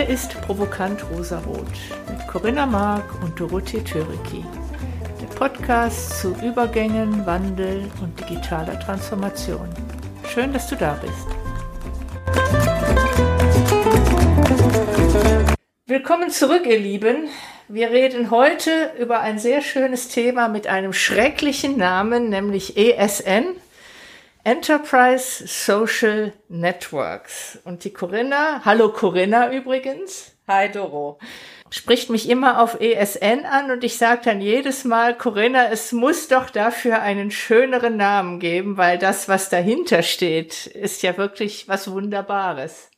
Hier 0.00 0.08
ist 0.08 0.40
Provokant 0.40 1.04
Rosarot 1.10 1.66
mit 2.08 2.26
Corinna 2.26 2.64
Mark 2.64 3.22
und 3.22 3.38
Dorothee 3.38 3.82
Töriki. 3.84 4.42
Der 5.20 5.26
Podcast 5.26 6.20
zu 6.20 6.34
Übergängen, 6.42 7.26
Wandel 7.26 7.82
und 8.00 8.18
digitaler 8.18 8.80
Transformation. 8.80 9.68
Schön, 10.26 10.54
dass 10.54 10.68
du 10.68 10.76
da 10.76 10.98
bist. 11.02 11.26
Willkommen 15.84 16.30
zurück, 16.30 16.64
ihr 16.64 16.78
Lieben. 16.78 17.28
Wir 17.68 17.90
reden 17.90 18.30
heute 18.30 18.92
über 18.98 19.20
ein 19.20 19.38
sehr 19.38 19.60
schönes 19.60 20.08
Thema 20.08 20.48
mit 20.48 20.66
einem 20.66 20.94
schrecklichen 20.94 21.76
Namen, 21.76 22.30
nämlich 22.30 22.78
ESN, 22.78 23.48
Enterprise 24.42 25.46
Social 25.46 26.32
Networks. 26.48 27.58
Und 27.64 27.84
die 27.84 27.92
Corinna, 27.92 28.62
hallo 28.64 28.90
Corinna 28.90 29.52
übrigens. 29.52 30.32
Hi 30.48 30.70
Doro. 30.70 31.18
Spricht 31.68 32.08
mich 32.08 32.28
immer 32.28 32.62
auf 32.62 32.80
ESN 32.80 33.44
an 33.44 33.70
und 33.70 33.84
ich 33.84 33.98
sage 33.98 34.22
dann 34.24 34.40
jedes 34.40 34.84
Mal, 34.84 35.14
Corinna, 35.16 35.68
es 35.68 35.92
muss 35.92 36.26
doch 36.28 36.48
dafür 36.48 37.02
einen 37.02 37.30
schöneren 37.30 37.98
Namen 37.98 38.40
geben, 38.40 38.78
weil 38.78 38.98
das, 38.98 39.28
was 39.28 39.50
dahinter 39.50 40.02
steht, 40.02 40.66
ist 40.66 41.02
ja 41.02 41.18
wirklich 41.18 41.68
was 41.68 41.90
Wunderbares. 41.90 42.89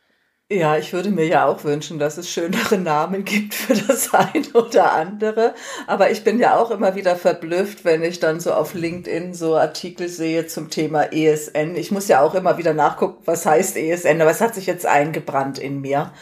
Ja, 0.52 0.76
ich 0.76 0.92
würde 0.92 1.10
mir 1.10 1.26
ja 1.26 1.46
auch 1.46 1.64
wünschen, 1.64 1.98
dass 1.98 2.18
es 2.18 2.28
schönere 2.28 2.76
Namen 2.76 3.24
gibt 3.24 3.54
für 3.54 3.72
das 3.72 4.12
eine 4.14 4.46
oder 4.52 4.92
andere. 4.92 5.54
Aber 5.86 6.10
ich 6.10 6.24
bin 6.24 6.38
ja 6.38 6.58
auch 6.58 6.70
immer 6.70 6.94
wieder 6.94 7.16
verblüfft, 7.16 7.86
wenn 7.86 8.02
ich 8.02 8.20
dann 8.20 8.38
so 8.38 8.52
auf 8.52 8.74
LinkedIn 8.74 9.32
so 9.32 9.56
Artikel 9.56 10.08
sehe 10.08 10.46
zum 10.46 10.68
Thema 10.68 11.04
ESN. 11.04 11.74
Ich 11.76 11.90
muss 11.90 12.08
ja 12.08 12.20
auch 12.20 12.34
immer 12.34 12.58
wieder 12.58 12.74
nachgucken, 12.74 13.22
was 13.24 13.46
heißt 13.46 13.78
ESN, 13.78 14.20
aber 14.20 14.30
es 14.30 14.42
hat 14.42 14.54
sich 14.54 14.66
jetzt 14.66 14.84
eingebrannt 14.84 15.58
in 15.58 15.80
mir. 15.80 16.12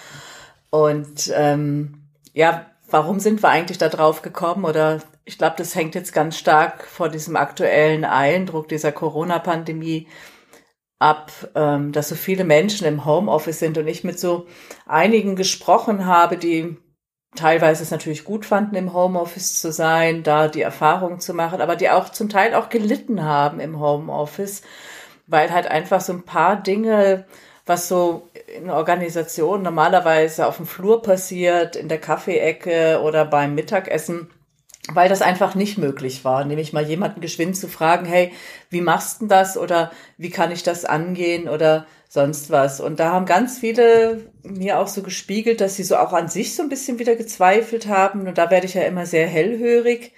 Und 0.71 1.33
ähm, 1.35 2.05
ja, 2.33 2.67
warum 2.89 3.19
sind 3.19 3.43
wir 3.43 3.49
eigentlich 3.49 3.79
da 3.79 3.89
drauf 3.89 4.23
gekommen? 4.23 4.65
Oder 4.65 5.01
ich 5.25 5.39
glaube, 5.39 5.57
das 5.59 5.75
hängt 5.75 5.97
jetzt 5.97 6.13
ganz 6.13 6.39
stark 6.39 6.85
vor 6.85 7.09
diesem 7.09 7.35
aktuellen 7.35 8.05
Eindruck 8.05 8.69
dieser 8.69 8.93
Corona-Pandemie 8.93 10.07
ab, 11.01 11.33
ähm, 11.57 11.93
dass 11.93 12.09
so 12.11 12.15
viele 12.15 12.45
Menschen 12.45 12.87
im 12.87 13.05
Homeoffice 13.05 13.59
sind 13.59 13.79
und 13.79 13.89
ich 13.89 14.05
mit 14.05 14.21
so 14.21 14.47
einigen 14.87 15.35
gesprochen 15.35 16.07
habe, 16.07 16.37
die 16.37 16.77
teilweise 17.35 17.83
es 17.83 17.91
natürlich 17.91 18.25
gut 18.25 18.45
fanden, 18.45 18.77
im 18.77 18.93
Homeoffice 18.93 19.61
zu 19.61 19.73
sein, 19.73 20.23
da 20.23 20.49
die 20.49 20.63
Erfahrung 20.63 21.19
zu 21.21 21.33
machen, 21.35 21.61
aber 21.61 21.77
die 21.77 21.91
auch 21.91 22.11
zum 22.11 22.29
Teil 22.29 22.55
auch 22.55 22.69
gelitten 22.69 23.25
haben 23.25 23.61
im 23.61 23.81
Homeoffice, 23.81 24.63
weil 25.27 25.51
halt 25.53 25.67
einfach 25.69 26.01
so 26.01 26.13
ein 26.13 26.25
paar 26.25 26.63
Dinge, 26.63 27.25
was 27.67 27.89
so 27.89 28.29
in 28.59 28.69
Organisationen 28.69 29.63
normalerweise 29.63 30.47
auf 30.47 30.57
dem 30.57 30.67
Flur 30.67 31.03
passiert, 31.03 31.77
in 31.77 31.89
der 31.89 32.01
Kaffeeecke 32.01 33.01
oder 33.03 33.25
beim 33.25 33.55
Mittagessen, 33.55 34.29
weil 34.95 35.09
das 35.09 35.23
einfach 35.23 35.55
nicht 35.55 35.79
möglich 35.79 36.25
war, 36.25 36.45
nämlich 36.45 36.73
mal 36.73 36.87
jemanden 36.87 37.21
geschwind 37.21 37.57
zu 37.57 37.69
fragen, 37.69 38.07
hey, 38.07 38.33
wie 38.71 38.81
machst 38.81 39.23
du 39.23 39.27
das 39.27 39.57
oder 39.57 39.91
wie 40.17 40.31
kann 40.31 40.53
ich 40.53 40.63
das 40.63 40.85
angehen 40.85 41.49
oder 41.49 41.87
sonst 42.09 42.51
was. 42.51 42.81
Und 42.81 42.99
da 42.99 43.13
haben 43.13 43.25
ganz 43.25 43.59
viele 43.59 44.33
mir 44.43 44.79
auch 44.79 44.89
so 44.89 45.03
gespiegelt, 45.03 45.61
dass 45.61 45.77
sie 45.77 45.85
so 45.85 45.97
auch 45.97 46.13
an 46.13 46.29
sich 46.29 46.57
so 46.57 46.63
ein 46.63 46.69
bisschen 46.69 46.99
wieder 46.99 47.15
gezweifelt 47.15 47.87
haben. 47.87 48.27
Und 48.27 48.37
da 48.37 48.51
werde 48.51 48.67
ich 48.67 48.75
ja 48.75 48.83
immer 48.83 49.07
sehr 49.07 49.29
hellhörig. 49.29 50.13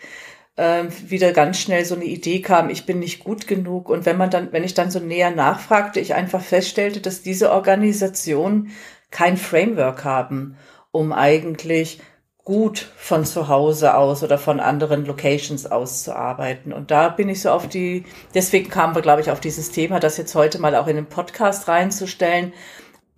Ähm, 0.57 0.89
wieder 1.07 1.33
ganz 1.33 1.59
schnell 1.59 1.85
so 1.85 1.95
eine 1.95 2.05
Idee 2.05 2.43
kam, 2.43 2.69
ich 2.69 2.85
bin 2.85 2.99
nicht 2.99 3.25
gut 3.25 3.47
genug. 3.47 3.89
Und 3.91 4.07
wenn 4.07 4.17
man 4.17 4.31
dann, 4.31 4.53
wenn 4.53 4.65
ich 4.65 4.75
dann 4.75 4.91
so 4.91 5.01
näher 5.01 5.31
nachfragte, 5.31 6.01
ich 6.01 6.15
einfach 6.15 6.43
feststellte, 6.43 7.01
dass 7.01 7.23
diese 7.23 7.51
Organisationen 7.53 8.71
kein 9.11 9.37
Framework 9.37 10.05
haben, 10.05 10.57
um 10.93 11.13
eigentlich 11.13 12.01
gut 12.45 12.89
von 12.97 13.25
zu 13.25 13.49
Hause 13.49 13.95
aus 13.95 14.23
oder 14.23 14.37
von 14.37 14.59
anderen 14.59 15.07
Locations 15.07 15.67
aus 15.67 16.03
zu 16.03 16.17
arbeiten. 16.17 16.73
Und 16.73 16.91
da 16.91 17.09
bin 17.09 17.29
ich 17.29 17.41
so 17.41 17.51
auf 17.51 17.69
die, 17.69 18.05
deswegen 18.35 18.69
kamen 18.69 18.95
wir, 18.95 19.03
glaube 19.03 19.21
ich, 19.21 19.31
auf 19.31 19.41
dieses 19.41 19.71
Thema, 19.71 20.01
das 20.01 20.17
jetzt 20.17 20.35
heute 20.35 20.59
mal 20.59 20.75
auch 20.75 20.89
in 20.89 20.97
den 20.97 21.07
Podcast 21.07 21.69
reinzustellen. 21.69 22.53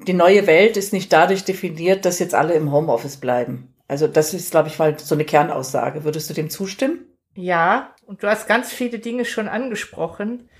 Die 0.06 0.12
neue 0.12 0.46
Welt 0.46 0.76
ist 0.76 0.92
nicht 0.92 1.12
dadurch 1.12 1.44
definiert, 1.44 2.04
dass 2.04 2.18
jetzt 2.18 2.34
alle 2.34 2.54
im 2.54 2.70
Homeoffice 2.70 3.16
bleiben. 3.16 3.74
Also 3.88 4.08
das 4.08 4.34
ist, 4.34 4.50
glaube 4.50 4.68
ich, 4.68 4.78
mal 4.78 4.98
so 4.98 5.14
eine 5.14 5.24
Kernaussage. 5.24 6.04
Würdest 6.04 6.28
du 6.28 6.34
dem 6.34 6.50
zustimmen? 6.50 7.06
Ja, 7.34 7.94
und 8.06 8.22
du 8.22 8.28
hast 8.28 8.46
ganz 8.46 8.72
viele 8.72 8.98
Dinge 8.98 9.24
schon 9.24 9.48
angesprochen, 9.48 10.50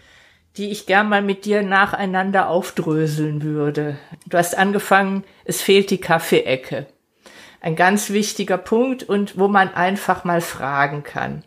die 0.57 0.71
ich 0.71 0.87
gern 0.87 1.09
mal 1.09 1.23
mit 1.23 1.45
dir 1.45 1.63
nacheinander 1.63 2.49
aufdröseln 2.49 3.43
würde. 3.43 3.99
Du 4.27 4.39
hast 4.39 4.57
angefangen, 4.57 5.25
es 5.45 5.61
fehlt 5.61 5.91
die 5.91 6.01
Kaffeeecke 6.01 6.87
ein 7.65 7.77
ganz 7.77 8.11
wichtiger 8.11 8.59
Punkt 8.59 9.05
und 9.05 9.39
wo 9.39 9.49
man 9.49 9.73
einfach 9.73 10.25
mal 10.25 10.43
fragen 10.43 11.03
kann. 11.03 11.45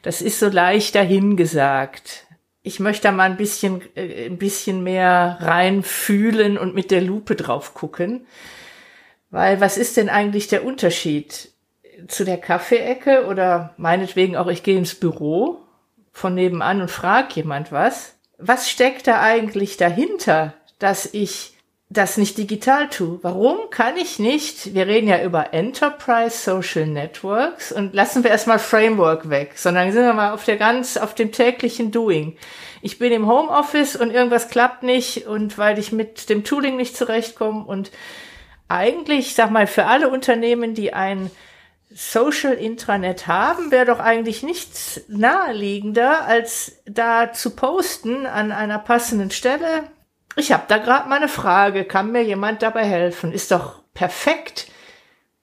Das 0.00 0.22
ist 0.22 0.40
so 0.40 0.48
leicht 0.48 0.94
dahingesagt. 0.94 2.26
Ich 2.62 2.80
möchte 2.80 3.02
da 3.02 3.12
mal 3.12 3.28
ein 3.28 3.36
bisschen, 3.36 3.82
äh, 3.94 4.24
ein 4.26 4.38
bisschen 4.38 4.82
mehr 4.82 5.36
reinfühlen 5.42 6.56
und 6.56 6.74
mit 6.74 6.90
der 6.90 7.02
Lupe 7.02 7.36
drauf 7.36 7.74
gucken. 7.74 8.26
Weil 9.28 9.60
was 9.60 9.76
ist 9.76 9.98
denn 9.98 10.08
eigentlich 10.08 10.48
der 10.48 10.64
Unterschied 10.64 11.50
zu 12.06 12.24
der 12.24 12.38
Kaffeeecke 12.38 13.26
oder 13.26 13.74
meinetwegen 13.76 14.38
auch 14.38 14.46
ich 14.46 14.62
gehe 14.62 14.78
ins 14.78 14.94
Büro 14.94 15.58
von 16.12 16.34
nebenan 16.34 16.80
und 16.80 16.90
frage 16.90 17.34
jemand 17.34 17.72
was? 17.72 18.14
Was 18.38 18.70
steckt 18.70 19.06
da 19.06 19.20
eigentlich 19.20 19.76
dahinter, 19.76 20.54
dass 20.78 21.12
ich 21.12 21.57
das 21.90 22.18
nicht 22.18 22.36
digital 22.36 22.88
tue? 22.90 23.18
Warum 23.22 23.70
kann 23.70 23.96
ich 23.96 24.18
nicht, 24.18 24.74
wir 24.74 24.86
reden 24.86 25.08
ja 25.08 25.22
über 25.22 25.54
Enterprise 25.54 26.36
Social 26.36 26.86
Networks 26.86 27.72
und 27.72 27.94
lassen 27.94 28.22
wir 28.24 28.30
erstmal 28.30 28.58
Framework 28.58 29.30
weg, 29.30 29.52
sondern 29.56 29.90
sind 29.92 30.04
wir 30.04 30.12
mal 30.12 30.32
auf 30.32 30.44
der 30.44 30.58
ganz, 30.58 30.98
auf 30.98 31.14
dem 31.14 31.32
täglichen 31.32 31.90
Doing. 31.90 32.36
Ich 32.82 32.98
bin 32.98 33.10
im 33.10 33.26
Homeoffice 33.26 33.96
und 33.96 34.10
irgendwas 34.10 34.48
klappt 34.48 34.82
nicht 34.82 35.26
und 35.26 35.56
weil 35.56 35.78
ich 35.78 35.90
mit 35.90 36.28
dem 36.28 36.44
Tooling 36.44 36.76
nicht 36.76 36.96
zurechtkomme 36.96 37.64
und 37.64 37.90
eigentlich, 38.68 39.28
ich 39.28 39.34
sag 39.34 39.50
mal, 39.50 39.66
für 39.66 39.86
alle 39.86 40.10
Unternehmen, 40.10 40.74
die 40.74 40.92
ein 40.92 41.30
Social 41.90 42.52
Intranet 42.52 43.26
haben, 43.26 43.70
wäre 43.70 43.86
doch 43.86 43.98
eigentlich 43.98 44.42
nichts 44.42 45.00
naheliegender, 45.08 46.26
als 46.26 46.82
da 46.84 47.32
zu 47.32 47.56
posten 47.56 48.26
an 48.26 48.52
einer 48.52 48.78
passenden 48.78 49.30
Stelle, 49.30 49.84
ich 50.36 50.52
habe 50.52 50.64
da 50.68 50.78
gerade 50.78 51.08
mal 51.08 51.16
eine 51.16 51.28
Frage. 51.28 51.84
Kann 51.84 52.12
mir 52.12 52.22
jemand 52.22 52.62
dabei 52.62 52.84
helfen? 52.84 53.32
Ist 53.32 53.50
doch 53.50 53.82
perfekt. 53.94 54.68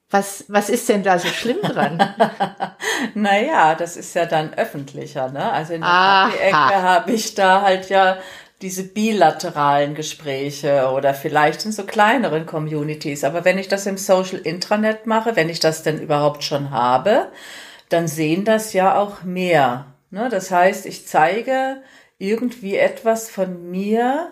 Was, 0.09 0.45
was 0.47 0.69
ist 0.69 0.87
denn 0.87 1.03
da 1.03 1.19
so 1.19 1.27
schlimm 1.27 1.61
dran? 1.61 1.97
naja, 3.15 3.75
das 3.75 3.97
ist 3.97 4.13
ja 4.15 4.25
dann 4.25 4.53
öffentlicher, 4.53 5.29
ne? 5.29 5.51
Also 5.51 5.73
in 5.73 5.81
der 5.81 6.29
Ecke 6.39 6.81
habe 6.81 7.11
ich 7.11 7.35
da 7.35 7.63
halt 7.63 7.89
ja 7.89 8.17
diese 8.61 8.83
bilateralen 8.83 9.95
Gespräche 9.95 10.89
oder 10.95 11.13
vielleicht 11.13 11.65
in 11.65 11.71
so 11.71 11.83
kleineren 11.83 12.45
Communities. 12.45 13.23
Aber 13.23 13.43
wenn 13.43 13.57
ich 13.57 13.67
das 13.67 13.85
im 13.85 13.97
Social 13.97 14.39
Intranet 14.39 15.05
mache, 15.05 15.35
wenn 15.35 15.49
ich 15.49 15.59
das 15.59 15.83
denn 15.83 15.99
überhaupt 15.99 16.43
schon 16.43 16.71
habe, 16.71 17.31
dann 17.89 18.07
sehen 18.07 18.45
das 18.45 18.73
ja 18.73 18.97
auch 18.97 19.23
mehr. 19.23 19.87
Ne? 20.09 20.29
Das 20.29 20.51
heißt, 20.51 20.85
ich 20.85 21.07
zeige 21.07 21.81
irgendwie 22.17 22.77
etwas 22.77 23.29
von 23.29 23.69
mir, 23.69 24.31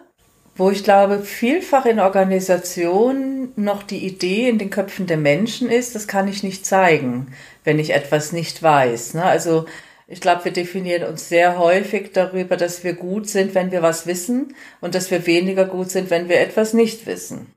wo 0.56 0.70
ich 0.70 0.84
glaube, 0.84 1.24
vielfach 1.24 1.86
in 1.86 2.00
Organisationen 2.00 3.52
noch 3.56 3.84
die 3.84 4.06
Idee 4.06 4.50
in 4.50 4.60
den 4.60 4.70
Köpfen 4.70 5.08
der 5.08 5.18
Menschen 5.18 5.70
ist, 5.70 5.96
das 5.96 6.08
kann 6.08 6.28
ich 6.28 6.44
nicht 6.44 6.66
zeigen, 6.66 7.34
wenn 7.64 7.80
ich 7.80 7.92
etwas 7.92 8.32
nicht 8.32 8.62
weiß. 8.62 9.16
Ne? 9.16 9.24
Also 9.24 9.66
ich 10.08 10.22
glaube, 10.22 10.46
wir 10.46 10.54
definieren 10.54 11.10
uns 11.10 11.28
sehr 11.28 11.58
häufig 11.58 12.12
darüber, 12.12 12.56
dass 12.56 12.84
wir 12.84 12.94
gut 12.94 13.28
sind, 13.28 13.56
wenn 13.56 13.72
wir 13.72 13.82
was 13.82 14.06
wissen 14.06 14.56
und 14.80 14.94
dass 14.94 15.10
wir 15.10 15.26
weniger 15.26 15.66
gut 15.66 15.90
sind, 15.90 16.12
wenn 16.12 16.30
wir 16.30 16.40
etwas 16.40 16.74
nicht 16.74 17.08
wissen. 17.08 17.52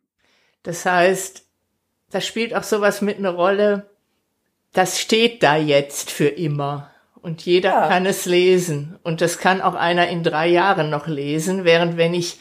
Das 0.62 0.86
heißt, 0.86 1.44
da 2.10 2.20
spielt 2.20 2.54
auch 2.54 2.62
sowas 2.62 3.02
mit 3.02 3.18
eine 3.18 3.28
Rolle, 3.28 3.90
das 4.72 4.98
steht 4.98 5.42
da 5.42 5.56
jetzt 5.56 6.10
für 6.10 6.28
immer 6.28 6.90
und 7.26 7.44
jeder 7.44 7.70
ja. 7.70 7.88
kann 7.88 8.06
es 8.06 8.24
lesen 8.24 9.00
und 9.02 9.20
das 9.20 9.38
kann 9.38 9.60
auch 9.60 9.74
einer 9.74 10.06
in 10.06 10.22
drei 10.22 10.46
Jahren 10.46 10.90
noch 10.90 11.08
lesen, 11.08 11.64
während 11.64 11.96
wenn 11.96 12.14
ich 12.14 12.38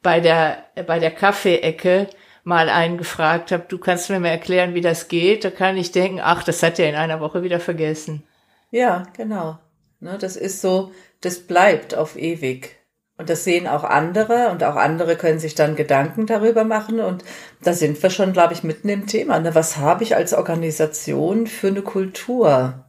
bei 0.00 0.20
der, 0.20 0.62
bei 0.86 1.00
der 1.00 1.10
Kaffeeecke 1.10 2.06
mal 2.44 2.68
einen 2.68 2.98
gefragt 2.98 3.50
habe, 3.50 3.64
du 3.66 3.78
kannst 3.78 4.10
mir 4.10 4.20
mal 4.20 4.28
erklären, 4.28 4.74
wie 4.74 4.80
das 4.80 5.08
geht, 5.08 5.44
da 5.44 5.50
kann 5.50 5.76
ich 5.76 5.90
denken, 5.90 6.20
ach, 6.22 6.44
das 6.44 6.62
hat 6.62 6.78
er 6.78 6.88
in 6.88 6.94
einer 6.94 7.18
Woche 7.18 7.42
wieder 7.42 7.58
vergessen. 7.58 8.22
Ja, 8.70 9.02
genau. 9.16 9.58
Ne, 9.98 10.16
das 10.20 10.36
ist 10.36 10.60
so, 10.60 10.92
das 11.20 11.40
bleibt 11.40 11.96
auf 11.96 12.16
ewig. 12.16 12.76
Und 13.16 13.30
das 13.30 13.42
sehen 13.42 13.66
auch 13.66 13.82
andere 13.82 14.50
und 14.50 14.62
auch 14.62 14.76
andere 14.76 15.16
können 15.16 15.40
sich 15.40 15.56
dann 15.56 15.74
Gedanken 15.74 16.26
darüber 16.26 16.62
machen. 16.62 17.00
Und 17.00 17.24
da 17.64 17.72
sind 17.72 18.00
wir 18.00 18.10
schon, 18.10 18.32
glaube 18.32 18.52
ich, 18.52 18.62
mitten 18.62 18.88
im 18.88 19.08
Thema. 19.08 19.40
Ne? 19.40 19.56
Was 19.56 19.78
habe 19.78 20.04
ich 20.04 20.14
als 20.14 20.32
Organisation 20.32 21.48
für 21.48 21.66
eine 21.66 21.82
Kultur? 21.82 22.84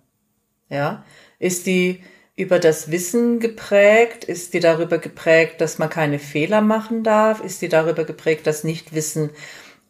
Ja, 0.70 1.04
ist 1.40 1.66
die, 1.66 2.04
über 2.36 2.60
das 2.60 2.90
Wissen 2.90 3.40
geprägt? 3.40 4.24
Ist 4.24 4.54
die 4.54 4.62
darüber 4.62 4.98
geprägt, 4.98 5.60
dass 5.60 5.78
man 5.78 5.90
keine 5.90 6.20
Fehler 6.20 6.62
machen 6.62 7.04
darf? 7.04 7.44
Ist 7.44 7.62
die 7.62 7.68
darüber 7.70 8.06
geprägt, 8.06 8.48
dass 8.48 8.64
Nichtwissen 8.64 9.32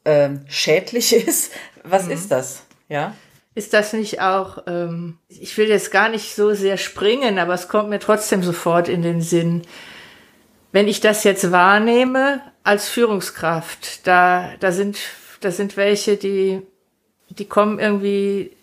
ähm, 0.03 0.41
schädlich 0.47 1.13
ist. 1.27 1.51
Was 1.83 2.05
mhm. 2.05 2.11
ist 2.11 2.31
das? 2.31 2.63
Ja. 2.87 3.15
Ist 3.53 3.73
das 3.73 3.93
nicht 3.93 4.21
auch, 4.21 4.63
ähm, 4.67 5.17
ich 5.27 5.57
will 5.57 5.67
jetzt 5.67 5.91
gar 5.91 6.09
nicht 6.09 6.33
so 6.35 6.53
sehr 6.53 6.77
springen, 6.77 7.39
aber 7.39 7.53
es 7.53 7.67
kommt 7.67 7.89
mir 7.89 7.99
trotzdem 7.99 8.41
sofort 8.41 8.87
in 8.87 9.01
den 9.01 9.21
Sinn. 9.21 9.63
Wenn 10.71 10.87
ich 10.87 11.01
das 11.01 11.23
jetzt 11.23 11.51
wahrnehme 11.51 12.41
als 12.63 12.89
Führungskraft, 12.89 14.07
da, 14.07 14.53
da 14.59 14.71
sind, 14.71 14.97
da 15.41 15.51
sind 15.51 15.77
welche, 15.77 16.15
die, 16.15 16.61
die 17.29 17.45
kommen 17.45 17.79
irgendwie 17.79 18.55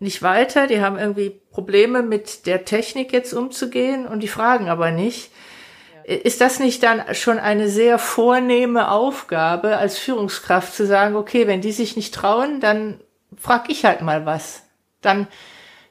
nicht 0.00 0.22
weiter, 0.22 0.66
die 0.66 0.80
haben 0.80 0.98
irgendwie 0.98 1.39
Probleme 1.50 2.02
mit 2.02 2.46
der 2.46 2.64
Technik 2.64 3.12
jetzt 3.12 3.32
umzugehen 3.32 4.06
und 4.06 4.20
die 4.20 4.28
fragen 4.28 4.68
aber 4.68 4.90
nicht. 4.90 5.30
Ist 6.04 6.40
das 6.40 6.58
nicht 6.58 6.82
dann 6.82 7.14
schon 7.14 7.38
eine 7.38 7.68
sehr 7.68 7.98
vornehme 7.98 8.90
Aufgabe 8.90 9.76
als 9.76 9.98
Führungskraft 9.98 10.74
zu 10.74 10.86
sagen, 10.86 11.16
okay, 11.16 11.46
wenn 11.46 11.60
die 11.60 11.72
sich 11.72 11.96
nicht 11.96 12.14
trauen, 12.14 12.60
dann 12.60 13.00
frag 13.36 13.70
ich 13.70 13.84
halt 13.84 14.00
mal 14.00 14.26
was. 14.26 14.62
Dann, 15.02 15.28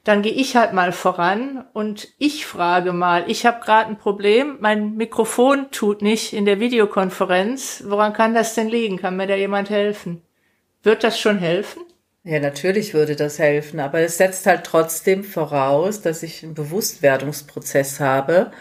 dann 0.04 0.22
gehe 0.22 0.32
ich 0.32 0.56
halt 0.56 0.72
mal 0.72 0.92
voran 0.92 1.64
und 1.72 2.08
ich 2.18 2.46
frage 2.46 2.92
mal, 2.92 3.24
ich 3.28 3.46
habe 3.46 3.64
gerade 3.64 3.88
ein 3.88 3.98
Problem, 3.98 4.58
mein 4.60 4.96
Mikrofon 4.96 5.70
tut 5.70 6.02
nicht 6.02 6.32
in 6.32 6.44
der 6.44 6.60
Videokonferenz. 6.60 7.84
Woran 7.86 8.12
kann 8.12 8.34
das 8.34 8.54
denn 8.54 8.68
liegen? 8.68 8.98
Kann 8.98 9.16
mir 9.16 9.26
da 9.26 9.36
jemand 9.36 9.70
helfen? 9.70 10.22
Wird 10.82 11.04
das 11.04 11.20
schon 11.20 11.38
helfen? 11.38 11.82
Ja, 12.22 12.38
natürlich 12.38 12.92
würde 12.92 13.16
das 13.16 13.38
helfen, 13.38 13.80
aber 13.80 14.00
es 14.00 14.18
setzt 14.18 14.44
halt 14.46 14.64
trotzdem 14.64 15.24
voraus, 15.24 16.02
dass 16.02 16.22
ich 16.22 16.44
einen 16.44 16.52
Bewusstwerdungsprozess 16.54 17.98
habe 17.98 18.52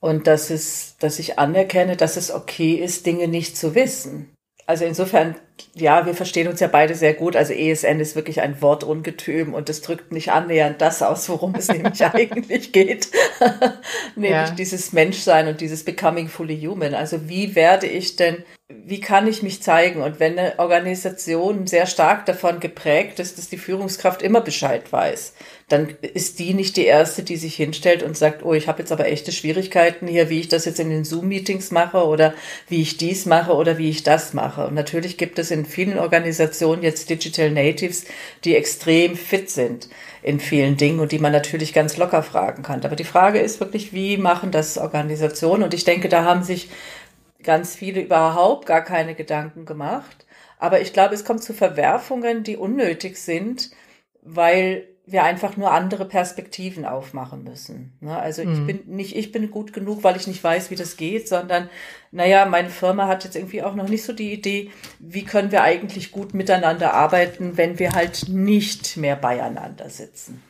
und 0.00 0.26
dass 0.26 0.50
es, 0.50 0.96
dass 0.98 1.20
ich 1.20 1.38
anerkenne, 1.38 1.96
dass 1.96 2.16
es 2.16 2.32
okay 2.32 2.74
ist, 2.74 3.06
Dinge 3.06 3.28
nicht 3.28 3.56
zu 3.56 3.76
wissen. 3.76 4.34
Also 4.66 4.84
insofern, 4.84 5.36
ja, 5.74 6.06
wir 6.06 6.14
verstehen 6.14 6.48
uns 6.48 6.60
ja 6.60 6.68
beide 6.68 6.94
sehr 6.94 7.14
gut. 7.14 7.36
Also 7.36 7.52
ESN 7.52 8.00
ist 8.00 8.16
wirklich 8.16 8.40
ein 8.40 8.60
Wortungetüm 8.62 9.54
und 9.54 9.68
es 9.68 9.82
drückt 9.82 10.12
nicht 10.12 10.32
annähernd 10.32 10.80
das 10.80 11.02
aus, 11.02 11.28
worum 11.28 11.54
es 11.54 11.68
nämlich 11.68 12.04
eigentlich 12.14 12.72
geht. 12.72 13.08
nämlich 14.16 14.30
ja. 14.30 14.50
dieses 14.50 14.92
Menschsein 14.92 15.48
und 15.48 15.60
dieses 15.60 15.84
Becoming 15.84 16.28
Fully 16.28 16.60
Human. 16.60 16.94
Also 16.94 17.28
wie 17.28 17.54
werde 17.54 17.86
ich 17.86 18.16
denn 18.16 18.44
wie 18.68 19.00
kann 19.00 19.28
ich 19.28 19.42
mich 19.42 19.62
zeigen? 19.62 20.02
Und 20.02 20.18
wenn 20.18 20.38
eine 20.38 20.58
Organisation 20.58 21.66
sehr 21.68 21.86
stark 21.86 22.26
davon 22.26 22.58
geprägt 22.58 23.20
ist, 23.20 23.38
dass 23.38 23.48
die 23.48 23.58
Führungskraft 23.58 24.22
immer 24.22 24.40
Bescheid 24.40 24.92
weiß, 24.92 25.34
dann 25.68 25.88
ist 26.00 26.38
die 26.38 26.54
nicht 26.54 26.76
die 26.76 26.84
erste, 26.84 27.24
die 27.24 27.36
sich 27.36 27.56
hinstellt 27.56 28.04
und 28.04 28.16
sagt, 28.16 28.44
oh, 28.44 28.54
ich 28.54 28.68
habe 28.68 28.78
jetzt 28.78 28.92
aber 28.92 29.08
echte 29.08 29.32
Schwierigkeiten 29.32 30.06
hier, 30.06 30.30
wie 30.30 30.38
ich 30.38 30.48
das 30.48 30.64
jetzt 30.64 30.78
in 30.78 30.90
den 30.90 31.04
Zoom-Meetings 31.04 31.72
mache 31.72 32.06
oder 32.06 32.34
wie 32.68 32.82
ich 32.82 32.98
dies 32.98 33.26
mache 33.26 33.52
oder 33.52 33.76
wie 33.76 33.90
ich 33.90 34.04
das 34.04 34.32
mache. 34.32 34.64
Und 34.68 34.74
natürlich 34.74 35.18
gibt 35.18 35.40
es 35.40 35.50
in 35.50 35.66
vielen 35.66 35.98
Organisationen 35.98 36.84
jetzt 36.84 37.10
Digital 37.10 37.50
Natives, 37.50 38.04
die 38.44 38.54
extrem 38.54 39.16
fit 39.16 39.50
sind 39.50 39.88
in 40.22 40.38
vielen 40.38 40.76
Dingen 40.76 41.00
und 41.00 41.10
die 41.10 41.18
man 41.18 41.32
natürlich 41.32 41.72
ganz 41.72 41.96
locker 41.96 42.22
fragen 42.22 42.62
kann. 42.62 42.84
Aber 42.84 42.94
die 42.94 43.02
Frage 43.02 43.40
ist 43.40 43.58
wirklich, 43.58 43.92
wie 43.92 44.18
machen 44.18 44.52
das 44.52 44.78
Organisationen? 44.78 45.64
Und 45.64 45.74
ich 45.74 45.84
denke, 45.84 46.08
da 46.08 46.24
haben 46.24 46.44
sich 46.44 46.70
ganz 47.42 47.74
viele 47.74 48.02
überhaupt 48.02 48.66
gar 48.66 48.84
keine 48.84 49.16
Gedanken 49.16 49.64
gemacht. 49.64 50.26
Aber 50.58 50.80
ich 50.80 50.92
glaube, 50.92 51.14
es 51.14 51.24
kommt 51.24 51.42
zu 51.42 51.54
Verwerfungen, 51.54 52.44
die 52.44 52.56
unnötig 52.56 53.16
sind, 53.16 53.70
weil 54.22 54.86
wir 55.06 55.22
einfach 55.22 55.56
nur 55.56 55.70
andere 55.70 56.04
Perspektiven 56.04 56.84
aufmachen 56.84 57.44
müssen. 57.44 57.96
Ne? 58.00 58.18
Also 58.18 58.44
mhm. 58.44 58.52
ich 58.52 58.66
bin 58.66 58.96
nicht, 58.96 59.16
ich 59.16 59.30
bin 59.30 59.50
gut 59.52 59.72
genug, 59.72 60.02
weil 60.02 60.16
ich 60.16 60.26
nicht 60.26 60.42
weiß, 60.42 60.70
wie 60.70 60.74
das 60.74 60.96
geht, 60.96 61.28
sondern, 61.28 61.70
naja, 62.10 62.44
meine 62.44 62.70
Firma 62.70 63.06
hat 63.06 63.22
jetzt 63.22 63.36
irgendwie 63.36 63.62
auch 63.62 63.76
noch 63.76 63.88
nicht 63.88 64.04
so 64.04 64.12
die 64.12 64.32
Idee, 64.32 64.72
wie 64.98 65.24
können 65.24 65.52
wir 65.52 65.62
eigentlich 65.62 66.10
gut 66.10 66.34
miteinander 66.34 66.92
arbeiten, 66.92 67.56
wenn 67.56 67.78
wir 67.78 67.92
halt 67.92 68.28
nicht 68.28 68.96
mehr 68.96 69.14
beieinander 69.14 69.88
sitzen. 69.88 70.42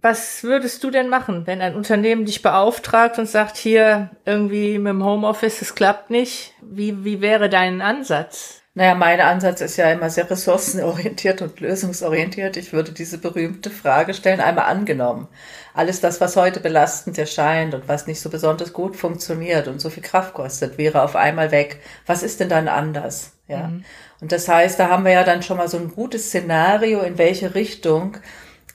Was 0.00 0.44
würdest 0.44 0.84
du 0.84 0.90
denn 0.92 1.08
machen, 1.08 1.48
wenn 1.48 1.60
ein 1.60 1.74
Unternehmen 1.74 2.26
dich 2.26 2.42
beauftragt 2.42 3.18
und 3.18 3.26
sagt, 3.26 3.56
hier 3.56 4.10
irgendwie 4.24 4.78
mit 4.78 4.90
dem 4.90 5.04
Homeoffice, 5.04 5.62
es 5.62 5.74
klappt 5.74 6.10
nicht? 6.10 6.54
Wie, 6.62 7.04
wie 7.04 7.20
wäre 7.20 7.48
dein 7.48 7.80
Ansatz? 7.80 8.62
Naja, 8.76 8.94
mein 8.94 9.22
Ansatz 9.22 9.62
ist 9.62 9.78
ja 9.78 9.90
immer 9.90 10.10
sehr 10.10 10.30
ressourcenorientiert 10.30 11.40
und 11.40 11.60
lösungsorientiert. 11.60 12.58
Ich 12.58 12.74
würde 12.74 12.92
diese 12.92 13.16
berühmte 13.16 13.70
Frage 13.70 14.12
stellen, 14.12 14.38
einmal 14.38 14.66
angenommen. 14.66 15.28
Alles 15.72 16.02
das, 16.02 16.20
was 16.20 16.36
heute 16.36 16.60
belastend 16.60 17.16
erscheint 17.16 17.72
und 17.72 17.88
was 17.88 18.06
nicht 18.06 18.20
so 18.20 18.28
besonders 18.28 18.74
gut 18.74 18.94
funktioniert 18.94 19.66
und 19.66 19.80
so 19.80 19.88
viel 19.88 20.02
Kraft 20.02 20.34
kostet, 20.34 20.76
wäre 20.76 21.00
auf 21.00 21.16
einmal 21.16 21.52
weg. 21.52 21.80
Was 22.04 22.22
ist 22.22 22.38
denn 22.40 22.50
dann 22.50 22.68
anders? 22.68 23.32
Ja. 23.48 23.68
Mhm. 23.68 23.84
Und 24.20 24.30
das 24.30 24.46
heißt, 24.46 24.78
da 24.78 24.90
haben 24.90 25.06
wir 25.06 25.12
ja 25.12 25.24
dann 25.24 25.42
schon 25.42 25.56
mal 25.56 25.68
so 25.68 25.78
ein 25.78 25.94
gutes 25.94 26.26
Szenario, 26.26 27.00
in 27.00 27.16
welche 27.16 27.54
Richtung 27.54 28.18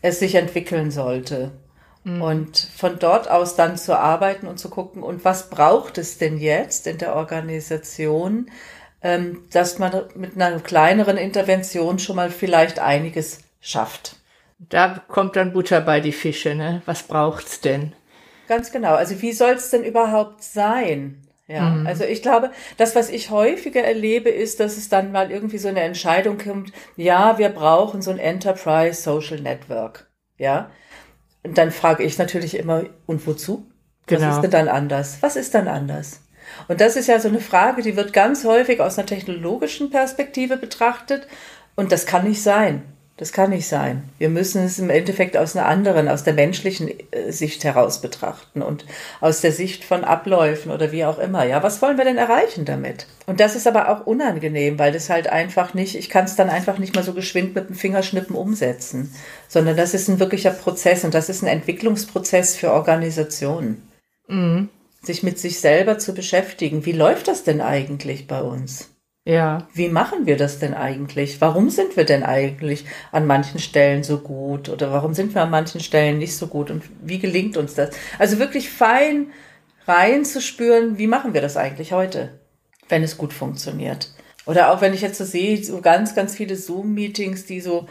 es 0.01 0.18
sich 0.18 0.33
entwickeln 0.33 0.89
sollte. 0.89 1.51
Mhm. 2.06 2.21
Und 2.24 2.57
von 2.75 2.98
dort 2.98 3.30
aus 3.30 3.56
dann 3.56 3.77
zu 3.77 3.95
arbeiten 3.95 4.48
und 4.48 4.57
zu 4.57 4.71
gucken, 4.71 5.03
und 5.03 5.25
was 5.25 5.51
braucht 5.51 6.00
es 6.00 6.18
denn 6.18 6.39
jetzt 6.39 6.88
in 6.88 6.98
der 6.98 7.15
Organisation, 7.15 8.50
dass 9.01 9.80
man 9.80 10.03
mit 10.15 10.36
einer 10.36 10.59
kleineren 10.59 11.18
Intervention 11.18 12.00
schon 12.00 12.15
mal 12.15 12.30
vielleicht 12.30 12.80
einiges 12.80 13.39
schafft. 13.59 14.18
Da 14.59 15.01
kommt 15.07 15.36
dann 15.36 15.53
Butter 15.53 15.81
bei 15.81 16.01
die 16.01 16.12
Fische, 16.12 16.53
ne? 16.53 16.83
Was 16.86 17.03
braucht's 17.03 17.62
denn? 17.62 17.94
Ganz 18.48 18.71
genau. 18.71 18.94
Also 18.94 19.21
wie 19.21 19.31
soll 19.31 19.53
es 19.53 19.69
denn 19.71 19.83
überhaupt 19.83 20.44
sein? 20.44 21.25
Ja, 21.48 21.69
mhm. 21.69 21.88
also 21.88 22.06
ich 22.06 22.21
glaube, 22.21 22.51
das, 22.77 22.95
was 22.95 23.09
ich 23.09 23.30
häufiger 23.30 23.81
erlebe, 23.81 24.30
ist, 24.30 24.59
dass 24.59 24.77
es 24.77 24.88
dann 24.88 25.12
mal 25.12 25.31
irgendwie 25.31 25.57
so 25.57 25.68
eine 25.68 25.81
Entscheidung 25.81 26.38
kommt, 26.38 26.71
ja, 26.95 27.38
wir 27.38 27.50
brauchen 27.50 28.01
so 28.01 28.12
ein 28.12 28.19
Enterprise 28.19 29.01
Social 29.01 29.42
Network. 29.42 30.09
Ja. 30.38 30.69
Und 31.44 31.57
dann 31.57 31.71
frage 31.71 32.03
ich 32.03 32.18
natürlich 32.18 32.57
immer, 32.57 32.83
und 33.06 33.25
wozu? 33.27 33.68
Genau. 34.06 34.27
Was 34.27 34.36
ist 34.36 34.42
denn 34.42 34.51
dann 34.51 34.69
anders? 34.69 35.18
Was 35.21 35.36
ist 35.36 35.53
dann 35.53 35.68
anders? 35.68 36.21
Und 36.68 36.81
das 36.81 36.95
ist 36.95 37.07
ja 37.07 37.19
so 37.19 37.27
eine 37.27 37.42
Frage, 37.42 37.81
die 37.81 37.95
wird 37.95 38.13
ganz 38.13 38.45
häufig 38.45 38.80
aus 38.81 38.98
einer 38.98 39.07
technologischen 39.07 39.89
Perspektive 39.89 40.57
betrachtet. 40.57 41.27
Und 41.75 41.92
das 41.92 42.06
kann 42.06 42.27
nicht 42.27 42.44
sein. 42.44 42.83
Das 43.21 43.33
kann 43.33 43.51
nicht 43.51 43.68
sein. 43.68 44.09
Wir 44.18 44.30
müssen 44.30 44.63
es 44.63 44.80
im 44.80 44.89
Endeffekt 44.89 45.38
aus 45.38 45.56
einer 45.56 45.68
anderen, 45.68 46.07
aus 46.07 46.24
der 46.24 46.33
menschlichen 46.33 46.89
äh, 47.12 47.31
Sicht 47.31 47.63
heraus 47.63 48.01
betrachten 48.01 48.63
und 48.63 48.83
aus 49.19 49.42
der 49.42 49.51
Sicht 49.51 49.83
von 49.83 50.03
Abläufen 50.03 50.72
oder 50.72 50.91
wie 50.91 51.05
auch 51.05 51.20
immer. 51.20 51.43
Ja, 51.43 51.62
was 51.62 51.84
wollen 51.84 52.00
wir 52.00 52.03
denn 52.03 52.17
erreichen 52.17 52.65
damit? 52.65 53.05
Und 53.27 53.39
das 53.39 53.55
ist 53.55 53.67
aber 53.67 53.89
auch 53.89 54.08
unangenehm, 54.08 54.79
weil 54.79 54.91
das 54.91 55.12
halt 55.12 55.27
einfach 55.27 55.75
nicht, 55.75 55.96
ich 55.96 56.10
kann 56.10 56.25
es 56.25 56.36
dann 56.36 56.50
einfach 56.50 56.79
nicht 56.79 56.96
mal 56.96 57.03
so 57.03 57.13
geschwind 57.13 57.53
mit 57.53 57.70
dem 57.70 57.75
Fingerschnippen 57.75 58.36
umsetzen, 58.36 59.13
sondern 59.48 59.77
das 59.77 59.93
ist 59.93 60.08
ein 60.08 60.20
wirklicher 60.20 60.50
Prozess 60.50 61.03
und 61.03 61.13
das 61.13 61.29
ist 61.29 61.43
ein 61.43 61.48
Entwicklungsprozess 61.48 62.55
für 62.55 62.72
Organisationen. 62.72 63.88
Mhm. 64.27 64.70
Sich 65.03 65.24
mit 65.24 65.39
sich 65.39 65.60
selber 65.60 65.98
zu 65.98 66.13
beschäftigen. 66.13 66.86
Wie 66.86 66.91
läuft 66.91 67.27
das 67.27 67.43
denn 67.43 67.62
eigentlich 67.62 68.27
bei 68.27 68.41
uns? 68.41 68.89
Ja. 69.24 69.67
Wie 69.74 69.89
machen 69.89 70.25
wir 70.25 70.36
das 70.36 70.60
denn 70.60 70.74
eigentlich? 70.74 71.41
Warum 71.41 71.70
sind 71.70 71.96
wir 71.96 72.05
denn 72.05 72.24
eigentlich 72.24 72.86
an 73.12 73.27
manchen 73.27 73.60
Stellen 73.60 74.03
so 74.03 74.17
gut 74.17 74.67
oder 74.70 74.91
warum 74.91 75.13
sind 75.13 75.36
wir 75.36 75.43
an 75.43 75.51
manchen 75.51 75.79
Stellen 75.79 76.17
nicht 76.17 76.36
so 76.36 76.48
gut 76.48 76.72
und 76.72 76.84
wie 77.03 77.20
gelingt 77.20 77.55
uns 77.55 77.75
das? 77.75 77.91
Also 78.17 78.39
wirklich 78.39 78.70
fein 78.70 79.27
reinzuspüren, 79.88 80.98
wie 80.98 81.08
machen 81.08 81.34
wir 81.34 81.41
das 81.41 81.58
eigentlich 81.58 81.93
heute, 81.93 82.39
wenn 82.89 83.03
es 83.03 83.17
gut 83.17 83.34
funktioniert? 83.34 84.12
Oder 84.48 84.72
auch 84.72 84.81
wenn 84.81 84.93
ich 84.93 85.01
jetzt 85.01 85.20
so 85.20 85.25
sehe, 85.25 85.63
so 85.63 85.81
ganz, 85.81 86.15
ganz 86.15 86.36
viele 86.36 86.55
Zoom-Meetings, 86.55 87.46
die 87.46 87.62
so 87.62 87.88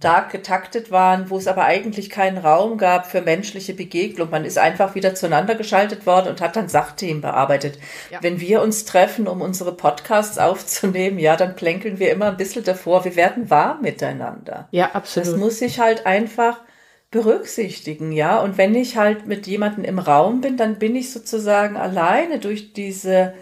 stark 0.00 0.30
getaktet 0.32 0.90
waren, 0.90 1.28
wo 1.28 1.36
es 1.36 1.46
aber 1.46 1.66
eigentlich 1.66 2.08
keinen 2.08 2.38
Raum 2.38 2.78
gab 2.78 3.04
für 3.04 3.20
menschliche 3.20 3.74
Begegnung. 3.74 4.30
Man 4.30 4.46
ist 4.46 4.56
einfach 4.56 4.94
wieder 4.94 5.14
zueinander 5.14 5.54
geschaltet 5.56 6.06
worden 6.06 6.28
und 6.28 6.40
hat 6.40 6.56
dann 6.56 6.70
Sachthemen 6.70 7.20
bearbeitet. 7.20 7.78
Ja. 8.10 8.18
Wenn 8.22 8.40
wir 8.40 8.62
uns 8.62 8.86
treffen, 8.86 9.28
um 9.28 9.42
unsere 9.42 9.76
Podcasts 9.76 10.38
aufzunehmen, 10.38 11.18
ja, 11.18 11.36
dann 11.36 11.54
plänkeln 11.54 11.98
wir 11.98 12.10
immer 12.12 12.28
ein 12.28 12.38
bisschen 12.38 12.64
davor. 12.64 13.04
Wir 13.04 13.14
werden 13.14 13.50
warm 13.50 13.82
miteinander. 13.82 14.68
Ja, 14.70 14.92
absolut. 14.94 15.28
Das 15.28 15.36
muss 15.36 15.60
ich 15.60 15.80
halt 15.80 16.06
einfach 16.06 16.62
berücksichtigen, 17.10 18.10
ja. 18.10 18.40
Und 18.40 18.56
wenn 18.56 18.74
ich 18.74 18.96
halt 18.96 19.26
mit 19.26 19.46
jemandem 19.46 19.84
im 19.84 19.98
Raum 19.98 20.40
bin, 20.40 20.56
dann 20.56 20.78
bin 20.78 20.96
ich 20.96 21.12
sozusagen 21.12 21.76
alleine 21.76 22.38
durch 22.38 22.72
diese 22.72 23.34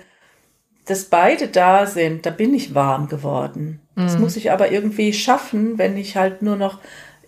dass 0.89 1.05
beide 1.05 1.49
da 1.49 1.87
sind, 1.87 2.25
da 2.27 2.31
bin 2.31 2.55
ich 2.55 2.75
warm 2.75 3.09
geworden. 3.09 3.81
Mhm. 3.95 4.03
Das 4.03 4.19
muss 4.19 4.37
ich 4.37 4.51
aber 4.51 4.71
irgendwie 4.71 5.13
schaffen, 5.13 5.79
wenn 5.79 5.97
ich 5.97 6.17
halt 6.17 6.43
nur 6.43 6.57
noch 6.57 6.79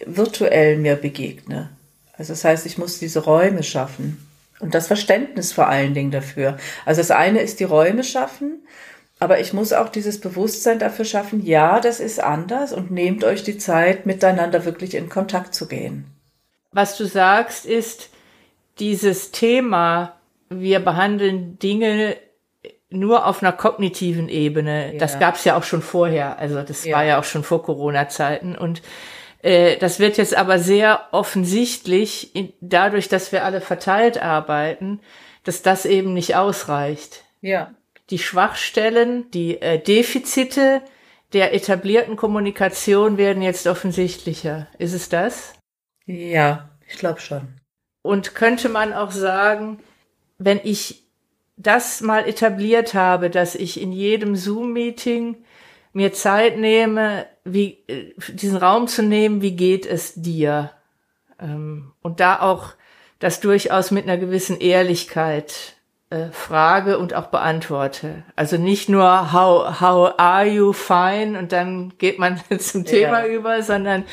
virtuell 0.04 0.78
mir 0.78 0.96
begegne. 0.96 1.68
Also 2.16 2.32
das 2.32 2.44
heißt, 2.44 2.66
ich 2.66 2.78
muss 2.78 2.98
diese 2.98 3.20
Räume 3.20 3.62
schaffen 3.62 4.26
und 4.60 4.74
das 4.74 4.86
Verständnis 4.86 5.52
vor 5.52 5.68
allen 5.68 5.94
Dingen 5.94 6.10
dafür. 6.10 6.56
Also 6.84 7.00
das 7.00 7.10
eine 7.10 7.40
ist 7.40 7.60
die 7.60 7.64
Räume 7.64 8.04
schaffen, 8.04 8.62
aber 9.18 9.40
ich 9.40 9.52
muss 9.52 9.74
auch 9.74 9.90
dieses 9.90 10.20
Bewusstsein 10.20 10.78
dafür 10.78 11.04
schaffen, 11.04 11.44
ja, 11.44 11.80
das 11.80 12.00
ist 12.00 12.22
anders 12.22 12.72
und 12.72 12.90
nehmt 12.90 13.24
euch 13.24 13.42
die 13.42 13.58
Zeit, 13.58 14.06
miteinander 14.06 14.64
wirklich 14.64 14.94
in 14.94 15.10
Kontakt 15.10 15.54
zu 15.54 15.68
gehen. 15.68 16.06
Was 16.72 16.96
du 16.96 17.04
sagst, 17.04 17.66
ist 17.66 18.08
dieses 18.78 19.30
Thema, 19.30 20.16
wir 20.48 20.80
behandeln 20.80 21.58
Dinge 21.58 22.16
nur 22.90 23.26
auf 23.26 23.42
einer 23.42 23.52
kognitiven 23.52 24.28
Ebene. 24.28 24.92
Ja. 24.92 24.98
Das 24.98 25.18
gab 25.18 25.36
es 25.36 25.44
ja 25.44 25.56
auch 25.56 25.62
schon 25.62 25.82
vorher. 25.82 26.38
Also 26.38 26.62
das 26.62 26.84
ja. 26.84 26.96
war 26.96 27.04
ja 27.04 27.18
auch 27.18 27.24
schon 27.24 27.44
vor 27.44 27.62
Corona-Zeiten. 27.62 28.56
Und 28.56 28.82
äh, 29.42 29.76
das 29.78 29.98
wird 30.00 30.18
jetzt 30.18 30.36
aber 30.36 30.58
sehr 30.58 31.08
offensichtlich, 31.12 32.34
in, 32.34 32.52
dadurch, 32.60 33.08
dass 33.08 33.32
wir 33.32 33.44
alle 33.44 33.60
verteilt 33.60 34.20
arbeiten, 34.20 35.00
dass 35.44 35.62
das 35.62 35.86
eben 35.86 36.12
nicht 36.12 36.36
ausreicht. 36.36 37.24
Ja. 37.40 37.72
Die 38.10 38.18
Schwachstellen, 38.18 39.30
die 39.30 39.60
äh, 39.62 39.78
Defizite 39.78 40.82
der 41.32 41.54
etablierten 41.54 42.16
Kommunikation 42.16 43.16
werden 43.16 43.42
jetzt 43.42 43.68
offensichtlicher. 43.68 44.66
Ist 44.78 44.94
es 44.94 45.08
das? 45.08 45.54
Ja, 46.06 46.70
ich 46.88 46.98
glaube 46.98 47.20
schon. 47.20 47.60
Und 48.02 48.34
könnte 48.34 48.68
man 48.68 48.92
auch 48.92 49.12
sagen, 49.12 49.78
wenn 50.38 50.60
ich 50.64 51.04
das 51.62 52.00
mal 52.00 52.26
etabliert 52.26 52.94
habe, 52.94 53.30
dass 53.30 53.54
ich 53.54 53.80
in 53.80 53.92
jedem 53.92 54.34
Zoom-Meeting 54.34 55.36
mir 55.92 56.12
Zeit 56.12 56.56
nehme, 56.58 57.26
wie, 57.44 57.78
äh, 57.88 58.14
diesen 58.28 58.56
Raum 58.56 58.86
zu 58.86 59.02
nehmen, 59.02 59.42
wie 59.42 59.56
geht 59.56 59.86
es 59.86 60.14
dir? 60.14 60.70
Ähm, 61.40 61.92
und 62.00 62.20
da 62.20 62.40
auch 62.40 62.74
das 63.18 63.40
durchaus 63.40 63.90
mit 63.90 64.04
einer 64.04 64.16
gewissen 64.16 64.58
Ehrlichkeit 64.58 65.74
äh, 66.08 66.30
frage 66.32 66.98
und 66.98 67.14
auch 67.14 67.26
beantworte. 67.26 68.22
Also 68.36 68.56
nicht 68.56 68.88
nur 68.88 69.32
how, 69.32 69.80
how 69.80 70.14
are 70.16 70.46
you 70.46 70.72
fine 70.72 71.38
und 71.38 71.52
dann 71.52 71.92
geht 71.98 72.18
man 72.18 72.40
zum 72.58 72.84
Thema 72.84 73.26
ja. 73.26 73.32
über, 73.32 73.62
sondern 73.62 74.04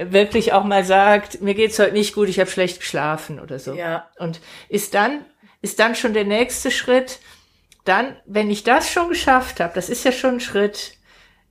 wirklich 0.00 0.52
auch 0.52 0.64
mal 0.64 0.84
sagt, 0.84 1.40
mir 1.40 1.54
geht's 1.54 1.78
heute 1.78 1.92
nicht 1.92 2.14
gut, 2.14 2.28
ich 2.28 2.38
habe 2.38 2.50
schlecht 2.50 2.80
geschlafen 2.80 3.40
oder 3.40 3.58
so. 3.58 3.74
Ja. 3.74 4.06
Und 4.18 4.40
ist 4.68 4.94
dann 4.94 5.24
ist 5.62 5.78
dann 5.78 5.94
schon 5.94 6.14
der 6.14 6.24
nächste 6.24 6.70
Schritt. 6.70 7.20
Dann, 7.84 8.16
wenn 8.26 8.50
ich 8.50 8.64
das 8.64 8.90
schon 8.90 9.08
geschafft 9.08 9.60
habe, 9.60 9.74
das 9.74 9.88
ist 9.88 10.04
ja 10.04 10.12
schon 10.12 10.34
ein 10.34 10.40
Schritt, 10.40 10.94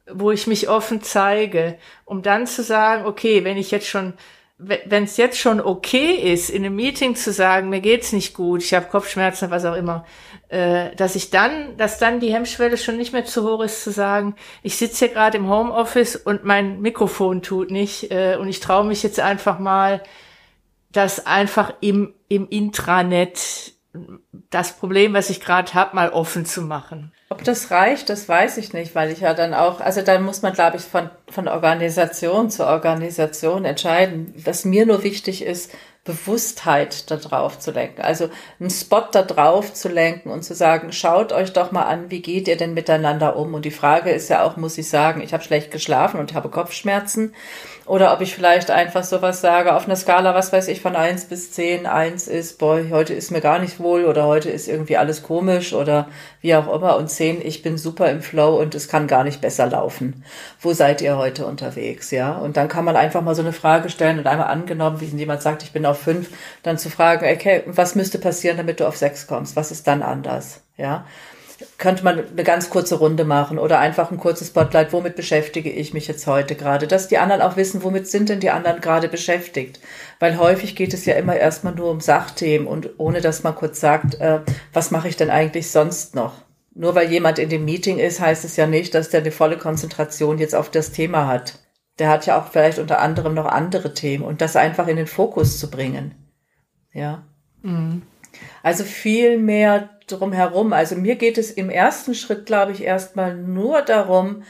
wo 0.10 0.32
ich 0.32 0.48
mich 0.48 0.70
offen 0.70 1.02
zeige, 1.02 1.78
um 2.06 2.22
dann 2.22 2.48
zu 2.48 2.64
sagen, 2.64 3.06
okay, 3.06 3.44
wenn 3.44 3.58
ich 3.58 3.72
jetzt 3.72 3.88
schon 3.88 4.14
wenn 4.60 5.04
es 5.04 5.18
jetzt 5.18 5.38
schon 5.38 5.62
okay 5.62 6.16
ist, 6.34 6.50
in 6.50 6.66
einem 6.66 6.76
Meeting 6.76 7.16
zu 7.16 7.32
sagen, 7.32 7.70
mir 7.70 7.80
geht's 7.80 8.12
nicht 8.12 8.34
gut, 8.34 8.64
ich 8.64 8.74
habe 8.74 8.88
Kopfschmerzen, 8.88 9.52
was 9.52 9.66
auch 9.66 9.76
immer, 9.76 10.04
äh, 10.50 10.96
dass 10.96 11.16
ich 11.16 11.30
dann, 11.30 11.78
dass 11.78 12.00
dann 12.00 12.20
die 12.20 12.34
Hemmschwelle 12.34 12.78
schon 12.78 12.98
nicht 12.98 13.14
mehr 13.14 13.26
zu 13.26 13.48
hoch 13.48 13.64
ist, 13.64 13.84
zu 13.84 13.92
sagen, 13.92 14.36
ich 14.64 14.76
sitze 14.76 15.06
hier 15.06 15.14
gerade 15.14 15.38
im 15.38 15.48
Homeoffice 15.48 16.16
und 16.16 16.44
mein 16.44 16.82
Mikrofon 16.82 17.44
tut 17.44 17.70
nicht 17.70 18.12
äh, 18.12 18.36
und 18.40 18.48
ich 18.48 18.60
traue 18.60 18.86
mich 18.86 19.04
jetzt 19.04 19.20
einfach 19.20 19.60
mal, 19.60 20.02
das 20.92 21.28
einfach 21.28 21.74
im, 21.82 22.16
im 22.28 22.50
Intranet 22.50 23.74
das 24.50 24.74
Problem, 24.74 25.14
was 25.14 25.30
ich 25.30 25.42
gerade 25.42 25.74
habe, 25.74 25.96
mal 25.96 26.10
offen 26.10 26.46
zu 26.46 26.62
machen. 26.62 27.12
Ob 27.30 27.44
das 27.44 27.72
reicht, 27.72 28.10
das 28.10 28.30
weiß 28.30 28.58
ich 28.58 28.74
nicht, 28.74 28.96
weil 28.96 29.12
ich 29.12 29.20
ja 29.20 29.34
dann 29.34 29.54
auch, 29.54 29.82
also 29.82 30.02
dann 30.02 30.24
muss 30.24 30.42
man, 30.42 30.54
glaube 30.54 30.78
ich, 30.78 30.84
von, 30.84 31.10
von 31.30 31.48
Organisation 31.48 32.50
zu 32.50 32.66
Organisation 32.66 33.66
entscheiden. 33.66 34.34
Was 34.38 34.64
mir 34.64 34.86
nur 34.86 35.04
wichtig 35.04 35.44
ist, 35.44 35.72
Bewusstheit 36.08 37.12
darauf 37.12 37.60
zu 37.60 37.72
lenken. 37.72 38.02
Also 38.02 38.30
einen 38.62 38.70
Spot 38.70 39.04
da 39.12 39.24
drauf 39.24 39.74
zu 39.74 39.90
lenken 39.90 40.30
und 40.32 40.42
zu 40.42 40.56
sagen, 40.56 40.94
schaut 40.94 41.34
euch 41.34 41.52
doch 41.52 41.74
mal 41.74 41.84
an, 41.84 42.10
wie 42.10 42.22
geht 42.22 42.48
ihr 42.48 42.56
denn 42.56 42.74
miteinander 42.74 43.36
um? 43.36 43.54
Und 43.54 43.66
die 43.66 43.72
Frage 43.72 44.12
ist 44.12 44.30
ja 44.30 44.44
auch, 44.44 44.56
muss 44.56 44.78
ich 44.78 44.88
sagen, 44.88 45.22
ich 45.22 45.34
habe 45.34 45.44
schlecht 45.44 45.70
geschlafen 45.70 46.22
und 46.22 46.34
habe 46.34 46.48
Kopfschmerzen. 46.48 47.36
Oder 47.88 48.14
ob 48.14 48.20
ich 48.20 48.36
vielleicht 48.36 48.70
einfach 48.70 49.06
sowas 49.06 49.40
sage, 49.40 49.74
auf 49.74 49.86
einer 49.86 49.96
Skala, 49.96 50.36
was 50.36 50.52
weiß 50.52 50.68
ich, 50.68 50.82
von 50.82 50.98
eins 50.98 51.26
bis 51.26 51.54
zehn. 51.54 51.86
Eins 51.86 52.28
ist, 52.28 52.60
boah, 52.60 52.82
heute 52.92 53.14
ist 53.14 53.32
mir 53.32 53.40
gar 53.40 53.60
nicht 53.60 53.80
wohl 53.80 54.04
oder 54.04 54.26
heute 54.26 54.50
ist 54.50 54.68
irgendwie 54.68 54.98
alles 54.98 55.24
komisch 55.24 55.74
oder 55.74 56.10
wie 56.42 56.54
auch 56.54 56.74
immer. 56.74 56.98
Und 56.98 57.10
zehn, 57.10 57.42
ich 57.42 57.62
bin 57.62 57.78
super 57.78 58.12
im 58.12 58.22
Flow 58.22 58.60
und 58.60 58.76
es 58.76 58.90
kann 58.90 59.08
gar 59.08 59.24
nicht 59.24 59.40
besser 59.40 59.68
laufen. 59.68 60.26
Wo 60.60 60.74
seid 60.74 61.02
ihr 61.02 61.18
heute 61.18 61.46
unterwegs? 61.46 62.12
Ja. 62.12 62.38
Und 62.38 62.58
dann 62.58 62.68
kann 62.68 62.84
man 62.84 62.98
einfach 62.98 63.22
mal 63.22 63.36
so 63.36 63.42
eine 63.42 63.54
Frage 63.54 63.90
stellen 63.90 64.20
und 64.20 64.28
einmal 64.28 64.48
angenommen, 64.48 65.00
wie 65.00 65.06
jemand 65.06 65.42
sagt, 65.42 65.64
ich 65.64 65.72
bin 65.72 65.86
auf 65.86 66.00
fünf, 66.00 66.30
dann 66.64 66.78
zu 66.78 66.90
fragen, 66.90 67.26
okay, 67.26 67.64
was 67.68 67.96
müsste 67.96 68.20
passieren, 68.20 68.58
damit 68.58 68.82
du 68.82 68.88
auf 68.88 68.98
sechs 68.98 69.28
kommst? 69.28 69.56
Was 69.56 69.72
ist 69.72 69.88
dann 69.88 70.02
anders? 70.02 70.62
Ja 70.76 71.06
könnte 71.78 72.04
man 72.04 72.20
eine 72.20 72.44
ganz 72.44 72.70
kurze 72.70 72.96
Runde 72.96 73.24
machen 73.24 73.58
oder 73.58 73.80
einfach 73.80 74.12
ein 74.12 74.18
kurzes 74.18 74.50
Spotlight, 74.50 74.94
womit 74.94 75.16
beschäftige 75.16 75.72
ich 75.72 75.94
mich 75.94 76.08
jetzt 76.08 76.28
heute 76.28 76.56
gerade, 76.56 76.88
dass 76.88 77.08
die 77.08 77.18
anderen 77.18 77.42
auch 77.42 77.58
wissen, 77.58 77.84
womit 77.84 78.08
sind 78.08 78.30
denn 78.30 78.40
die 78.40 78.52
anderen 78.52 78.82
gerade 78.82 79.08
beschäftigt. 79.08 79.80
Weil 80.20 80.38
häufig 80.38 80.76
geht 80.76 80.94
es 80.94 81.06
ja 81.06 81.16
immer 81.16 81.36
erstmal 81.36 81.74
nur 81.74 81.90
um 81.90 82.00
Sachthemen 82.00 82.68
und 82.68 82.92
ohne 82.98 83.22
dass 83.22 83.44
man 83.44 83.56
kurz 83.56 83.80
sagt, 83.80 84.16
äh, 84.16 84.42
was 84.74 84.92
mache 84.92 85.08
ich 85.08 85.18
denn 85.18 85.30
eigentlich 85.30 85.72
sonst 85.72 86.16
noch? 86.16 86.34
Nur 86.76 86.94
weil 86.94 87.12
jemand 87.12 87.40
in 87.40 87.50
dem 87.50 87.66
Meeting 87.66 87.98
ist, 87.98 88.20
heißt 88.20 88.46
es 88.46 88.56
ja 88.56 88.68
nicht, 88.68 88.94
dass 88.94 89.10
der 89.10 89.22
eine 89.22 89.32
volle 89.32 89.58
Konzentration 89.58 90.38
jetzt 90.38 90.54
auf 90.54 90.70
das 90.70 90.92
Thema 90.92 91.28
hat. 91.28 91.60
Der 91.98 92.10
hat 92.10 92.28
ja 92.28 92.40
auch 92.40 92.52
vielleicht 92.52 92.78
unter 92.78 93.00
anderem 93.00 93.34
noch 93.34 93.48
andere 93.48 93.96
Themen 93.96 94.24
und 94.24 94.42
das 94.42 94.56
einfach 94.56 94.88
in 94.88 94.98
den 94.98 95.08
Fokus 95.08 95.60
zu 95.60 95.72
bringen. 95.72 96.14
Ja. 96.94 97.24
Mhm. 97.64 98.04
Also 98.64 98.84
viel 98.84 99.38
mehr 99.38 99.90
drumherum. 100.08 100.74
Also 100.74 100.96
mir 100.96 101.16
geht 101.16 101.38
es 101.38 101.52
im 101.52 101.70
ersten 101.70 102.16
Schritt, 102.16 102.46
glaube 102.46 102.72
ich, 102.72 102.84
erstmal 102.84 103.36
nur 103.36 103.82
darum, 103.82 104.44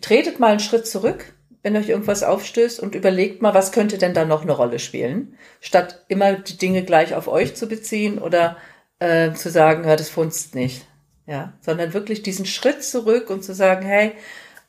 tretet 0.00 0.40
mal 0.40 0.50
einen 0.50 0.60
Schritt 0.60 0.86
zurück, 0.86 1.32
wenn 1.62 1.76
euch 1.76 1.88
irgendwas 1.88 2.22
aufstößt 2.22 2.80
und 2.80 2.94
überlegt 2.94 3.42
mal, 3.42 3.54
was 3.54 3.72
könnte 3.72 3.98
denn 3.98 4.14
da 4.14 4.24
noch 4.24 4.42
eine 4.42 4.52
Rolle 4.52 4.78
spielen, 4.78 5.36
statt 5.60 6.04
immer 6.08 6.34
die 6.34 6.58
Dinge 6.58 6.84
gleich 6.84 7.14
auf 7.14 7.28
euch 7.28 7.54
zu 7.56 7.66
beziehen 7.66 8.18
oder 8.18 8.56
äh, 8.98 9.32
zu 9.32 9.50
sagen, 9.50 9.84
ja, 9.84 9.96
das 9.96 10.08
funzt 10.08 10.54
nicht. 10.54 10.86
Ja, 11.28 11.54
sondern 11.60 11.92
wirklich 11.92 12.22
diesen 12.22 12.46
Schritt 12.46 12.84
zurück 12.84 13.30
und 13.30 13.42
zu 13.42 13.52
sagen, 13.52 13.84
hey, 13.84 14.12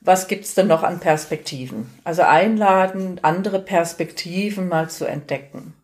was 0.00 0.26
gibt's 0.26 0.54
denn 0.54 0.66
noch 0.66 0.82
an 0.82 0.98
Perspektiven? 0.98 1.88
Also 2.02 2.22
einladen, 2.22 3.20
andere 3.22 3.60
Perspektiven 3.60 4.68
mal 4.68 4.90
zu 4.90 5.04
entdecken 5.04 5.74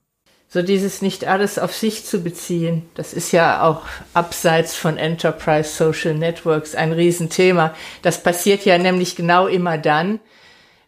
so 0.54 0.62
dieses 0.62 1.02
nicht 1.02 1.25
alles 1.25 1.58
auf 1.58 1.75
sich 1.75 2.04
zu 2.04 2.23
beziehen, 2.23 2.88
das 2.94 3.12
ist 3.12 3.32
ja 3.32 3.64
auch 3.64 3.82
abseits 4.12 4.76
von 4.76 4.99
Enterprise 4.99 5.68
Social 5.68 6.14
Networks 6.14 6.76
ein 6.76 6.92
Riesenthema. 6.92 7.75
Das 8.02 8.23
passiert 8.23 8.64
ja 8.64 8.78
nämlich 8.78 9.16
genau 9.16 9.49
immer 9.49 9.78
dann, 9.78 10.20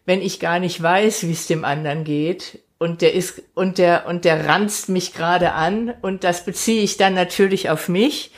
wenn 0.05 0.21
ich 0.21 0.39
gar 0.39 0.59
nicht 0.59 0.81
weiß, 0.81 1.27
wie 1.27 1.33
es 1.33 1.47
dem 1.47 1.65
anderen 1.65 2.05
geht 2.05 2.59
und 2.77 3.01
der 3.01 3.13
ist 3.13 3.41
und 3.55 3.77
der 3.77 4.05
und 4.07 4.23
der 4.23 4.47
ranzt 4.47 4.87
mich 4.87 5.13
gerade 5.13 5.51
an 5.51 5.93
und 6.01 6.23
das 6.23 6.45
beziehe 6.45 6.81
ich 6.81 6.95
dann 6.95 7.13
natürlich 7.13 7.69
auf 7.69 7.89
mich 7.89 8.31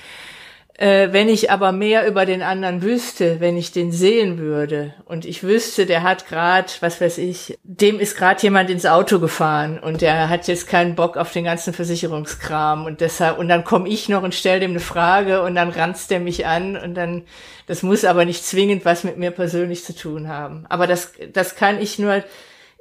äh, 0.79 1.11
wenn 1.11 1.27
ich 1.27 1.51
aber 1.51 1.73
mehr 1.73 2.07
über 2.07 2.25
den 2.25 2.41
anderen 2.41 2.81
wüsste, 2.81 3.41
wenn 3.41 3.57
ich 3.57 3.73
den 3.73 3.91
sehen 3.91 4.37
würde 4.37 4.93
und 5.03 5.25
ich 5.25 5.43
wüsste, 5.43 5.85
der 5.85 6.03
hat 6.03 6.25
gerade, 6.25 6.71
was 6.79 7.01
weiß 7.01 7.17
ich, 7.17 7.59
dem 7.63 7.99
ist 7.99 8.15
gerade 8.15 8.41
jemand 8.41 8.69
ins 8.69 8.85
Auto 8.85 9.19
gefahren 9.19 9.77
und 9.77 9.99
der 9.99 10.29
hat 10.29 10.47
jetzt 10.47 10.67
keinen 10.67 10.95
Bock 10.95 11.17
auf 11.17 11.33
den 11.33 11.43
ganzen 11.43 11.73
Versicherungskram 11.73 12.85
und 12.85 13.01
deshalb 13.01 13.39
und 13.39 13.49
dann 13.49 13.65
komme 13.65 13.89
ich 13.89 14.07
noch 14.07 14.23
und 14.23 14.33
stelle 14.33 14.61
dem 14.61 14.71
eine 14.71 14.79
Frage 14.79 15.41
und 15.41 15.55
dann 15.55 15.69
ranzt 15.69 16.11
der 16.11 16.21
mich 16.21 16.45
an 16.45 16.77
und 16.77 16.95
dann 16.95 17.23
das 17.67 17.83
muss 17.83 18.05
aber 18.05 18.23
nicht 18.23 18.45
zwingend 18.45 18.85
was 18.85 19.03
mit 19.03 19.17
mir 19.17 19.31
persönlich 19.31 19.83
zu 19.83 19.93
tun 19.93 20.29
haben. 20.29 20.65
Aber 20.69 20.87
das 20.87 21.11
das 21.33 21.57
kann 21.57 21.81
ich 21.81 21.99
nur 21.99 22.23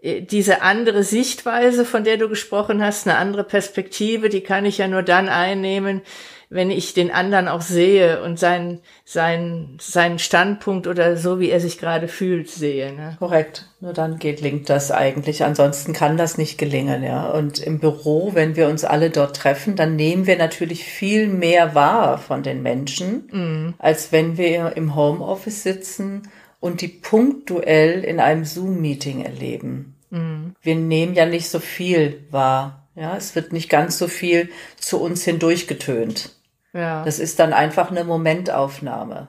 äh, 0.03 0.23
diese 0.23 0.63
andere 0.63 1.03
Sichtweise, 1.03 1.85
von 1.85 2.05
der 2.05 2.17
du 2.17 2.29
gesprochen 2.29 2.81
hast, 2.81 3.09
eine 3.09 3.19
andere 3.19 3.43
Perspektive, 3.43 4.29
die 4.29 4.43
kann 4.43 4.65
ich 4.65 4.79
ja 4.79 4.87
nur 4.87 5.03
dann 5.03 5.29
einnehmen, 5.29 6.03
wenn 6.51 6.71
ich 6.71 6.95
den 6.95 7.11
anderen 7.11 7.47
auch 7.47 7.61
sehe 7.61 8.23
und 8.23 8.39
seinen, 8.39 8.81
seinen, 9.05 9.77
seinen 9.81 10.19
Standpunkt 10.19 10.87
oder 10.87 11.17
so, 11.17 11.41
wie 11.41 11.51
er 11.51 11.61
sich 11.61 11.79
gerade 11.79 12.09
fühlt, 12.09 12.49
sehe. 12.49 12.93
Ne? 12.93 13.17
Korrekt. 13.19 13.67
Nur 13.81 13.93
dann 13.93 14.19
geht, 14.19 14.39
gelingt 14.39 14.71
das 14.71 14.91
eigentlich. 14.91 15.45
Ansonsten 15.45 15.93
kann 15.93 16.17
das 16.17 16.39
nicht 16.39 16.57
gelingen, 16.57 17.03
ja. 17.03 17.29
Und 17.29 17.59
im 17.59 17.79
Büro, 17.79 18.35
wenn 18.35 18.57
wir 18.57 18.69
uns 18.69 18.85
alle 18.85 19.11
dort 19.11 19.37
treffen, 19.37 19.77
dann 19.77 19.97
nehmen 19.97 20.27
wir 20.27 20.39
natürlich 20.39 20.85
viel 20.85 21.29
mehr 21.29 21.75
wahr 21.75 22.19
von 22.19 22.43
den 22.43 22.63
Menschen, 22.63 23.29
mhm. 23.31 23.75
als 23.79 24.11
wenn 24.11 24.39
wir 24.39 24.77
im 24.77 24.95
Homeoffice 24.95 25.63
sitzen 25.63 26.29
und 26.61 26.81
die 26.81 26.89
punktuell 26.89 28.03
in 28.05 28.21
einem 28.21 28.45
Zoom-Meeting 28.45 29.25
erleben. 29.25 29.97
Mhm. 30.11 30.55
Wir 30.63 30.75
nehmen 30.75 31.15
ja 31.15 31.27
nicht 31.27 31.49
so 31.49 31.59
viel 31.59 32.25
wahr. 32.31 32.89
Ja, 32.97 33.17
es 33.17 33.37
wird 33.37 33.53
nicht 33.53 33.69
ganz 33.69 33.97
so 33.97 34.09
viel 34.09 34.49
zu 34.77 35.01
uns 35.01 35.25
hindurchgetönt. 35.25 36.38
Ja. 36.73 37.05
Das 37.05 37.19
ist 37.19 37.39
dann 37.39 37.53
einfach 37.53 37.91
eine 37.91 38.05
Momentaufnahme. 38.05 39.29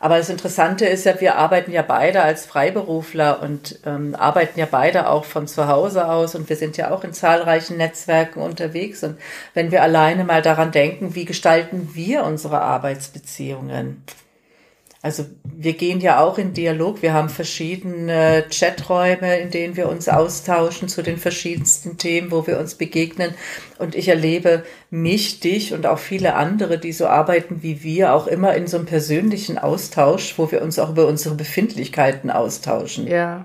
Aber 0.00 0.18
das 0.18 0.28
Interessante 0.28 0.86
ist 0.86 1.04
ja, 1.04 1.20
wir 1.20 1.36
arbeiten 1.36 1.72
ja 1.72 1.82
beide 1.82 2.22
als 2.22 2.46
Freiberufler 2.46 3.42
und 3.42 3.80
ähm, 3.84 4.14
arbeiten 4.14 4.58
ja 4.58 4.66
beide 4.70 5.08
auch 5.08 5.24
von 5.24 5.46
zu 5.46 5.66
Hause 5.66 6.08
aus 6.08 6.34
und 6.34 6.48
wir 6.48 6.56
sind 6.56 6.76
ja 6.76 6.90
auch 6.90 7.04
in 7.04 7.12
zahlreichen 7.12 7.76
Netzwerken 7.76 8.40
unterwegs. 8.40 9.02
Und 9.02 9.18
wenn 9.54 9.70
wir 9.70 9.82
alleine 9.82 10.24
mal 10.24 10.42
daran 10.42 10.72
denken, 10.72 11.14
wie 11.14 11.24
gestalten 11.24 11.90
wir 11.94 12.24
unsere 12.24 12.60
Arbeitsbeziehungen? 12.60 14.04
Also 15.04 15.26
wir 15.44 15.74
gehen 15.74 16.00
ja 16.00 16.18
auch 16.24 16.38
in 16.38 16.54
Dialog. 16.54 17.02
Wir 17.02 17.12
haben 17.12 17.28
verschiedene 17.28 18.46
Chaträume, 18.50 19.38
in 19.38 19.50
denen 19.50 19.76
wir 19.76 19.90
uns 19.90 20.08
austauschen 20.08 20.88
zu 20.88 21.02
den 21.02 21.18
verschiedensten 21.18 21.98
Themen, 21.98 22.30
wo 22.30 22.46
wir 22.46 22.58
uns 22.58 22.76
begegnen. 22.76 23.34
Und 23.78 23.94
ich 23.94 24.08
erlebe 24.08 24.64
mich, 24.88 25.40
dich 25.40 25.74
und 25.74 25.84
auch 25.84 25.98
viele 25.98 26.36
andere, 26.36 26.78
die 26.78 26.94
so 26.94 27.06
arbeiten 27.06 27.62
wie 27.62 27.82
wir, 27.82 28.14
auch 28.14 28.26
immer 28.26 28.54
in 28.54 28.66
so 28.66 28.78
einem 28.78 28.86
persönlichen 28.86 29.58
Austausch, 29.58 30.38
wo 30.38 30.50
wir 30.50 30.62
uns 30.62 30.78
auch 30.78 30.88
über 30.88 31.06
unsere 31.06 31.34
Befindlichkeiten 31.34 32.30
austauschen. 32.30 33.06
Ja, 33.06 33.44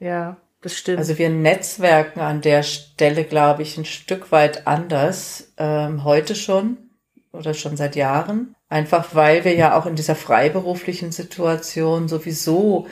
ja, 0.00 0.38
das 0.60 0.76
stimmt. 0.76 0.98
Also 0.98 1.18
wir 1.18 1.30
netzwerken 1.30 2.18
an 2.18 2.40
der 2.40 2.64
Stelle, 2.64 3.22
glaube 3.22 3.62
ich, 3.62 3.78
ein 3.78 3.84
Stück 3.84 4.32
weit 4.32 4.66
anders 4.66 5.52
ähm, 5.56 6.02
heute 6.02 6.34
schon 6.34 6.89
oder 7.32 7.54
schon 7.54 7.76
seit 7.76 7.96
Jahren. 7.96 8.54
Einfach 8.68 9.14
weil 9.14 9.44
wir 9.44 9.54
ja 9.54 9.78
auch 9.78 9.86
in 9.86 9.96
dieser 9.96 10.14
freiberuflichen 10.14 11.12
Situation 11.12 12.08
sowieso 12.08 12.86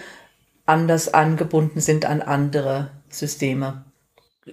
anders 0.66 1.14
angebunden 1.14 1.80
sind 1.80 2.04
an 2.04 2.20
andere 2.22 2.90
Systeme. 3.08 3.84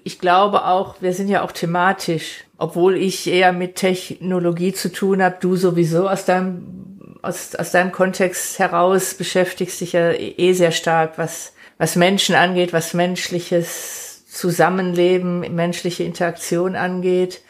Ich 0.04 0.20
glaube 0.20 0.65
auch, 0.65 1.01
wir 1.01 1.13
sind 1.13 1.30
ja 1.30 1.44
auch 1.44 1.51
thematisch, 1.51 2.46
obwohl 2.58 2.98
ich 2.98 3.27
eher 3.27 3.54
mit 3.54 3.75
Technologie 3.75 4.74
zu 4.74 4.92
tun 4.92 5.24
habe, 5.24 5.38
du 5.39 5.56
sowieso 5.56 6.10
aus 6.10 6.25
deinem, 6.25 7.18
aus, 7.22 7.56
aus 7.56 7.72
deinem 7.72 7.92
Kontext 7.92 8.60
heraus 8.60 9.13
beschäftigst 9.13 9.80
dich 9.82 9.94
ja 9.94 10.12
eh 10.12 10.54
sehr 10.54 10.72
stark, 10.72 11.18
was, 11.18 11.54
was 11.77 11.96
Menschen 11.96 12.36
angeht, 12.36 12.74
was 12.74 12.94
menschliches 12.94 14.25
Zusammenleben, 14.27 15.56
menschliche 15.56 16.04
Interaktion 16.04 16.75
angeht 16.75 17.42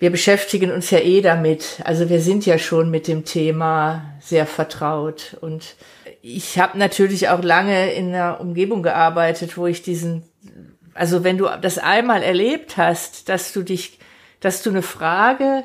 wir 0.00 0.10
beschäftigen 0.10 0.72
uns 0.72 0.90
ja 0.90 0.98
eh 0.98 1.20
damit. 1.20 1.80
Also 1.84 2.08
wir 2.08 2.20
sind 2.20 2.46
ja 2.46 2.58
schon 2.58 2.90
mit 2.90 3.06
dem 3.06 3.26
Thema 3.26 4.14
sehr 4.18 4.46
vertraut. 4.46 5.36
Und 5.42 5.76
ich 6.22 6.58
habe 6.58 6.78
natürlich 6.78 7.28
auch 7.28 7.42
lange 7.42 7.92
in 7.92 8.08
einer 8.08 8.40
Umgebung 8.40 8.82
gearbeitet, 8.82 9.58
wo 9.58 9.66
ich 9.66 9.82
diesen, 9.82 10.24
also 10.94 11.22
wenn 11.22 11.36
du 11.36 11.48
das 11.60 11.76
einmal 11.76 12.22
erlebt 12.22 12.78
hast, 12.78 13.28
dass 13.28 13.52
du 13.52 13.62
dich, 13.62 13.98
dass 14.40 14.62
du 14.62 14.70
eine 14.70 14.82
Frage 14.82 15.64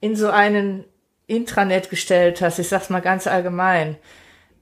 in 0.00 0.16
so 0.16 0.30
einen 0.30 0.84
Intranet 1.26 1.90
gestellt 1.90 2.40
hast, 2.40 2.58
ich 2.58 2.68
sag's 2.68 2.88
mal 2.88 3.00
ganz 3.00 3.26
allgemein, 3.26 3.96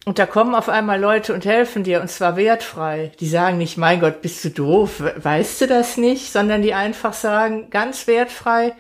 und 0.07 0.19
da 0.19 0.27
kommen 0.27 0.55
auf 0.55 0.69
einmal 0.69 1.01
Leute 1.01 1.33
und 1.33 1.47
helfen 1.47 1.83
dir, 1.83 2.03
und 2.03 2.11
zwar 2.11 2.37
wertfrei. 2.37 3.13
Die 3.21 3.29
sagen 3.29 3.57
nicht, 3.57 3.79
mein 3.79 4.01
Gott, 4.01 4.21
bist 4.21 4.45
du 4.45 4.51
doof, 4.51 5.03
weißt 5.17 5.63
du 5.63 5.67
das 5.67 5.97
nicht, 5.97 6.31
sondern 6.31 6.61
die 6.61 6.75
einfach 6.75 7.15
sagen, 7.15 7.71
ganz 7.71 8.07
wertfrei, 8.07 8.75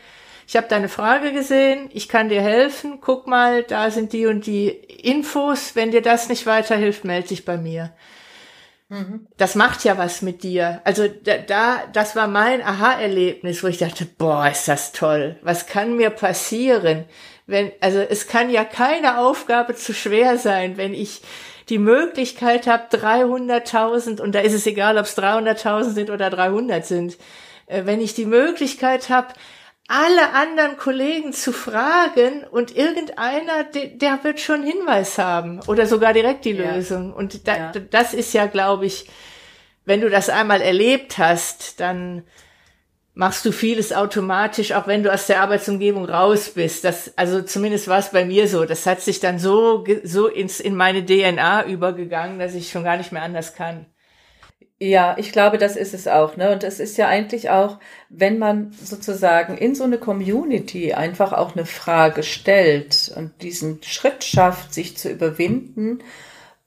ich 0.46 0.56
habe 0.56 0.68
deine 0.68 0.88
Frage 0.88 1.32
gesehen, 1.32 1.88
ich 1.92 2.08
kann 2.08 2.28
dir 2.28 2.42
helfen, 2.42 2.98
guck 3.00 3.26
mal, 3.26 3.62
da 3.62 3.90
sind 3.90 4.12
die 4.12 4.26
und 4.26 4.46
die 4.46 4.68
Infos, 4.68 5.74
wenn 5.74 5.90
dir 5.90 6.02
das 6.02 6.28
nicht 6.28 6.46
weiterhilft, 6.46 7.04
melde 7.04 7.28
dich 7.28 7.44
bei 7.44 7.56
mir. 7.56 7.92
Mhm. 8.88 9.26
Das 9.36 9.54
macht 9.54 9.84
ja 9.84 9.96
was 9.96 10.22
mit 10.22 10.42
dir. 10.42 10.80
Also 10.84 11.08
da, 11.08 11.38
da 11.38 11.82
das 11.92 12.14
war 12.16 12.28
mein 12.28 12.62
Aha-Erlebnis, 12.62 13.62
wo 13.62 13.68
ich 13.68 13.78
dachte, 13.78 14.04
boah, 14.04 14.48
ist 14.48 14.68
das 14.68 14.92
toll. 14.92 15.36
Was 15.42 15.66
kann 15.66 15.96
mir 15.96 16.10
passieren, 16.10 17.04
wenn, 17.46 17.72
also 17.80 17.98
es 17.98 18.26
kann 18.26 18.50
ja 18.50 18.64
keine 18.64 19.18
Aufgabe 19.18 19.74
zu 19.74 19.92
schwer 19.94 20.38
sein, 20.38 20.76
wenn 20.76 20.94
ich 20.94 21.22
die 21.68 21.78
Möglichkeit 21.78 22.66
habe, 22.66 22.84
300.000, 22.94 24.20
und 24.20 24.34
da 24.34 24.40
ist 24.40 24.52
es 24.52 24.66
egal, 24.66 24.98
ob 24.98 25.06
es 25.06 25.16
300.000 25.16 25.90
sind 25.90 26.10
oder 26.10 26.28
300 26.28 26.84
sind, 26.84 27.16
äh, 27.66 27.82
wenn 27.84 28.00
ich 28.00 28.14
die 28.14 28.26
Möglichkeit 28.26 29.08
habe, 29.08 29.28
alle 29.86 30.32
anderen 30.32 30.76
Kollegen 30.76 31.32
zu 31.32 31.52
fragen 31.52 32.44
und 32.50 32.74
irgendeiner, 32.74 33.64
der, 33.64 33.86
der 33.88 34.24
wird 34.24 34.40
schon 34.40 34.62
Hinweis 34.62 35.18
haben 35.18 35.60
oder 35.66 35.86
sogar 35.86 36.14
direkt 36.14 36.46
die 36.46 36.52
ja. 36.52 36.74
Lösung. 36.74 37.12
Und 37.12 37.46
da, 37.46 37.56
ja. 37.56 37.72
das 37.90 38.14
ist 38.14 38.32
ja, 38.32 38.46
glaube 38.46 38.86
ich, 38.86 39.08
wenn 39.84 40.00
du 40.00 40.08
das 40.08 40.30
einmal 40.30 40.62
erlebt 40.62 41.18
hast, 41.18 41.80
dann 41.80 42.24
machst 43.12 43.44
du 43.44 43.52
vieles 43.52 43.92
automatisch, 43.92 44.72
auch 44.72 44.86
wenn 44.86 45.02
du 45.02 45.12
aus 45.12 45.26
der 45.26 45.40
Arbeitsumgebung 45.40 46.06
raus 46.06 46.50
bist. 46.54 46.84
Das, 46.84 47.16
also 47.16 47.42
zumindest 47.42 47.86
war 47.86 47.98
es 47.98 48.10
bei 48.10 48.24
mir 48.24 48.48
so. 48.48 48.64
Das 48.64 48.86
hat 48.86 49.02
sich 49.02 49.20
dann 49.20 49.38
so, 49.38 49.84
so 50.02 50.26
ins, 50.26 50.60
in 50.60 50.74
meine 50.74 51.04
DNA 51.04 51.66
übergegangen, 51.66 52.38
dass 52.38 52.54
ich 52.54 52.70
schon 52.70 52.84
gar 52.84 52.96
nicht 52.96 53.12
mehr 53.12 53.22
anders 53.22 53.54
kann. 53.54 53.86
Ja, 54.80 55.16
ich 55.18 55.30
glaube, 55.32 55.56
das 55.58 55.76
ist 55.76 55.94
es 55.94 56.08
auch. 56.08 56.36
Ne? 56.36 56.52
Und 56.52 56.64
es 56.64 56.80
ist 56.80 56.96
ja 56.96 57.06
eigentlich 57.08 57.48
auch, 57.50 57.78
wenn 58.08 58.38
man 58.38 58.72
sozusagen 58.72 59.56
in 59.56 59.74
so 59.74 59.84
eine 59.84 59.98
Community 59.98 60.92
einfach 60.92 61.32
auch 61.32 61.54
eine 61.54 61.64
Frage 61.64 62.22
stellt 62.22 63.12
und 63.16 63.40
diesen 63.42 63.82
Schritt 63.82 64.24
schafft, 64.24 64.74
sich 64.74 64.96
zu 64.96 65.10
überwinden, 65.10 66.00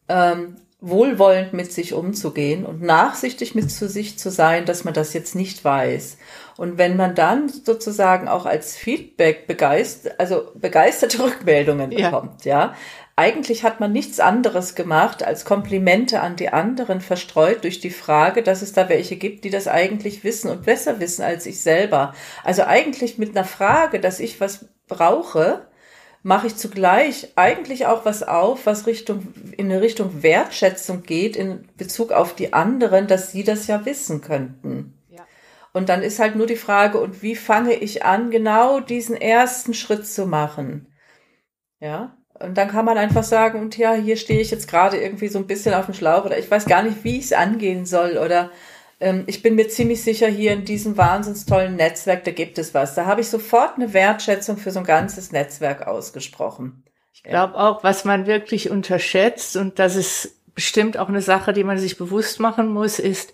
ähm, 0.09 0.55
wohlwollend 0.79 1.53
mit 1.53 1.71
sich 1.71 1.93
umzugehen 1.93 2.65
und 2.65 2.81
nachsichtig 2.81 3.55
mit 3.55 3.71
zu 3.71 3.89
sich 3.89 4.19
zu 4.19 4.29
sein, 4.29 4.65
dass 4.65 4.83
man 4.83 4.93
das 4.93 5.13
jetzt 5.13 5.35
nicht 5.35 5.63
weiß. 5.63 6.17
Und 6.55 6.77
wenn 6.77 6.95
man 6.95 7.15
dann 7.15 7.49
sozusagen 7.49 8.27
auch 8.27 8.45
als 8.45 8.75
Feedback 8.75 9.47
begeistert, 9.47 10.19
also 10.19 10.51
begeisterte 10.53 11.19
Rückmeldungen 11.23 11.89
bekommt, 11.89 12.45
ja, 12.45 12.59
ja 12.59 12.75
eigentlich 13.19 13.63
hat 13.63 13.79
man 13.79 13.91
nichts 13.91 14.19
anderes 14.19 14.75
gemacht, 14.75 15.23
als 15.23 15.43
Komplimente 15.43 16.21
an 16.21 16.35
die 16.35 16.49
anderen 16.49 17.01
verstreut 17.01 17.63
durch 17.63 17.79
die 17.79 17.89
Frage, 17.89 18.43
dass 18.43 18.61
es 18.61 18.73
da 18.73 18.89
welche 18.89 19.15
gibt, 19.15 19.43
die 19.43 19.49
das 19.49 19.67
eigentlich 19.67 20.23
wissen 20.23 20.51
und 20.51 20.65
besser 20.65 20.99
wissen 20.99 21.23
als 21.23 21.47
ich 21.47 21.59
selber. 21.59 22.13
Also 22.43 22.63
eigentlich 22.63 23.17
mit 23.17 23.35
einer 23.35 23.45
Frage, 23.45 23.99
dass 23.99 24.19
ich 24.19 24.39
was 24.39 24.67
brauche, 24.87 25.66
mache 26.27 26.47
ich 26.47 26.57
zugleich 26.57 27.29
eigentlich 27.37 27.85
auch 27.85 28.03
was 28.03 28.21
auf, 28.21 28.65
was 28.65 28.85
Richtung, 28.85 29.33
in 29.55 29.71
eine 29.71 29.79
Richtung 29.79 30.23
Wertschätzung 30.23 31.03
geht 31.03 31.37
in 31.37 31.69
Bezug 31.77 32.11
auf 32.11 32.35
die 32.35 32.51
anderen, 32.51 33.07
dass 33.07 33.31
sie 33.31 33.45
das 33.45 33.67
ja 33.67 33.85
wissen 33.85 34.19
könnten. 34.19 34.93
Und 35.71 35.87
dann 35.87 36.01
ist 36.01 36.19
halt 36.19 36.35
nur 36.35 36.45
die 36.45 36.57
Frage, 36.57 36.99
und 36.99 37.21
wie 37.21 37.35
fange 37.35 37.75
ich 37.75 38.03
an, 38.03 38.29
genau 38.29 38.81
diesen 38.81 39.15
ersten 39.15 39.73
Schritt 39.73 40.05
zu 40.05 40.25
machen? 40.25 40.93
Ja, 41.79 42.17
und 42.33 42.57
dann 42.57 42.67
kann 42.67 42.83
man 42.83 42.97
einfach 42.97 43.23
sagen, 43.23 43.61
und 43.61 43.77
ja, 43.77 43.93
hier 43.93 44.17
stehe 44.17 44.41
ich 44.41 44.51
jetzt 44.51 44.67
gerade 44.67 44.97
irgendwie 44.97 45.29
so 45.29 45.39
ein 45.39 45.47
bisschen 45.47 45.73
auf 45.75 45.85
dem 45.85 45.93
Schlauch 45.93 46.25
oder 46.25 46.37
ich 46.37 46.51
weiß 46.51 46.65
gar 46.65 46.83
nicht, 46.83 47.05
wie 47.05 47.19
ich 47.19 47.25
es 47.25 47.33
angehen 47.33 47.85
soll 47.85 48.17
oder 48.17 48.51
ich 48.99 49.43
bin 49.43 49.55
mir 49.55 49.67
ziemlich 49.67 50.01
sicher, 50.01 50.27
hier 50.27 50.53
in 50.53 50.65
diesem 50.65 50.97
wahnsinns 50.97 51.45
tollen 51.45 51.75
Netzwerk, 51.75 52.23
da 52.23 52.31
gibt 52.31 52.57
es 52.57 52.73
was. 52.73 52.95
Da 52.95 53.05
habe 53.05 53.21
ich 53.21 53.29
sofort 53.29 53.75
eine 53.75 53.93
Wertschätzung 53.93 54.57
für 54.57 54.71
so 54.71 54.79
ein 54.79 54.85
ganzes 54.85 55.31
Netzwerk 55.31 55.85
ausgesprochen. 55.85 56.83
Ich 57.13 57.23
glaube 57.23 57.55
auch, 57.55 57.83
was 57.83 58.05
man 58.05 58.25
wirklich 58.25 58.69
unterschätzt 58.69 59.55
und 59.55 59.79
das 59.79 59.95
ist 59.95 60.37
bestimmt 60.55 60.97
auch 60.97 61.09
eine 61.09 61.21
Sache, 61.21 61.53
die 61.53 61.63
man 61.63 61.77
sich 61.77 61.97
bewusst 61.97 62.39
machen 62.39 62.67
muss, 62.69 62.97
ist, 62.97 63.33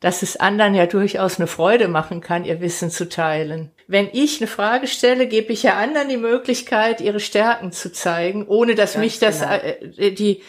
dass 0.00 0.22
es 0.22 0.36
anderen 0.36 0.74
ja 0.74 0.86
durchaus 0.86 1.38
eine 1.38 1.46
Freude 1.46 1.88
machen 1.88 2.20
kann, 2.20 2.44
ihr 2.44 2.60
Wissen 2.60 2.90
zu 2.90 3.08
teilen. 3.08 3.70
Wenn 3.86 4.08
ich 4.12 4.40
eine 4.40 4.48
Frage 4.48 4.86
stelle, 4.86 5.26
gebe 5.26 5.52
ich 5.52 5.62
ja 5.62 5.78
anderen 5.78 6.08
die 6.08 6.16
Möglichkeit, 6.16 7.00
ihre 7.00 7.20
Stärken 7.20 7.72
zu 7.72 7.92
zeigen, 7.92 8.46
ohne 8.46 8.74
dass 8.74 8.94
Ganz 8.94 9.04
mich 9.04 9.18
das, 9.18 9.40
genau. 9.40 9.52
äh, 9.52 10.12
die, 10.12 10.42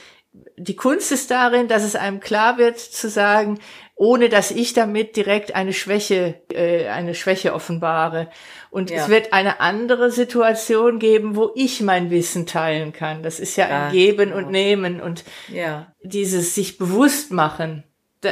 die 0.58 0.76
Kunst 0.76 1.12
ist 1.12 1.32
darin, 1.32 1.68
dass 1.68 1.84
es 1.84 1.96
einem 1.96 2.20
klar 2.20 2.58
wird 2.58 2.80
zu 2.80 3.10
sagen, 3.10 3.60
ohne 3.96 4.30
dass 4.30 4.52
ich 4.52 4.74
damit 4.74 5.16
direkt 5.16 5.56
eine 5.56 5.74
Schwäche, 5.74 6.42
äh, 6.52 6.88
eine 6.88 7.16
Schwäche 7.16 7.54
offenbare. 7.54 8.30
Und 8.70 8.90
ja. 8.90 8.98
es 8.98 9.10
wird 9.10 9.32
eine 9.32 9.62
andere 9.62 10.12
Situation 10.12 11.00
geben, 11.00 11.36
wo 11.36 11.52
ich 11.56 11.82
mein 11.82 12.12
Wissen 12.12 12.46
teilen 12.46 12.92
kann. 12.92 13.24
Das 13.24 13.40
ist 13.40 13.56
ja, 13.56 13.70
ja 13.70 13.86
ein 13.88 13.94
Geben 13.94 14.30
genau. 14.30 14.38
und 14.38 14.52
Nehmen 14.52 15.02
und 15.02 15.24
ja. 15.52 15.94
dieses 16.04 16.56
sich 16.56 16.78
bewusst 16.78 17.32
machen 17.32 17.84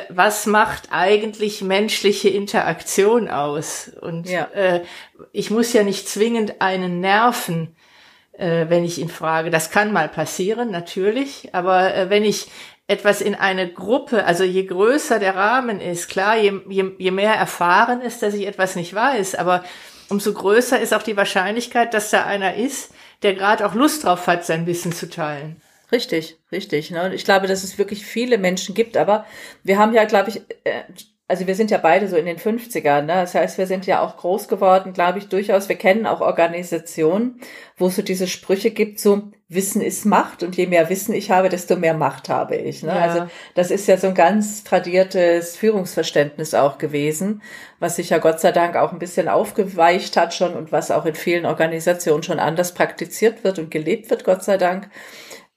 was 0.10 0.46
macht 0.46 0.90
eigentlich 0.92 1.62
menschliche 1.62 2.30
Interaktion 2.30 3.30
aus? 3.30 3.92
Und 4.02 4.30
ja. 4.30 4.46
äh, 4.54 4.84
ich 5.32 5.52
muss 5.52 5.74
ja 5.74 5.84
nicht 5.84 6.08
zwingend 6.08 6.62
einen 6.62 7.00
nerven, 7.00 7.76
äh, 8.34 8.66
wenn 8.70 8.84
ich 8.84 9.00
ihn 9.00 9.10
frage. 9.10 9.50
Das 9.50 9.72
kann 9.72 9.94
mal 9.94 10.10
passieren, 10.10 10.72
natürlich. 10.72 11.54
Aber 11.54 11.94
äh, 11.94 12.10
wenn 12.10 12.24
ich 12.24 12.48
etwas 12.94 13.22
in 13.22 13.36
eine 13.36 13.72
Gruppe, 13.72 14.24
also 14.26 14.44
je 14.44 14.66
größer 14.66 15.20
der 15.20 15.36
Rahmen 15.36 15.82
ist, 15.82 16.08
klar, 16.08 16.38
je, 16.38 16.54
je, 16.70 16.92
je 16.98 17.12
mehr 17.12 17.34
erfahren 17.34 18.02
ist, 18.02 18.22
dass 18.22 18.36
ich 18.36 18.46
etwas 18.46 18.76
nicht 18.76 18.94
weiß, 18.94 19.36
aber 19.36 19.64
umso 20.10 20.32
größer 20.34 20.80
ist 20.80 20.94
auch 20.94 21.02
die 21.02 21.18
Wahrscheinlichkeit, 21.18 21.94
dass 21.94 22.12
da 22.12 22.26
einer 22.26 22.56
ist, 22.56 22.94
der 23.24 23.34
gerade 23.34 23.66
auch 23.66 23.74
Lust 23.74 24.04
drauf 24.04 24.28
hat, 24.28 24.46
sein 24.46 24.68
Wissen 24.68 24.94
zu 24.94 25.10
teilen. 25.10 25.62
Richtig, 25.92 26.38
richtig. 26.52 26.92
Ne? 26.92 27.04
Und 27.04 27.14
ich 27.14 27.26
glaube, 27.26 27.48
dass 27.48 27.64
es 27.64 27.78
wirklich 27.78 28.06
viele 28.06 28.38
Menschen 28.38 28.76
gibt, 28.76 28.96
aber 28.96 29.26
wir 29.64 29.78
haben 29.78 29.94
ja, 29.94 30.06
glaube 30.06 30.30
ich, 30.30 30.38
äh, 30.64 30.84
also 31.34 31.48
wir 31.48 31.56
sind 31.56 31.72
ja 31.72 31.80
beide 31.80 32.08
so 32.08 32.16
in 32.16 32.28
den 32.28 32.38
50ern, 32.38 33.02
ne? 33.02 33.16
das 33.16 33.34
heißt, 33.34 33.58
wir 33.58 33.66
sind 33.66 33.88
ja 33.88 34.02
auch 34.02 34.18
groß 34.18 34.48
geworden, 34.48 34.94
glaube 34.94 35.18
ich, 35.18 35.30
durchaus. 35.30 35.68
Wir 35.68 35.78
kennen 35.78 36.06
auch 36.06 36.22
Organisationen, 36.22 37.40
wo 37.76 37.88
es 37.88 37.96
so 37.96 38.04
diese 38.04 38.28
Sprüche 38.28 38.70
gibt, 38.70 39.00
so 39.00 39.32
Wissen 39.50 39.82
ist 39.82 40.06
Macht 40.06 40.44
und 40.44 40.56
je 40.56 40.68
mehr 40.68 40.92
Wissen 40.92 41.12
ich 41.12 41.32
habe, 41.32 41.50
desto 41.50 41.76
mehr 41.76 41.96
Macht 41.96 42.30
habe 42.30 42.56
ich. 42.56 42.84
Ne? 42.84 42.90
Ja. 42.90 43.00
Also 43.00 43.26
das 43.56 43.72
ist 43.72 43.88
ja 43.88 43.98
so 43.98 44.10
ein 44.10 44.14
ganz 44.14 44.64
tradiertes 44.64 45.58
Führungsverständnis 45.58 46.54
auch 46.54 46.78
gewesen, 46.78 47.42
was 47.80 47.96
sich 47.96 48.12
ja 48.12 48.20
Gott 48.20 48.40
sei 48.40 48.52
Dank 48.52 48.76
auch 48.76 48.94
ein 48.94 49.00
bisschen 49.00 49.28
aufgeweicht 49.28 50.16
hat 50.16 50.36
schon 50.36 50.54
und 50.54 50.72
was 50.72 50.92
auch 50.92 51.08
in 51.08 51.16
vielen 51.16 51.48
Organisationen 51.48 52.22
schon 52.22 52.38
anders 52.38 52.76
praktiziert 52.76 53.44
wird 53.44 53.58
und 53.58 53.72
gelebt 53.72 54.12
wird, 54.12 54.24
Gott 54.24 54.44
sei 54.44 54.58
Dank. 54.58 54.88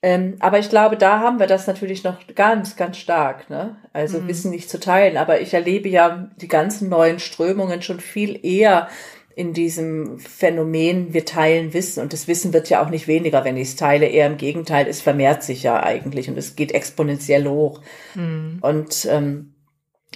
Ähm, 0.02 0.36
aber 0.40 0.58
ich 0.58 0.68
glaube, 0.68 0.96
da 0.96 1.20
haben 1.20 1.38
wir 1.38 1.46
das 1.46 1.66
natürlich 1.66 2.04
noch 2.04 2.18
ganz, 2.34 2.76
ganz 2.76 2.98
stark, 2.98 3.48
ne? 3.50 3.76
Also 3.92 4.20
mhm. 4.20 4.28
Wissen 4.28 4.50
nicht 4.50 4.68
zu 4.68 4.78
teilen. 4.78 5.16
Aber 5.16 5.40
ich 5.40 5.54
erlebe 5.54 5.88
ja 5.88 6.30
die 6.36 6.48
ganzen 6.48 6.88
neuen 6.88 7.18
Strömungen 7.18 7.82
schon 7.82 8.00
viel 8.00 8.38
eher 8.44 8.88
in 9.34 9.52
diesem 9.52 10.18
Phänomen, 10.18 11.12
wir 11.12 11.26
teilen 11.26 11.74
Wissen. 11.74 12.02
Und 12.02 12.12
das 12.12 12.26
Wissen 12.26 12.54
wird 12.54 12.70
ja 12.70 12.82
auch 12.82 12.88
nicht 12.88 13.06
weniger, 13.06 13.44
wenn 13.44 13.56
ich 13.56 13.68
es 13.68 13.76
teile. 13.76 14.06
Eher 14.06 14.26
im 14.26 14.38
Gegenteil, 14.38 14.86
es 14.88 15.02
vermehrt 15.02 15.42
sich 15.42 15.62
ja 15.62 15.82
eigentlich 15.82 16.28
und 16.28 16.38
es 16.38 16.56
geht 16.56 16.72
exponentiell 16.72 17.46
hoch. 17.46 17.82
Mhm. 18.14 18.58
Und 18.62 19.06
ähm, 19.10 19.54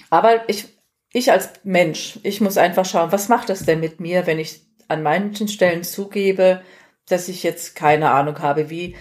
aber 0.08 0.48
ich, 0.48 0.68
ich 1.12 1.32
als 1.32 1.50
Mensch, 1.64 2.18
ich 2.22 2.40
muss 2.40 2.56
einfach 2.56 2.86
schauen, 2.86 3.12
was 3.12 3.28
macht 3.28 3.50
das 3.50 3.64
denn 3.66 3.80
mit 3.80 4.00
mir, 4.00 4.26
wenn 4.26 4.38
ich 4.38 4.62
an 4.88 5.02
manchen 5.02 5.48
Stellen 5.48 5.84
zugebe, 5.84 6.62
dass 7.08 7.28
ich 7.28 7.42
jetzt 7.42 7.76
keine 7.76 8.10
Ahnung 8.10 8.38
habe, 8.38 8.70
wie 8.70 8.96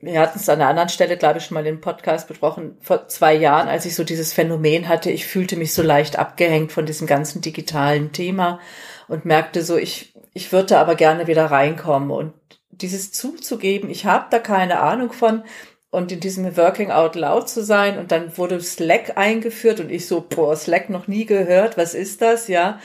wir 0.00 0.20
hatten 0.20 0.38
es 0.38 0.48
an 0.48 0.60
einer 0.60 0.70
anderen 0.70 0.88
Stelle, 0.88 1.16
glaube 1.16 1.38
ich, 1.38 1.44
schon 1.44 1.54
mal 1.54 1.66
im 1.66 1.80
Podcast 1.80 2.28
besprochen, 2.28 2.76
vor 2.80 3.08
zwei 3.08 3.34
Jahren, 3.34 3.68
als 3.68 3.86
ich 3.86 3.94
so 3.94 4.04
dieses 4.04 4.32
Phänomen 4.32 4.88
hatte, 4.88 5.10
ich 5.10 5.26
fühlte 5.26 5.56
mich 5.56 5.74
so 5.74 5.82
leicht 5.82 6.18
abgehängt 6.18 6.72
von 6.72 6.86
diesem 6.86 7.06
ganzen 7.06 7.40
digitalen 7.40 8.12
Thema 8.12 8.60
und 9.08 9.24
merkte 9.24 9.62
so, 9.62 9.76
ich, 9.76 10.14
ich 10.34 10.52
würde 10.52 10.78
aber 10.78 10.94
gerne 10.94 11.26
wieder 11.26 11.46
reinkommen 11.46 12.10
und 12.10 12.32
dieses 12.70 13.12
zuzugeben, 13.12 13.90
ich 13.90 14.06
habe 14.06 14.26
da 14.30 14.38
keine 14.38 14.80
Ahnung 14.80 15.12
von 15.12 15.42
und 15.90 16.12
in 16.12 16.20
diesem 16.20 16.56
Working 16.56 16.90
Out 16.90 17.14
Loud 17.14 17.48
zu 17.48 17.64
sein 17.64 17.98
und 17.98 18.12
dann 18.12 18.36
wurde 18.36 18.60
Slack 18.60 19.16
eingeführt 19.16 19.80
und 19.80 19.90
ich 19.90 20.06
so, 20.06 20.20
boah, 20.20 20.54
Slack 20.54 20.90
noch 20.90 21.08
nie 21.08 21.24
gehört, 21.24 21.76
was 21.76 21.94
ist 21.94 22.20
das, 22.20 22.48
ja? 22.48 22.78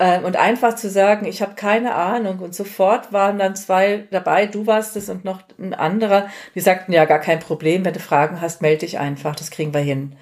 Ähm, 0.00 0.24
und 0.24 0.36
einfach 0.36 0.74
zu 0.76 0.88
sagen, 0.88 1.26
ich 1.26 1.42
habe 1.42 1.54
keine 1.54 1.94
Ahnung 1.94 2.38
und 2.38 2.54
sofort 2.54 3.12
waren 3.12 3.38
dann 3.38 3.54
zwei 3.54 4.08
dabei, 4.10 4.46
du 4.46 4.66
warst 4.66 4.96
es 4.96 5.10
und 5.10 5.26
noch 5.26 5.42
ein 5.58 5.74
anderer, 5.74 6.28
die 6.54 6.60
sagten, 6.60 6.92
ja, 6.92 7.04
gar 7.04 7.18
kein 7.18 7.38
Problem, 7.38 7.84
wenn 7.84 7.92
du 7.92 8.00
Fragen 8.00 8.40
hast, 8.40 8.62
melde 8.62 8.86
dich 8.86 8.98
einfach, 8.98 9.36
das 9.36 9.50
kriegen 9.50 9.74
wir 9.74 9.82
hin. 9.82 10.16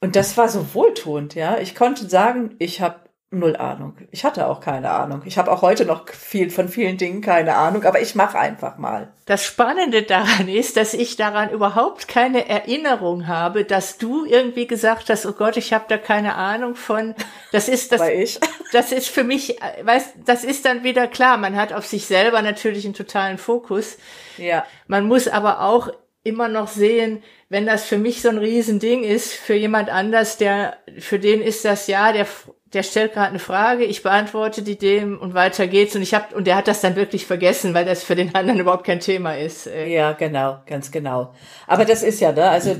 Und 0.00 0.14
das 0.14 0.36
war 0.36 0.48
so 0.48 0.74
wohltuend, 0.74 1.34
ja. 1.34 1.58
Ich 1.58 1.74
konnte 1.74 2.08
sagen, 2.08 2.54
ich 2.60 2.80
habe 2.80 3.00
null 3.30 3.56
Ahnung. 3.56 3.96
Ich 4.12 4.24
hatte 4.24 4.46
auch 4.46 4.60
keine 4.60 4.90
Ahnung. 4.90 5.22
Ich 5.24 5.36
habe 5.36 5.50
auch 5.50 5.62
heute 5.62 5.84
noch 5.84 6.08
viel 6.08 6.50
von 6.50 6.68
vielen 6.68 6.96
Dingen 6.96 7.20
keine 7.20 7.56
Ahnung, 7.56 7.82
aber 7.84 8.00
ich 8.00 8.14
mache 8.14 8.38
einfach 8.38 8.78
mal. 8.78 9.12
Das 9.26 9.44
Spannende 9.44 10.02
daran 10.02 10.48
ist, 10.48 10.76
dass 10.76 10.94
ich 10.94 11.16
daran 11.16 11.50
überhaupt 11.50 12.06
keine 12.06 12.48
Erinnerung 12.48 13.26
habe, 13.26 13.64
dass 13.64 13.98
du 13.98 14.24
irgendwie 14.24 14.68
gesagt 14.68 15.10
hast, 15.10 15.26
oh 15.26 15.32
Gott, 15.32 15.56
ich 15.56 15.72
habe 15.72 15.86
da 15.88 15.98
keine 15.98 16.36
Ahnung 16.36 16.76
von. 16.76 17.14
Das 17.52 17.68
ist 17.68 17.92
das. 17.92 18.02
Das 18.72 18.90
ist 18.90 19.08
für 19.08 19.22
mich, 19.22 19.58
weißt, 19.82 20.14
das 20.24 20.42
ist 20.42 20.64
dann 20.64 20.82
wieder 20.82 21.06
klar. 21.06 21.36
Man 21.36 21.54
hat 21.54 21.72
auf 21.72 21.86
sich 21.86 22.06
selber 22.06 22.42
natürlich 22.42 22.84
einen 22.84 22.94
totalen 22.94 23.38
Fokus. 23.38 23.96
Ja. 24.38 24.66
Man 24.88 25.06
muss 25.06 25.28
aber 25.28 25.60
auch 25.60 25.88
immer 26.24 26.48
noch 26.48 26.66
sehen, 26.66 27.22
wenn 27.48 27.64
das 27.64 27.84
für 27.84 27.96
mich 27.96 28.22
so 28.22 28.28
ein 28.28 28.38
Riesending 28.38 29.04
ist, 29.04 29.32
für 29.32 29.54
jemand 29.54 29.88
anders, 29.88 30.36
der, 30.36 30.78
für 30.98 31.20
den 31.20 31.40
ist 31.40 31.64
das 31.64 31.86
ja, 31.86 32.12
der 32.12 32.26
der 32.72 32.82
stellt 32.82 33.12
gerade 33.12 33.28
eine 33.28 33.38
Frage, 33.38 33.84
ich 33.84 34.02
beantworte 34.02 34.62
die 34.62 34.76
dem 34.76 35.18
und 35.18 35.34
weiter 35.34 35.66
geht's 35.66 35.94
und 35.94 36.02
ich 36.02 36.14
habe 36.14 36.34
und 36.34 36.46
der 36.46 36.56
hat 36.56 36.68
das 36.68 36.80
dann 36.80 36.96
wirklich 36.96 37.26
vergessen, 37.26 37.74
weil 37.74 37.84
das 37.84 38.02
für 38.02 38.16
den 38.16 38.34
anderen 38.34 38.58
überhaupt 38.60 38.84
kein 38.84 39.00
Thema 39.00 39.36
ist. 39.36 39.66
Äh. 39.66 39.86
Ja, 39.88 40.12
genau, 40.12 40.58
ganz 40.66 40.90
genau. 40.90 41.32
Aber 41.66 41.84
das 41.84 42.02
ist 42.02 42.20
ja, 42.20 42.32
ne, 42.32 42.48
also 42.48 42.76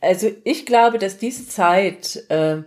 also 0.00 0.30
ich 0.44 0.66
glaube, 0.66 0.98
dass 0.98 1.18
diese 1.18 1.48
Zeit 1.48 2.24
äh, 2.28 2.58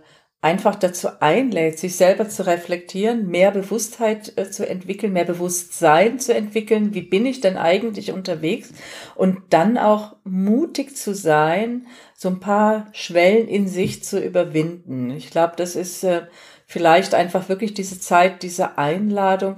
einfach 0.42 0.74
dazu 0.74 1.08
einlädt, 1.20 1.78
sich 1.78 1.96
selber 1.96 2.28
zu 2.28 2.46
reflektieren, 2.46 3.28
mehr 3.28 3.50
Bewusstheit 3.50 4.32
äh, 4.36 4.50
zu 4.50 4.66
entwickeln, 4.66 5.12
mehr 5.12 5.26
Bewusstsein 5.26 6.18
zu 6.18 6.34
entwickeln. 6.34 6.94
Wie 6.94 7.02
bin 7.02 7.26
ich 7.26 7.40
denn 7.40 7.58
eigentlich 7.58 8.12
unterwegs? 8.12 8.72
Und 9.14 9.38
dann 9.50 9.76
auch 9.76 10.16
mutig 10.24 10.96
zu 10.96 11.14
sein, 11.14 11.86
so 12.14 12.28
ein 12.28 12.40
paar 12.40 12.86
Schwellen 12.92 13.48
in 13.48 13.68
sich 13.68 14.02
zu 14.02 14.18
überwinden. 14.18 15.10
Ich 15.10 15.30
glaube, 15.30 15.54
das 15.56 15.76
ist 15.76 16.04
äh, 16.04 16.22
vielleicht 16.66 17.14
einfach 17.14 17.50
wirklich 17.50 17.74
diese 17.74 18.00
Zeit, 18.00 18.42
diese 18.42 18.78
Einladung, 18.78 19.56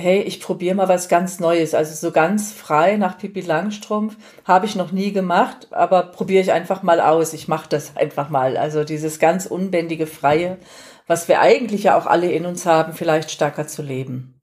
hey, 0.00 0.22
ich 0.22 0.40
probiere 0.40 0.74
mal 0.74 0.88
was 0.88 1.08
ganz 1.08 1.38
Neues. 1.38 1.74
Also 1.74 1.94
so 1.94 2.12
ganz 2.12 2.52
frei 2.52 2.96
nach 2.96 3.18
Pippi 3.18 3.40
Langstrumpf 3.40 4.16
habe 4.44 4.66
ich 4.66 4.74
noch 4.74 4.90
nie 4.90 5.12
gemacht, 5.12 5.68
aber 5.70 6.04
probiere 6.04 6.42
ich 6.42 6.52
einfach 6.52 6.82
mal 6.82 7.00
aus. 7.00 7.32
Ich 7.32 7.46
mache 7.46 7.68
das 7.68 7.96
einfach 7.96 8.30
mal. 8.30 8.56
Also 8.56 8.82
dieses 8.82 9.18
ganz 9.18 9.46
unbändige 9.46 10.06
Freie, 10.06 10.58
was 11.06 11.28
wir 11.28 11.40
eigentlich 11.40 11.84
ja 11.84 11.98
auch 11.98 12.06
alle 12.06 12.32
in 12.32 12.46
uns 12.46 12.66
haben, 12.66 12.92
vielleicht 12.92 13.30
stärker 13.30 13.66
zu 13.66 13.82
leben. 13.82 14.40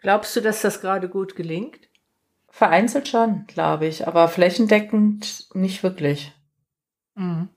Glaubst 0.00 0.36
du, 0.36 0.40
dass 0.40 0.60
das 0.60 0.80
gerade 0.80 1.08
gut 1.08 1.34
gelingt? 1.34 1.88
Vereinzelt 2.50 3.08
schon, 3.08 3.46
glaube 3.46 3.86
ich, 3.86 4.06
aber 4.06 4.28
flächendeckend 4.28 5.48
nicht 5.54 5.82
wirklich. 5.82 6.32
Mhm. 7.14 7.48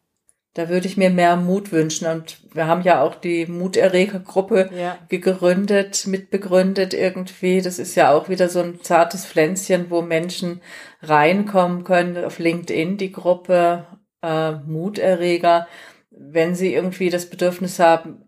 Da 0.58 0.70
würde 0.70 0.88
ich 0.88 0.98
mir 0.98 1.12
mehr 1.12 1.36
Mut 1.36 1.72
wünschen. 1.72 2.08
Und 2.08 2.40
wir 2.52 2.66
haben 2.66 2.82
ja 2.82 3.04
auch 3.04 3.14
die 3.14 3.46
Muterregergruppe 3.46 4.72
ja. 4.76 4.98
gegründet, 5.08 6.08
mitbegründet 6.08 6.96
irgendwie. 6.96 7.62
Das 7.62 7.78
ist 7.78 7.94
ja 7.94 8.12
auch 8.12 8.28
wieder 8.28 8.50
so 8.50 8.62
ein 8.62 8.82
zartes 8.82 9.24
Pflänzchen, 9.24 9.92
wo 9.92 10.02
Menschen 10.02 10.62
reinkommen 11.04 11.84
können. 11.84 12.26
Auf 12.26 12.40
LinkedIn 12.40 12.98
die 12.98 13.12
Gruppe 13.12 13.86
äh, 14.24 14.54
Muterreger, 14.54 15.68
wenn 16.10 16.56
sie 16.56 16.74
irgendwie 16.74 17.12
das 17.12 17.30
Bedürfnis 17.30 17.78
haben, 17.78 18.24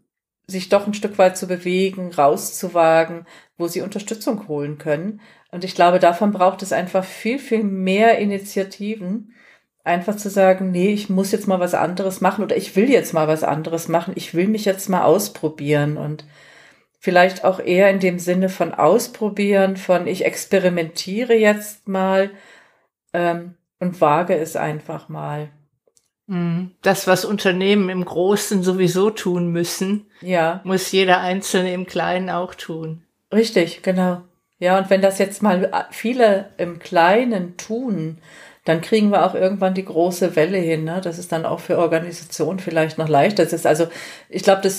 sich 0.46 0.70
doch 0.70 0.86
ein 0.86 0.94
Stück 0.94 1.18
weit 1.18 1.36
zu 1.36 1.48
bewegen, 1.48 2.12
rauszuwagen, 2.14 3.26
wo 3.58 3.68
sie 3.68 3.82
Unterstützung 3.82 4.48
holen 4.48 4.78
können. 4.78 5.22
Und 5.50 5.64
ich 5.64 5.74
glaube, 5.74 5.98
davon 5.98 6.32
braucht 6.32 6.62
es 6.62 6.74
einfach 6.74 7.04
viel, 7.04 7.40
viel 7.40 7.64
mehr 7.64 8.20
Initiativen 8.20 9.34
einfach 9.90 10.16
zu 10.16 10.30
sagen, 10.30 10.72
nee, 10.72 10.94
ich 10.94 11.10
muss 11.10 11.32
jetzt 11.32 11.48
mal 11.48 11.60
was 11.60 11.74
anderes 11.74 12.22
machen 12.22 12.44
oder 12.44 12.56
ich 12.56 12.76
will 12.76 12.90
jetzt 12.90 13.14
mal 13.14 13.28
was 13.28 13.44
anderes 13.44 13.88
machen, 13.88 14.14
ich 14.16 14.34
will 14.34 14.48
mich 14.48 14.66
jetzt 14.66 14.90
mal 14.90 15.04
ausprobieren 15.04 15.98
und 15.98 16.24
vielleicht 17.00 17.44
auch 17.44 17.60
eher 17.60 17.90
in 17.90 18.00
dem 18.00 18.20
Sinne 18.20 18.50
von 18.50 18.74
ausprobieren, 18.74 19.78
von 19.78 20.08
ich 20.08 20.26
experimentiere 20.26 21.34
jetzt 21.34 21.88
mal 21.88 22.32
ähm, 23.14 23.56
und 23.80 24.00
wage 24.02 24.36
es 24.36 24.56
einfach 24.56 25.10
mal. 25.10 25.50
Mhm. 26.28 26.72
Das, 26.82 27.08
was 27.08 27.26
Unternehmen 27.26 27.90
im 27.90 28.06
Großen 28.06 28.62
sowieso 28.62 29.10
tun 29.10 29.52
müssen, 29.52 30.06
ja. 30.22 30.62
muss 30.64 30.92
jeder 30.92 31.22
Einzelne 31.22 31.74
im 31.74 31.88
Kleinen 31.88 32.30
auch 32.30 32.54
tun. 32.54 33.04
Richtig, 33.34 33.82
genau. 33.82 34.22
Ja, 34.60 34.78
und 34.78 34.90
wenn 34.90 35.02
das 35.02 35.20
jetzt 35.20 35.42
mal 35.42 35.88
viele 35.90 36.50
im 36.58 36.80
Kleinen 36.80 37.56
tun, 37.56 38.18
dann 38.70 38.82
kriegen 38.82 39.10
wir 39.10 39.26
auch 39.26 39.34
irgendwann 39.34 39.74
die 39.74 39.84
große 39.84 40.36
Welle 40.36 40.60
hin. 40.60 40.84
Ne? 40.84 41.02
Das 41.04 41.18
ist 41.18 41.32
dann 41.32 41.44
auch 41.44 41.60
für 41.60 41.80
Organisationen 41.80 42.60
vielleicht 42.60 43.00
noch 43.00 43.10
leichter. 43.10 43.44
Das 43.44 43.52
ist 43.52 43.66
also, 43.66 43.88
ich 44.30 44.44
glaube, 44.44 44.70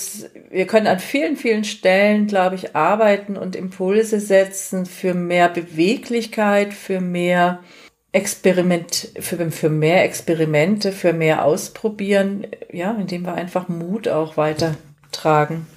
wir 0.49 0.65
können 0.65 0.87
an 0.87 0.99
vielen, 0.99 1.35
vielen 1.35 1.65
Stellen, 1.65 2.25
glaube 2.25 2.55
ich, 2.55 2.73
arbeiten 2.73 3.35
und 3.35 3.53
Impulse 3.53 4.21
setzen 4.21 4.85
für 4.85 5.13
mehr 5.13 5.49
Beweglichkeit, 5.49 6.73
für 6.73 7.01
mehr 7.01 7.59
Experiment, 8.13 9.09
für, 9.19 9.51
für 9.51 9.69
mehr 9.69 10.05
Experimente, 10.05 10.93
für 10.93 11.11
mehr 11.11 11.43
Ausprobieren, 11.43 12.47
ja, 12.71 12.95
indem 12.97 13.25
wir 13.25 13.33
einfach 13.33 13.67
Mut 13.67 14.07
auch 14.07 14.37
weitertragen. 14.37 15.67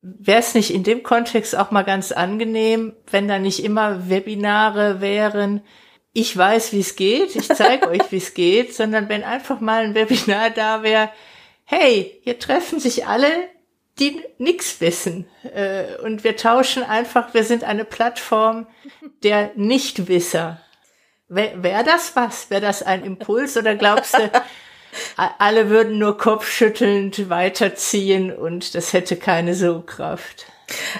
Wäre 0.00 0.40
es 0.40 0.54
nicht 0.54 0.74
in 0.74 0.82
dem 0.82 1.04
Kontext 1.04 1.56
auch 1.56 1.70
mal 1.70 1.82
ganz 1.82 2.10
angenehm, 2.10 2.92
wenn 3.08 3.28
da 3.28 3.38
nicht 3.38 3.62
immer 3.62 4.08
Webinare 4.08 5.00
wären, 5.00 5.60
ich 6.12 6.36
weiß, 6.36 6.72
wie 6.72 6.80
es 6.80 6.96
geht, 6.96 7.34
ich 7.36 7.48
zeige 7.48 7.88
euch, 7.90 8.10
wie 8.10 8.18
es 8.18 8.34
geht, 8.34 8.74
sondern 8.74 9.08
wenn 9.08 9.24
einfach 9.24 9.60
mal 9.60 9.84
ein 9.84 9.94
Webinar 9.94 10.50
da 10.50 10.82
wäre, 10.82 11.10
hey, 11.64 12.20
hier 12.22 12.38
treffen 12.38 12.80
sich 12.80 13.06
alle, 13.06 13.30
die 13.98 14.22
nichts 14.38 14.80
wissen. 14.80 15.26
Äh, 15.54 15.96
und 16.02 16.24
wir 16.24 16.36
tauschen 16.36 16.82
einfach, 16.82 17.34
wir 17.34 17.44
sind 17.44 17.64
eine 17.64 17.84
Plattform 17.84 18.66
der 19.22 19.52
Nichtwisser. 19.54 20.60
Wäre 21.28 21.62
wär 21.62 21.82
das 21.82 22.14
was? 22.14 22.50
Wäre 22.50 22.60
das 22.60 22.82
ein 22.82 23.04
Impuls 23.04 23.56
oder 23.56 23.74
glaubst 23.74 24.14
du, 24.14 24.30
alle 25.38 25.70
würden 25.70 25.98
nur 25.98 26.18
kopfschüttelnd 26.18 27.30
weiterziehen 27.30 28.34
und 28.34 28.74
das 28.74 28.92
hätte 28.92 29.16
keine 29.16 29.54
Sogkraft? 29.54 30.46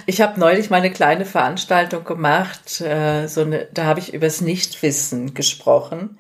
Ich 0.07 0.21
habe 0.21 0.39
neulich 0.39 0.71
mal 0.71 0.77
eine 0.77 0.91
kleine 0.91 1.25
Veranstaltung 1.25 2.05
gemacht, 2.05 2.81
äh, 2.81 3.27
so 3.27 3.43
eine, 3.43 3.69
da 3.73 3.85
habe 3.85 4.01
ich 4.01 4.15
übers 4.15 4.41
Nichtwissen 4.41 5.35
gesprochen 5.35 6.19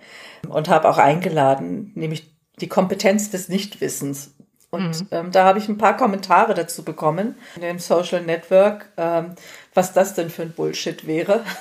und 0.48 0.68
habe 0.68 0.88
auch 0.88 0.98
eingeladen, 0.98 1.92
nämlich 1.94 2.32
die 2.60 2.68
Kompetenz 2.68 3.30
des 3.30 3.48
Nichtwissens. 3.48 4.34
Und 4.74 5.00
mhm. 5.02 5.06
ähm, 5.10 5.32
da 5.32 5.44
habe 5.44 5.58
ich 5.58 5.68
ein 5.68 5.76
paar 5.76 5.98
Kommentare 5.98 6.54
dazu 6.54 6.82
bekommen 6.82 7.34
in 7.56 7.60
dem 7.60 7.78
Social 7.78 8.22
Network, 8.22 8.86
ähm, 8.96 9.34
was 9.74 9.92
das 9.92 10.14
denn 10.14 10.30
für 10.30 10.42
ein 10.42 10.52
Bullshit 10.52 11.06
wäre. 11.06 11.44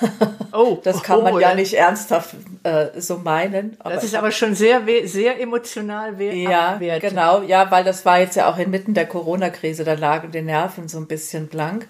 Oh, 0.54 0.78
das 0.84 1.02
kann 1.02 1.22
man 1.22 1.32
oh, 1.32 1.38
ja, 1.38 1.48
ja, 1.48 1.54
nicht 1.54 1.72
ernsthaft 1.72 2.34
äh, 2.62 3.00
so 3.00 3.16
meinen. 3.16 3.78
das 3.82 4.04
ist 4.04 4.14
aber 4.14 4.30
schon 4.32 4.54
sehr, 4.54 4.82
sehr 5.04 5.40
emotional 5.40 6.20
Ja, 6.20 6.74
abwertend. 6.74 7.08
genau. 7.08 7.40
Ja, 7.40 7.70
weil 7.70 7.84
das 7.84 8.04
war 8.04 8.20
jetzt 8.20 8.36
ja 8.36 8.52
auch 8.52 8.58
inmitten 8.58 8.92
der 8.92 9.06
Corona-Krise, 9.06 9.82
da 9.84 9.94
lagen 9.94 10.30
die 10.30 10.42
Nerven 10.42 10.88
so 10.88 10.98
ein 10.98 11.06
bisschen 11.06 11.46
blank. 11.46 11.88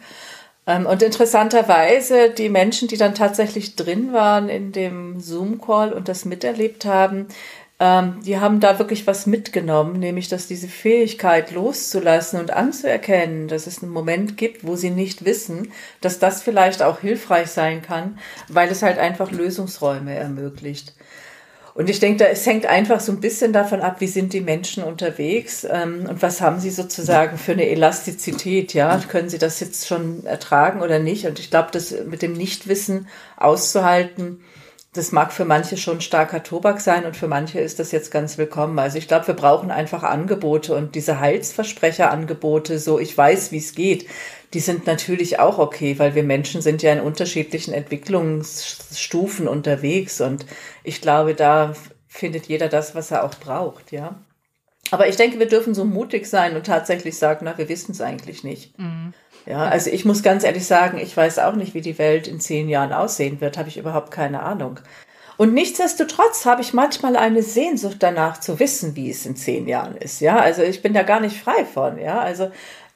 Ähm, 0.65 0.87
und 0.87 1.03
interessanterweise, 1.03 2.31
die 2.31 2.49
Menschen, 2.49 2.87
die 2.87 2.97
dann 2.97 3.17
tatsächlich 3.17 3.75
drin 3.75 4.13
waren 4.13 4.49
in 4.49 4.71
dem 4.71 5.19
Zoom-Call 5.19 5.93
und 5.93 6.09
das 6.09 6.25
miterlebt 6.25 6.85
haben, 6.85 7.27
ähm, 7.83 8.21
die 8.25 8.39
haben 8.39 8.61
da 8.61 8.79
wirklich 8.79 9.09
was 9.09 9.27
mitgenommen, 9.27 9.99
nämlich 9.99 10.29
dass 10.29 10.47
diese 10.47 10.69
Fähigkeit 10.69 11.51
loszulassen 11.51 12.39
und 12.39 12.53
anzuerkennen, 12.53 13.49
dass 13.49 13.67
es 13.67 13.83
einen 13.83 13.91
Moment 13.91 14.37
gibt, 14.37 14.65
wo 14.65 14.77
sie 14.77 14.91
nicht 14.91 15.25
wissen, 15.25 15.73
dass 16.01 16.21
das 16.21 16.45
vielleicht 16.45 16.81
auch 16.81 17.01
hilfreich 17.01 17.49
sein 17.49 17.83
kann, 17.83 18.21
weil 18.47 18.71
es 18.71 18.85
halt 18.85 18.99
einfach 18.99 19.33
Lösungsräume 19.33 20.15
ermöglicht. 20.15 20.95
Und 21.75 21.91
ich 21.91 21.99
denke, 21.99 22.23
da, 22.23 22.31
es 22.31 22.47
hängt 22.47 22.67
einfach 22.67 23.01
so 23.01 23.11
ein 23.11 23.21
bisschen 23.21 23.53
davon 23.53 23.81
ab, 23.81 23.97
wie 23.99 24.07
sind 24.07 24.33
die 24.33 24.43
Menschen 24.43 24.85
unterwegs 24.85 25.67
ähm, 25.69 26.07
und 26.09 26.23
was 26.23 26.41
haben 26.41 26.61
sie 26.61 26.71
sozusagen 26.71 27.37
für 27.37 27.53
eine 27.53 27.67
Elastizität, 27.67 28.75
ja? 28.75 29.01
Können 29.09 29.29
sie 29.29 29.39
das 29.39 29.59
jetzt 29.59 29.89
schon 29.89 30.25
ertragen 30.25 30.83
oder 30.83 31.01
nicht? 31.01 31.27
Und 31.27 31.41
ich 31.41 31.51
glaube, 31.51 31.71
das 31.73 31.93
mit 32.07 32.23
dem 32.23 32.35
Nichtwissen 32.35 33.09
auszuhalten, 33.37 34.41
das 34.93 35.11
mag 35.11 35.33
für 35.33 35.47
manche 35.47 35.79
schon 35.79 36.03
starker 36.03 36.43
Tobak 36.43 36.81
sein 36.81 37.07
und 37.07 37.17
für 37.17 37.27
manche 37.27 37.59
ist 37.61 37.79
das 37.79 37.93
jetzt 37.93 38.11
ganz 38.11 38.37
willkommen. 38.37 38.79
Also 38.79 38.99
ich 38.99 39.09
glaube, 39.09 39.27
wir 39.27 39.35
brauchen 39.35 39.71
einfach 39.71 40.03
Angebote 40.03 40.75
und 40.75 40.95
diese 40.95 41.19
Heilsversprecherangebote, 41.19 42.79
so 42.79 42.99
ich 42.99 43.17
weiß, 43.17 43.53
wie 43.53 43.59
es 43.59 43.75
geht, 43.75 44.07
die 44.53 44.61
sind 44.61 44.87
natürlich 44.87 45.39
auch 45.39 45.59
okay, 45.59 45.99
weil 45.99 46.15
wir 46.15 46.23
Menschen 46.23 46.61
sind 46.61 46.83
ja 46.83 46.93
in 46.93 47.01
unterschiedlichen 47.01 47.73
Entwicklungsstufen 47.73 49.49
unterwegs 49.49 50.21
und 50.21 50.45
ich 50.85 51.01
glaube, 51.01 51.35
da 51.35 51.73
findet 52.07 52.47
jeder 52.47 52.69
das, 52.69 52.95
was 52.95 53.11
er 53.11 53.25
auch 53.25 53.35
braucht, 53.37 53.93
ja. 53.93 54.21
Aber 54.91 55.09
ich 55.09 55.17
denke, 55.17 55.39
wir 55.39 55.49
dürfen 55.49 55.73
so 55.73 55.87
mutig 55.87 56.27
sein 56.27 56.55
und 56.55 56.67
tatsächlich 56.67 57.17
sagen, 57.17 57.47
na, 57.47 57.57
wir 57.57 57.71
wissen 57.71 57.93
es 57.93 58.03
eigentlich 58.03 58.45
nicht. 58.45 58.79
Mhm. 58.79 59.15
Ja, 59.47 59.65
also 59.65 59.91
ich 59.91 60.05
muss 60.05 60.23
ganz 60.23 60.45
ehrlich 60.45 60.67
sagen, 60.67 60.99
ich 60.99 61.17
weiß 61.17 61.41
auch 61.41 61.55
nicht, 61.55 61.75
wie 61.75 61.81
die 61.81 61.99
Welt 61.99 62.29
in 62.29 62.41
zehn 62.41 62.69
Jahren 62.69 62.93
aussehen 62.93 63.41
wird, 63.41 63.59
habe 63.59 63.69
ich 63.69 63.77
überhaupt 63.77 64.11
keine 64.11 64.43
Ahnung. 64.43 64.79
Und 65.37 65.55
nichtsdestotrotz 65.55 66.45
habe 66.45 66.63
ich 66.63 66.73
manchmal 66.73 67.17
eine 67.17 67.43
Sehnsucht 67.43 67.97
danach 68.01 68.39
zu 68.39 68.61
wissen, 68.61 68.95
wie 68.95 69.11
es 69.11 69.27
in 69.27 69.35
zehn 69.35 69.67
Jahren 69.67 69.97
ist. 69.97 70.21
Ja, 70.21 70.37
also 70.37 70.63
ich 70.63 70.83
bin 70.83 70.95
da 70.95 71.03
gar 71.03 71.21
nicht 71.21 71.37
frei 71.41 71.65
von. 71.65 71.99
Ja, 71.99 72.21
also 72.21 72.51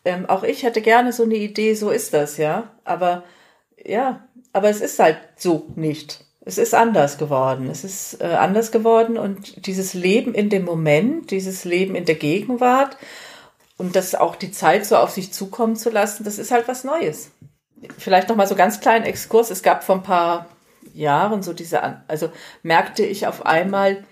ähm, 0.04 0.26
auch 0.26 0.44
ich 0.44 0.62
hätte 0.62 0.82
gerne 0.82 1.12
so 1.12 1.24
eine 1.24 1.34
Idee, 1.34 1.74
so 1.74 1.90
ist 1.90 2.14
das. 2.14 2.36
Ja, 2.36 2.70
aber 2.84 3.24
ja, 3.84 4.20
aber 4.52 4.68
es 4.68 4.80
ist 4.80 4.98
halt 4.98 5.18
so 5.36 5.66
nicht. 5.74 6.24
Es 6.44 6.58
ist 6.58 6.74
anders 6.74 7.18
geworden. 7.18 7.68
Es 7.68 7.82
ist 7.82 8.20
äh, 8.20 8.26
anders 8.26 8.70
geworden 8.70 9.18
und 9.18 9.66
dieses 9.66 9.94
Leben 9.94 10.32
in 10.32 10.48
dem 10.48 10.64
Moment, 10.64 11.32
dieses 11.32 11.64
Leben 11.64 11.96
in 11.96 12.04
der 12.04 12.14
Gegenwart, 12.14 12.96
und 13.78 13.96
das 13.96 14.14
auch 14.14 14.36
die 14.36 14.52
Zeit 14.52 14.86
so 14.86 14.96
auf 14.96 15.10
sich 15.10 15.32
zukommen 15.32 15.76
zu 15.76 15.90
lassen, 15.90 16.24
das 16.24 16.38
ist 16.38 16.50
halt 16.50 16.68
was 16.68 16.84
Neues. 16.84 17.30
Vielleicht 17.98 18.28
noch 18.28 18.36
mal 18.36 18.46
so 18.46 18.54
ganz 18.54 18.80
kleinen 18.80 19.04
Exkurs. 19.04 19.50
Es 19.50 19.62
gab 19.62 19.84
vor 19.84 19.96
ein 19.96 20.02
paar 20.02 20.46
Jahren 20.94 21.42
so 21.42 21.52
diese, 21.52 21.82
also 22.08 22.30
merkte 22.62 23.04
ich 23.04 23.26
auf 23.26 23.44
einmal 23.44 24.04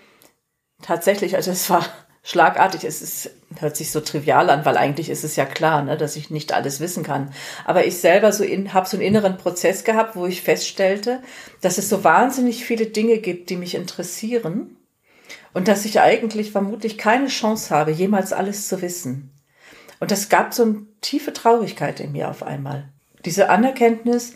tatsächlich, 0.82 1.36
also 1.36 1.50
es 1.50 1.70
war 1.70 1.84
schlagartig, 2.22 2.84
es 2.84 3.00
ist, 3.00 3.30
hört 3.58 3.76
sich 3.76 3.90
so 3.90 4.00
trivial 4.00 4.50
an, 4.50 4.64
weil 4.64 4.76
eigentlich 4.76 5.08
ist 5.08 5.24
es 5.24 5.36
ja 5.36 5.46
klar, 5.46 5.82
ne, 5.82 5.96
dass 5.96 6.16
ich 6.16 6.30
nicht 6.30 6.52
alles 6.52 6.80
wissen 6.80 7.02
kann. 7.02 7.32
Aber 7.64 7.86
ich 7.86 7.98
selber 7.98 8.32
so 8.32 8.44
in, 8.44 8.74
habe 8.74 8.88
so 8.88 8.96
einen 8.96 9.06
inneren 9.06 9.38
Prozess 9.38 9.84
gehabt, 9.84 10.16
wo 10.16 10.26
ich 10.26 10.42
feststellte, 10.42 11.22
dass 11.60 11.78
es 11.78 11.88
so 11.88 12.04
wahnsinnig 12.04 12.64
viele 12.64 12.86
Dinge 12.86 13.18
gibt, 13.18 13.50
die 13.50 13.56
mich 13.56 13.74
interessieren 13.74 14.76
und 15.54 15.68
dass 15.68 15.84
ich 15.84 16.00
eigentlich 16.00 16.50
vermutlich 16.50 16.98
keine 16.98 17.28
Chance 17.28 17.74
habe, 17.74 17.92
jemals 17.92 18.32
alles 18.32 18.68
zu 18.68 18.82
wissen. 18.82 19.33
Und 20.04 20.10
das 20.10 20.28
gab 20.28 20.52
so 20.52 20.64
eine 20.64 20.82
tiefe 21.00 21.32
Traurigkeit 21.32 21.98
in 21.98 22.12
mir 22.12 22.28
auf 22.28 22.42
einmal. 22.42 22.90
Diese 23.24 23.48
Anerkenntnis, 23.48 24.34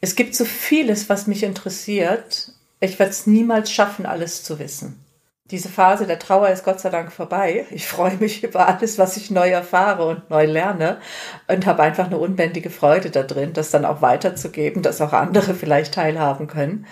es 0.00 0.16
gibt 0.16 0.34
so 0.34 0.46
vieles, 0.46 1.10
was 1.10 1.26
mich 1.26 1.42
interessiert. 1.42 2.54
Ich 2.80 2.98
werde 2.98 3.10
es 3.10 3.26
niemals 3.26 3.70
schaffen, 3.70 4.06
alles 4.06 4.44
zu 4.44 4.58
wissen. 4.58 5.04
Diese 5.50 5.68
Phase 5.68 6.06
der 6.06 6.18
Trauer 6.18 6.48
ist 6.48 6.64
Gott 6.64 6.80
sei 6.80 6.88
Dank 6.88 7.12
vorbei. 7.12 7.66
Ich 7.70 7.86
freue 7.86 8.16
mich 8.16 8.42
über 8.42 8.66
alles, 8.66 8.96
was 8.96 9.18
ich 9.18 9.30
neu 9.30 9.50
erfahre 9.50 10.06
und 10.06 10.30
neu 10.30 10.46
lerne 10.46 11.02
und 11.48 11.66
habe 11.66 11.82
einfach 11.82 12.06
eine 12.06 12.16
unbändige 12.16 12.70
Freude 12.70 13.10
da 13.10 13.22
drin, 13.22 13.52
das 13.52 13.70
dann 13.70 13.84
auch 13.84 14.00
weiterzugeben, 14.00 14.80
dass 14.80 15.02
auch 15.02 15.12
andere 15.12 15.52
vielleicht 15.52 15.92
teilhaben 15.92 16.46
können. 16.46 16.86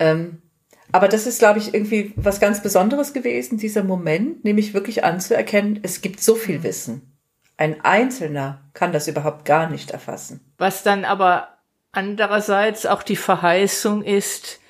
Ähm, 0.00 0.42
aber 0.90 1.06
das 1.06 1.28
ist, 1.28 1.38
glaube 1.38 1.60
ich, 1.60 1.74
irgendwie 1.74 2.12
was 2.16 2.40
ganz 2.40 2.60
Besonderes 2.60 3.12
gewesen, 3.12 3.56
dieser 3.56 3.84
Moment, 3.84 4.42
nämlich 4.42 4.74
wirklich 4.74 5.04
anzuerkennen, 5.04 5.78
es 5.84 6.00
gibt 6.00 6.20
so 6.20 6.34
viel 6.34 6.64
Wissen. 6.64 7.14
Ein 7.58 7.84
Einzelner 7.84 8.60
kann 8.72 8.92
das 8.92 9.08
überhaupt 9.08 9.44
gar 9.44 9.68
nicht 9.68 9.90
erfassen. 9.90 10.40
Was 10.58 10.84
dann 10.84 11.04
aber 11.04 11.48
andererseits 11.90 12.86
auch 12.86 13.02
die 13.02 13.16
Verheißung 13.16 14.04
ist, 14.04 14.60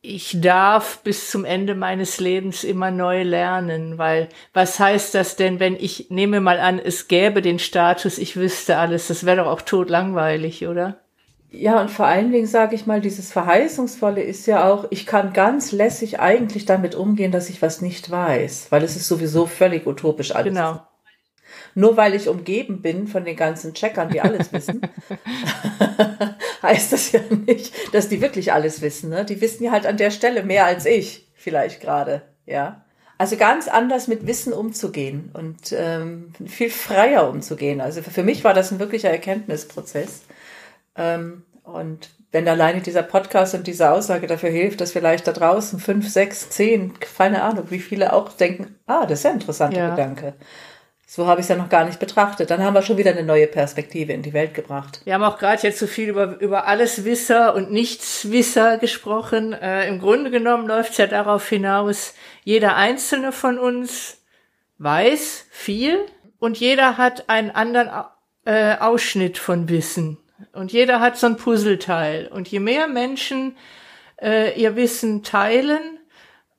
ich 0.00 0.40
darf 0.40 0.98
bis 1.02 1.32
zum 1.32 1.44
Ende 1.44 1.74
meines 1.74 2.20
Lebens 2.20 2.62
immer 2.62 2.92
neu 2.92 3.24
lernen, 3.24 3.98
weil 3.98 4.28
was 4.52 4.78
heißt 4.78 5.16
das 5.16 5.34
denn, 5.34 5.58
wenn 5.58 5.74
ich 5.74 6.06
nehme 6.10 6.40
mal 6.40 6.60
an, 6.60 6.78
es 6.78 7.08
gäbe 7.08 7.42
den 7.42 7.58
Status, 7.58 8.16
ich 8.16 8.36
wüsste 8.36 8.78
alles, 8.78 9.08
das 9.08 9.26
wäre 9.26 9.38
doch 9.38 9.48
auch 9.48 9.62
totlangweilig, 9.62 10.68
oder? 10.68 11.00
Ja, 11.50 11.80
und 11.80 11.90
vor 11.90 12.06
allen 12.06 12.30
Dingen 12.30 12.46
sage 12.46 12.76
ich 12.76 12.86
mal, 12.86 13.00
dieses 13.00 13.32
Verheißungsvolle 13.32 14.22
ist 14.22 14.46
ja 14.46 14.70
auch, 14.70 14.86
ich 14.90 15.04
kann 15.06 15.32
ganz 15.32 15.72
lässig 15.72 16.20
eigentlich 16.20 16.64
damit 16.64 16.94
umgehen, 16.94 17.32
dass 17.32 17.50
ich 17.50 17.60
was 17.60 17.80
nicht 17.80 18.08
weiß, 18.08 18.68
weil 18.70 18.84
es 18.84 18.94
ist 18.94 19.08
sowieso 19.08 19.46
völlig 19.46 19.86
utopisch 19.86 20.32
alles. 20.32 20.54
Genau. 20.54 20.80
Nur 21.74 21.96
weil 21.96 22.14
ich 22.14 22.28
umgeben 22.28 22.82
bin 22.82 23.06
von 23.06 23.24
den 23.24 23.36
ganzen 23.36 23.74
Checkern, 23.74 24.08
die 24.08 24.20
alles 24.20 24.52
wissen, 24.52 24.80
heißt 26.62 26.92
das 26.92 27.12
ja 27.12 27.20
nicht, 27.46 27.94
dass 27.94 28.08
die 28.08 28.20
wirklich 28.20 28.52
alles 28.52 28.80
wissen. 28.82 29.10
Ne? 29.10 29.24
Die 29.24 29.40
wissen 29.40 29.64
ja 29.64 29.72
halt 29.72 29.86
an 29.86 29.96
der 29.96 30.10
Stelle 30.10 30.42
mehr 30.42 30.66
als 30.66 30.86
ich, 30.86 31.28
vielleicht 31.34 31.80
gerade. 31.80 32.22
Ja. 32.46 32.84
Also 33.18 33.36
ganz 33.36 33.66
anders 33.68 34.08
mit 34.08 34.26
Wissen 34.26 34.52
umzugehen 34.52 35.30
und 35.32 35.72
ähm, 35.72 36.32
viel 36.46 36.70
freier 36.70 37.28
umzugehen. 37.28 37.80
Also 37.80 38.02
für 38.02 38.22
mich 38.22 38.44
war 38.44 38.52
das 38.52 38.72
ein 38.72 38.78
wirklicher 38.78 39.10
Erkenntnisprozess. 39.10 40.22
Ähm, 40.96 41.44
und 41.62 42.10
wenn 42.32 42.46
alleine 42.48 42.82
dieser 42.82 43.02
Podcast 43.02 43.54
und 43.54 43.66
diese 43.66 43.90
Aussage 43.90 44.26
dafür 44.26 44.50
hilft, 44.50 44.80
dass 44.82 44.92
vielleicht 44.92 45.26
da 45.26 45.32
draußen 45.32 45.78
fünf, 45.78 46.08
sechs, 46.08 46.50
zehn, 46.50 46.92
keine 47.00 47.42
Ahnung, 47.42 47.70
wie 47.70 47.78
viele 47.78 48.12
auch 48.12 48.32
denken, 48.32 48.74
ah, 48.86 49.06
das 49.06 49.20
ist 49.20 49.24
ja 49.24 49.30
ein 49.30 49.36
interessanter 49.36 49.78
ja. 49.78 49.90
Gedanke. 49.90 50.34
So 51.08 51.28
habe 51.28 51.40
ich 51.40 51.44
es 51.44 51.48
ja 51.48 51.56
noch 51.56 51.68
gar 51.68 51.84
nicht 51.84 52.00
betrachtet. 52.00 52.50
Dann 52.50 52.64
haben 52.64 52.74
wir 52.74 52.82
schon 52.82 52.96
wieder 52.96 53.12
eine 53.12 53.22
neue 53.22 53.46
Perspektive 53.46 54.12
in 54.12 54.22
die 54.22 54.32
Welt 54.32 54.54
gebracht. 54.54 55.02
Wir 55.04 55.14
haben 55.14 55.22
auch 55.22 55.38
gerade 55.38 55.62
jetzt 55.62 55.78
so 55.78 55.86
viel 55.86 56.08
über, 56.08 56.40
über 56.40 56.66
Alleswisser 56.66 57.54
und 57.54 57.70
Nichtswisser 57.70 58.76
gesprochen. 58.78 59.52
Äh, 59.52 59.86
Im 59.86 60.00
Grunde 60.00 60.32
genommen 60.32 60.66
läuft 60.66 60.90
es 60.90 60.96
ja 60.96 61.06
darauf 61.06 61.48
hinaus, 61.48 62.14
jeder 62.42 62.74
einzelne 62.74 63.30
von 63.30 63.56
uns 63.60 64.18
weiß 64.78 65.46
viel 65.50 65.98
und 66.40 66.58
jeder 66.58 66.98
hat 66.98 67.28
einen 67.28 67.52
anderen 67.52 67.88
äh, 68.44 68.76
Ausschnitt 68.76 69.38
von 69.38 69.68
Wissen. 69.68 70.18
Und 70.52 70.72
jeder 70.72 70.98
hat 71.00 71.16
so 71.16 71.28
ein 71.28 71.36
Puzzleteil. 71.36 72.26
Und 72.26 72.48
je 72.48 72.58
mehr 72.58 72.88
Menschen 72.88 73.56
äh, 74.20 74.60
ihr 74.60 74.74
Wissen 74.74 75.22
teilen 75.22 76.00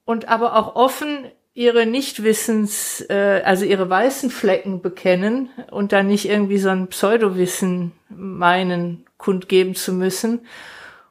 und 0.06 0.30
aber 0.30 0.56
auch 0.56 0.76
offen 0.76 1.30
ihre 1.58 1.88
Nichtwissens, 1.88 3.02
äh, 3.10 3.42
also 3.44 3.66
ihre 3.66 3.90
weißen 3.90 4.30
Flecken 4.30 4.84
bekennen 4.84 5.50
und 5.72 5.92
dann 5.92 6.06
nicht 6.06 6.30
irgendwie 6.30 6.60
so 6.60 6.70
ein 6.70 6.86
Pseudowissen 6.88 7.94
meinen, 8.10 9.08
kundgeben 9.18 9.74
zu 9.74 9.92
müssen, 9.92 10.46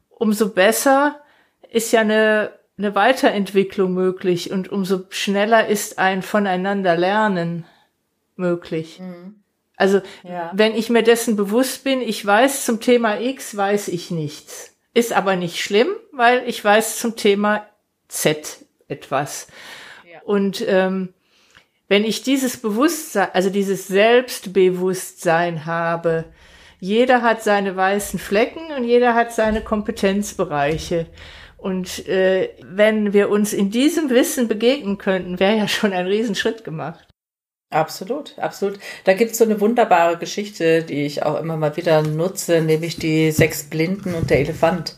umso 0.09 0.51
besser 0.51 1.21
ist 1.73 1.91
ja 1.91 2.03
eine, 2.03 2.53
eine 2.79 2.95
Weiterentwicklung 2.95 3.93
möglich 3.93 4.53
und 4.53 4.71
umso 4.71 5.01
schneller 5.09 5.67
ist 5.67 5.99
ein 5.99 6.23
Voneinander 6.23 6.97
lernen 6.97 7.65
möglich. 8.37 9.01
Mhm. 9.01 9.43
Also, 9.77 10.01
ja. 10.23 10.53
wenn 10.55 10.77
ich 10.77 10.91
mir 10.91 11.03
dessen 11.03 11.35
bewusst 11.35 11.83
bin, 11.83 12.01
ich 12.01 12.25
weiß 12.25 12.65
zum 12.65 12.81
Thema 12.81 13.21
X, 13.21 13.57
weiß 13.57 13.89
ich 13.89 14.13
nichts. 14.13 14.77
Ist 14.95 15.13
aber 15.13 15.35
nicht 15.35 15.61
schlimm, 15.61 15.89
weil 16.13 16.45
ich 16.47 16.65
weiß 16.65 17.01
zum 17.01 17.17
Thema 17.17 17.67
Z 18.07 18.65
etwas. 18.87 19.49
Und 20.27 20.65
ähm, 20.67 21.15
wenn 21.87 22.05
ich 22.05 22.23
dieses 22.23 22.57
Bewusstsein, 22.57 23.29
also 23.33 23.49
dieses 23.49 23.87
Selbstbewusstsein 23.87 25.67
habe, 25.67 26.25
jeder 26.81 27.23
hat 27.23 27.45
seine 27.45 27.77
weißen 27.77 28.19
Flecken 28.19 28.73
und 28.77 28.83
jeder 28.83 29.15
hat 29.15 29.33
seine 29.33 29.63
Kompetenzbereiche. 29.63 31.07
Und 31.57 32.09
äh, 32.09 32.51
wenn 32.61 33.13
wir 33.13 33.31
uns 33.31 33.53
in 33.53 33.71
diesem 33.71 34.11
Wissen 34.11 34.49
begegnen 34.49 34.99
könnten, 34.99 35.39
wäre 35.39 35.57
ja 35.57 35.69
schon 35.69 35.93
ein 35.93 36.09
Riesenschritt 36.09 36.65
gemacht. 36.65 37.07
Absolut, 37.71 38.37
absolut. 38.39 38.81
Da 39.05 39.15
gibt's 39.15 39.39
so 39.39 39.45
eine 39.45 39.61
wunderbare 39.61 40.19
Geschichte, 40.19 40.83
die 40.83 41.07
ich 41.07 41.23
auch 41.23 41.39
immer 41.41 41.57
mal 41.57 41.77
wieder 41.77 42.03
nutze, 42.03 42.63
nämlich 42.63 42.97
die 42.97 43.31
sechs 43.31 43.71
Blinden 43.71 44.15
und 44.15 44.31
der 44.31 44.41
Elefant. 44.41 44.97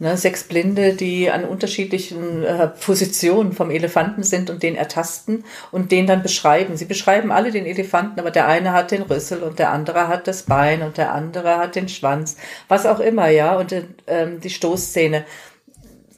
Ne, 0.00 0.16
sechs 0.16 0.42
Blinde, 0.42 0.94
die 0.94 1.30
an 1.30 1.44
unterschiedlichen 1.44 2.42
äh, 2.42 2.66
Positionen 2.66 3.52
vom 3.52 3.70
Elefanten 3.70 4.24
sind 4.24 4.50
und 4.50 4.64
den 4.64 4.74
ertasten 4.74 5.44
und 5.70 5.92
den 5.92 6.08
dann 6.08 6.20
beschreiben. 6.20 6.76
Sie 6.76 6.84
beschreiben 6.84 7.30
alle 7.30 7.52
den 7.52 7.64
Elefanten, 7.64 8.18
aber 8.18 8.32
der 8.32 8.48
eine 8.48 8.72
hat 8.72 8.90
den 8.90 9.02
Rüssel 9.02 9.44
und 9.44 9.60
der 9.60 9.70
andere 9.70 10.08
hat 10.08 10.26
das 10.26 10.42
Bein 10.42 10.82
und 10.82 10.98
der 10.98 11.12
andere 11.12 11.58
hat 11.58 11.76
den 11.76 11.88
Schwanz, 11.88 12.36
was 12.66 12.86
auch 12.86 12.98
immer, 12.98 13.28
ja, 13.28 13.56
und 13.56 13.72
ähm, 14.08 14.40
die 14.40 14.50
Stoßzähne. 14.50 15.24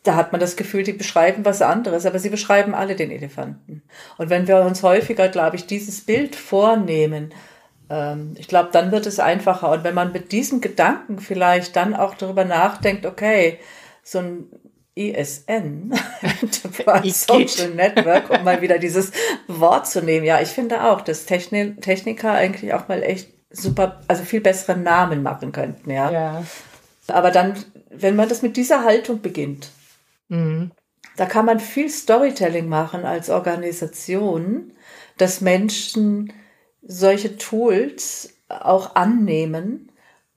Da 0.04 0.14
hat 0.14 0.32
man 0.32 0.40
das 0.40 0.56
Gefühl, 0.56 0.82
die 0.82 0.92
beschreiben 0.92 1.44
was 1.44 1.60
anderes, 1.60 2.06
aber 2.06 2.18
sie 2.18 2.30
beschreiben 2.30 2.74
alle 2.74 2.96
den 2.96 3.10
Elefanten. 3.10 3.82
Und 4.16 4.30
wenn 4.30 4.48
wir 4.48 4.60
uns 4.60 4.82
häufiger, 4.82 5.28
glaube 5.28 5.56
ich, 5.56 5.66
dieses 5.66 6.00
Bild 6.00 6.34
vornehmen, 6.34 7.34
ich 8.36 8.48
glaube, 8.48 8.70
dann 8.72 8.90
wird 8.90 9.06
es 9.06 9.20
einfacher. 9.20 9.70
Und 9.70 9.84
wenn 9.84 9.94
man 9.94 10.12
mit 10.12 10.32
diesem 10.32 10.60
Gedanken 10.60 11.20
vielleicht 11.20 11.76
dann 11.76 11.94
auch 11.94 12.14
darüber 12.14 12.44
nachdenkt, 12.44 13.06
okay, 13.06 13.60
so 14.02 14.18
ein 14.18 14.50
ISN, 14.96 15.92
Enterprise 16.42 17.26
Social 17.26 17.70
Network, 17.70 18.30
um 18.30 18.42
mal 18.42 18.62
wieder 18.62 18.78
dieses 18.78 19.12
Wort 19.46 19.86
zu 19.86 20.02
nehmen. 20.02 20.24
Ja, 20.24 20.40
ich 20.40 20.48
finde 20.48 20.84
auch, 20.84 21.02
dass 21.02 21.26
Techni 21.26 21.76
Techniker 21.76 22.32
eigentlich 22.32 22.72
auch 22.72 22.88
mal 22.88 23.02
echt 23.02 23.28
super, 23.50 24.00
also 24.08 24.24
viel 24.24 24.40
bessere 24.40 24.76
Namen 24.76 25.22
machen 25.22 25.52
könnten, 25.52 25.90
ja. 25.90 26.10
ja. 26.10 26.44
Aber 27.08 27.30
dann, 27.30 27.54
wenn 27.90 28.16
man 28.16 28.28
das 28.28 28.42
mit 28.42 28.56
dieser 28.56 28.84
Haltung 28.84 29.20
beginnt, 29.20 29.70
mhm. 30.28 30.72
da 31.16 31.26
kann 31.26 31.44
man 31.44 31.60
viel 31.60 31.90
Storytelling 31.90 32.68
machen 32.68 33.04
als 33.04 33.28
Organisation, 33.30 34.72
dass 35.18 35.42
Menschen 35.42 36.32
solche 36.86 37.36
Tools 37.36 38.34
auch 38.48 38.94
annehmen 38.94 39.90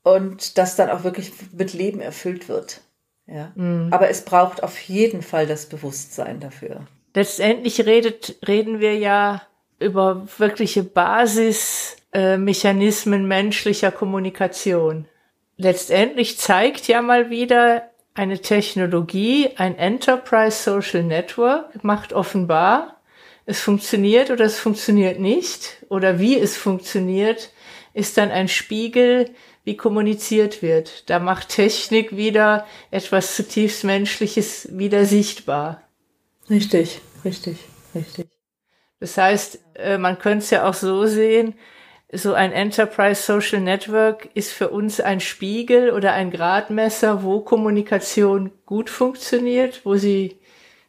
und 0.04 0.58
das 0.58 0.76
dann 0.76 0.90
auch 0.90 1.04
wirklich 1.04 1.32
mit 1.52 1.74
Leben 1.74 2.02
erfüllt 2.02 2.50
wird. 2.50 2.82
Ja. 3.28 3.52
Mhm. 3.56 3.90
Aber 3.92 4.10
es 4.10 4.26
braucht 4.26 4.64
auf 4.64 4.80
jeden 4.82 5.22
Fall 5.22 5.46
das 5.46 5.68
Bewusstsein 5.68 6.40
dafür. 6.40 6.88
Letztendlich 7.14 7.86
redet, 7.86 8.38
reden 8.48 8.80
wir 8.80 8.98
ja 8.98 9.44
über 9.80 10.26
wirkliche 10.38 10.84
Basismechanismen 10.84 13.24
äh, 13.24 13.28
menschlicher 13.28 13.92
Kommunikation. 13.92 15.06
Letztendlich 15.58 16.40
zeigt 16.40 16.88
ja 16.88 17.02
mal 17.02 17.30
wieder 17.30 17.90
eine 18.14 18.40
Technologie, 18.40 19.50
ein 19.58 19.78
Enterprise 19.78 20.64
Social 20.64 21.04
Network 21.04 21.84
macht 21.84 22.14
offenbar, 22.14 22.99
es 23.46 23.62
funktioniert 23.62 24.30
oder 24.32 24.46
es 24.46 24.60
funktioniert 24.60 25.20
nicht 25.20 25.86
oder 25.90 26.20
wie 26.20 26.38
es 26.38 26.58
funktioniert, 26.58 27.52
ist 27.94 28.18
dann 28.18 28.32
ein 28.32 28.48
Spiegel, 28.48 29.32
wie 29.64 29.78
kommuniziert 29.78 30.62
wird. 30.62 31.10
Da 31.10 31.20
macht 31.20 31.50
Technik 31.50 32.16
wieder 32.16 32.66
etwas 32.92 33.36
zutiefst 33.36 33.84
Menschliches 33.84 34.68
wieder 34.72 35.06
sichtbar. 35.06 35.84
Richtig, 36.50 37.02
richtig, 37.26 37.58
richtig. 37.94 38.28
Das 39.00 39.18
heißt, 39.18 39.60
äh, 39.76 39.98
man 39.98 40.20
könnte 40.20 40.44
es 40.44 40.50
ja 40.50 40.68
auch 40.68 40.74
so 40.74 41.06
sehen, 41.06 41.56
so 42.12 42.34
ein 42.34 42.52
Enterprise 42.52 43.22
Social 43.22 43.62
Network 43.62 44.30
ist 44.34 44.52
für 44.52 44.70
uns 44.70 45.00
ein 45.00 45.20
Spiegel 45.20 45.92
oder 45.92 46.14
ein 46.14 46.32
Gradmesser, 46.32 47.24
wo 47.24 47.42
Kommunikation 47.42 48.52
gut 48.66 48.90
funktioniert, 48.90 49.86
wo 49.86 49.96
sie 49.96 50.39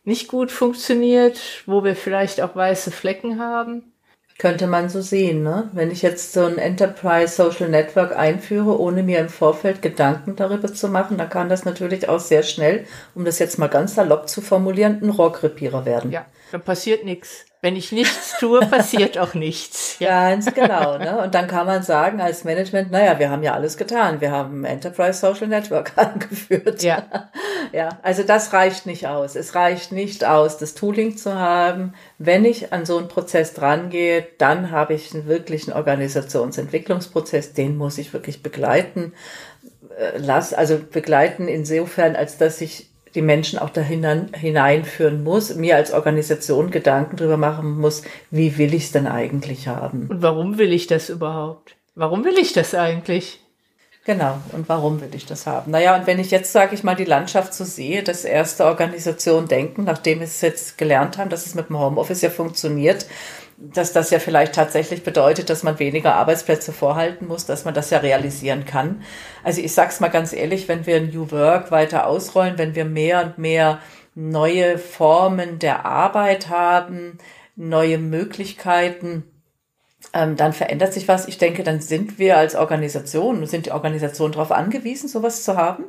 nicht 0.04 0.28
gut 0.28 0.50
funktioniert, 0.50 1.40
wo 1.66 1.84
wir 1.84 1.96
vielleicht 1.96 2.40
auch 2.40 2.56
weiße 2.56 2.90
Flecken 2.90 3.40
haben? 3.40 3.92
Könnte 4.38 4.66
man 4.66 4.88
so 4.88 5.02
sehen, 5.02 5.42
ne? 5.42 5.68
Wenn 5.74 5.90
ich 5.90 6.00
jetzt 6.00 6.32
so 6.32 6.46
ein 6.46 6.56
Enterprise 6.56 7.34
Social 7.34 7.68
Network 7.68 8.16
einführe, 8.16 8.80
ohne 8.80 9.02
mir 9.02 9.18
im 9.18 9.28
Vorfeld 9.28 9.82
Gedanken 9.82 10.34
darüber 10.34 10.72
zu 10.72 10.88
machen, 10.88 11.18
dann 11.18 11.28
kann 11.28 11.50
das 11.50 11.66
natürlich 11.66 12.08
auch 12.08 12.20
sehr 12.20 12.42
schnell, 12.42 12.86
um 13.14 13.26
das 13.26 13.38
jetzt 13.38 13.58
mal 13.58 13.68
ganz 13.68 13.96
salopp 13.96 14.30
zu 14.30 14.40
formulieren, 14.40 15.00
ein 15.02 15.10
Rohrkrepierer 15.10 15.84
werden. 15.84 16.10
Ja, 16.10 16.24
dann 16.50 16.62
passiert 16.62 17.04
nichts. 17.04 17.46
Wenn 17.62 17.76
ich 17.76 17.92
nichts 17.92 18.38
tue, 18.38 18.60
passiert 18.70 19.18
auch 19.18 19.34
nichts. 19.34 19.98
Ja. 19.98 20.30
Ganz 20.30 20.52
genau. 20.54 20.96
Ne? 20.96 21.22
Und 21.22 21.34
dann 21.34 21.46
kann 21.46 21.66
man 21.66 21.82
sagen 21.82 22.20
als 22.20 22.44
Management, 22.44 22.90
naja, 22.90 23.18
wir 23.18 23.30
haben 23.30 23.42
ja 23.42 23.52
alles 23.52 23.76
getan. 23.76 24.22
Wir 24.22 24.30
haben 24.30 24.64
Enterprise 24.64 25.20
Social 25.20 25.46
Network 25.46 25.92
angeführt. 25.96 26.82
Ja. 26.82 27.02
ja, 27.72 27.90
also 28.02 28.22
das 28.22 28.52
reicht 28.54 28.86
nicht 28.86 29.06
aus. 29.06 29.36
Es 29.36 29.54
reicht 29.54 29.92
nicht 29.92 30.24
aus, 30.24 30.56
das 30.56 30.74
Tooling 30.74 31.18
zu 31.18 31.34
haben. 31.34 31.94
Wenn 32.16 32.46
ich 32.46 32.72
an 32.72 32.86
so 32.86 32.96
einen 32.96 33.08
Prozess 33.08 33.52
drangehe, 33.52 34.26
dann 34.38 34.70
habe 34.70 34.94
ich 34.94 35.14
einen 35.14 35.26
wirklichen 35.26 35.72
Organisationsentwicklungsprozess. 35.72 37.52
Den 37.52 37.76
muss 37.76 37.98
ich 37.98 38.14
wirklich 38.14 38.42
begleiten. 38.42 39.12
Äh, 39.98 40.16
lass, 40.16 40.54
also 40.54 40.78
begleiten 40.78 41.46
insofern, 41.46 42.16
als 42.16 42.38
dass 42.38 42.62
ich 42.62 42.89
die 43.14 43.22
Menschen 43.22 43.58
auch 43.58 43.70
dahin 43.70 44.32
hineinführen 44.32 45.24
muss, 45.24 45.54
mir 45.54 45.76
als 45.76 45.92
Organisation 45.92 46.70
Gedanken 46.70 47.16
darüber 47.16 47.36
machen 47.36 47.78
muss, 47.78 48.02
wie 48.30 48.56
will 48.58 48.74
ich 48.74 48.84
es 48.84 48.92
denn 48.92 49.06
eigentlich 49.06 49.68
haben? 49.68 50.06
Und 50.08 50.22
warum 50.22 50.58
will 50.58 50.72
ich 50.72 50.86
das 50.86 51.08
überhaupt? 51.08 51.76
Warum 51.94 52.24
will 52.24 52.38
ich 52.38 52.52
das 52.52 52.74
eigentlich? 52.74 53.40
Genau, 54.06 54.38
und 54.52 54.68
warum 54.68 55.00
will 55.00 55.14
ich 55.14 55.26
das 55.26 55.46
haben? 55.46 55.70
Naja, 55.70 55.94
und 55.94 56.06
wenn 56.06 56.18
ich 56.18 56.30
jetzt, 56.30 56.52
sage 56.52 56.74
ich 56.74 56.82
mal, 56.82 56.96
die 56.96 57.04
Landschaft 57.04 57.52
so 57.52 57.64
sehe, 57.64 58.02
dass 58.02 58.24
erste 58.24 58.64
Organisationen 58.64 59.46
denken, 59.46 59.84
nachdem 59.84 60.20
wir 60.20 60.26
es 60.26 60.40
jetzt 60.40 60.78
gelernt 60.78 61.18
haben, 61.18 61.28
dass 61.28 61.46
es 61.46 61.54
mit 61.54 61.68
dem 61.68 61.78
Homeoffice 61.78 62.22
ja 62.22 62.30
funktioniert, 62.30 63.06
dass 63.60 63.92
das 63.92 64.10
ja 64.10 64.18
vielleicht 64.18 64.54
tatsächlich 64.54 65.04
bedeutet, 65.04 65.50
dass 65.50 65.62
man 65.62 65.78
weniger 65.78 66.14
Arbeitsplätze 66.14 66.72
vorhalten 66.72 67.26
muss, 67.26 67.44
dass 67.44 67.64
man 67.64 67.74
das 67.74 67.90
ja 67.90 67.98
realisieren 67.98 68.64
kann. 68.64 69.02
Also 69.44 69.60
ich 69.60 69.74
sag's 69.74 70.00
mal 70.00 70.08
ganz 70.08 70.32
ehrlich, 70.32 70.66
wenn 70.66 70.86
wir 70.86 71.00
New 71.00 71.30
Work 71.30 71.70
weiter 71.70 72.06
ausrollen, 72.06 72.56
wenn 72.56 72.74
wir 72.74 72.86
mehr 72.86 73.22
und 73.22 73.38
mehr 73.38 73.80
neue 74.14 74.78
Formen 74.78 75.58
der 75.58 75.84
Arbeit 75.84 76.48
haben, 76.48 77.18
neue 77.54 77.98
Möglichkeiten, 77.98 79.24
ähm, 80.14 80.36
dann 80.36 80.52
verändert 80.52 80.94
sich 80.94 81.06
was. 81.06 81.28
Ich 81.28 81.38
denke, 81.38 81.62
dann 81.62 81.80
sind 81.80 82.18
wir 82.18 82.38
als 82.38 82.54
Organisation, 82.54 83.44
sind 83.46 83.66
die 83.66 83.72
Organisationen 83.72 84.32
darauf 84.32 84.52
angewiesen, 84.52 85.08
sowas 85.08 85.44
zu 85.44 85.56
haben, 85.56 85.84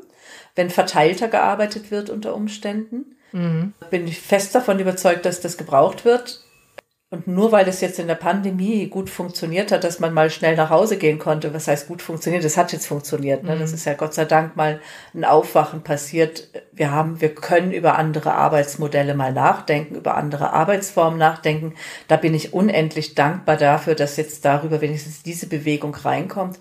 wenn 0.55 0.69
verteilter 0.69 1.29
gearbeitet 1.29 1.89
wird 1.89 2.09
unter 2.09 2.35
Umständen. 2.35 3.15
Mhm. 3.31 3.73
Bin 3.89 4.07
ich 4.07 4.19
fest 4.19 4.53
davon 4.53 4.79
überzeugt, 4.79 5.25
dass 5.25 5.39
das 5.39 5.57
gebraucht 5.57 6.03
wird. 6.03 6.43
Und 7.11 7.27
nur 7.27 7.51
weil 7.51 7.67
es 7.67 7.81
jetzt 7.81 7.99
in 7.99 8.07
der 8.07 8.15
Pandemie 8.15 8.87
gut 8.87 9.09
funktioniert 9.09 9.73
hat, 9.73 9.83
dass 9.83 9.99
man 9.99 10.13
mal 10.13 10.29
schnell 10.29 10.55
nach 10.55 10.69
Hause 10.69 10.95
gehen 10.95 11.19
konnte, 11.19 11.53
was 11.53 11.67
heißt 11.67 11.89
gut 11.89 12.01
funktioniert, 12.01 12.45
das 12.45 12.55
hat 12.55 12.71
jetzt 12.71 12.87
funktioniert. 12.87 13.43
Ne? 13.43 13.55
Mhm. 13.55 13.59
Das 13.59 13.73
ist 13.73 13.83
ja 13.83 13.95
Gott 13.95 14.13
sei 14.13 14.23
Dank 14.23 14.55
mal 14.55 14.79
ein 15.13 15.25
Aufwachen 15.25 15.81
passiert. 15.83 16.47
Wir 16.71 16.91
haben, 16.91 17.19
wir 17.19 17.35
können 17.35 17.73
über 17.73 17.97
andere 17.97 18.31
Arbeitsmodelle 18.35 19.13
mal 19.13 19.33
nachdenken, 19.33 19.95
über 19.95 20.15
andere 20.15 20.53
Arbeitsformen 20.53 21.19
nachdenken. 21.19 21.73
Da 22.07 22.15
bin 22.15 22.33
ich 22.33 22.53
unendlich 22.53 23.13
dankbar 23.13 23.57
dafür, 23.57 23.95
dass 23.95 24.15
jetzt 24.15 24.45
darüber 24.45 24.79
wenigstens 24.79 25.21
diese 25.21 25.47
Bewegung 25.47 25.93
reinkommt. 25.93 26.59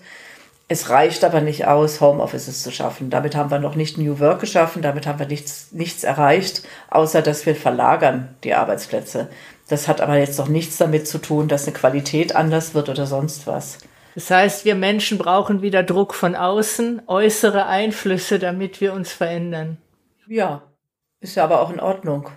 Es 0.67 0.89
reicht 0.89 1.25
aber 1.25 1.41
nicht 1.41 1.67
aus, 1.67 1.99
Homeoffices 1.99 2.63
zu 2.63 2.71
schaffen. 2.71 3.09
Damit 3.09 3.35
haben 3.35 3.51
wir 3.51 3.59
noch 3.59 3.75
nicht 3.75 3.97
New 3.97 4.19
Work 4.19 4.39
geschaffen, 4.39 4.81
damit 4.81 5.05
haben 5.05 5.19
wir 5.19 5.27
nichts, 5.27 5.67
nichts 5.71 6.05
erreicht, 6.05 6.63
außer 6.89 7.21
dass 7.21 7.45
wir 7.45 7.57
verlagern 7.57 8.35
die 8.45 8.53
Arbeitsplätze. 8.53 9.27
Das 9.71 9.87
hat 9.87 10.01
aber 10.01 10.17
jetzt 10.17 10.37
doch 10.37 10.49
nichts 10.49 10.77
damit 10.77 11.07
zu 11.07 11.17
tun, 11.17 11.47
dass 11.47 11.65
eine 11.65 11.73
Qualität 11.73 12.35
anders 12.35 12.73
wird 12.73 12.89
oder 12.89 13.05
sonst 13.05 13.47
was. 13.47 13.77
Das 14.15 14.29
heißt, 14.29 14.65
wir 14.65 14.75
Menschen 14.75 15.17
brauchen 15.17 15.61
wieder 15.61 15.81
Druck 15.81 16.13
von 16.13 16.35
außen, 16.35 17.03
äußere 17.07 17.67
Einflüsse, 17.67 18.37
damit 18.37 18.81
wir 18.81 18.91
uns 18.91 19.13
verändern. 19.13 19.77
Ja, 20.27 20.63
ist 21.21 21.35
ja 21.35 21.45
aber 21.45 21.61
auch 21.61 21.71
in 21.71 21.79
Ordnung. 21.79 22.27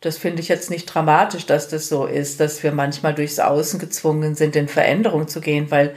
Das 0.00 0.18
finde 0.18 0.42
ich 0.42 0.48
jetzt 0.48 0.68
nicht 0.68 0.84
dramatisch, 0.84 1.46
dass 1.46 1.68
das 1.68 1.88
so 1.88 2.04
ist, 2.04 2.40
dass 2.40 2.62
wir 2.62 2.72
manchmal 2.72 3.14
durchs 3.14 3.38
Außen 3.38 3.80
gezwungen 3.80 4.34
sind, 4.34 4.54
in 4.54 4.68
Veränderung 4.68 5.28
zu 5.28 5.40
gehen, 5.40 5.70
weil 5.70 5.94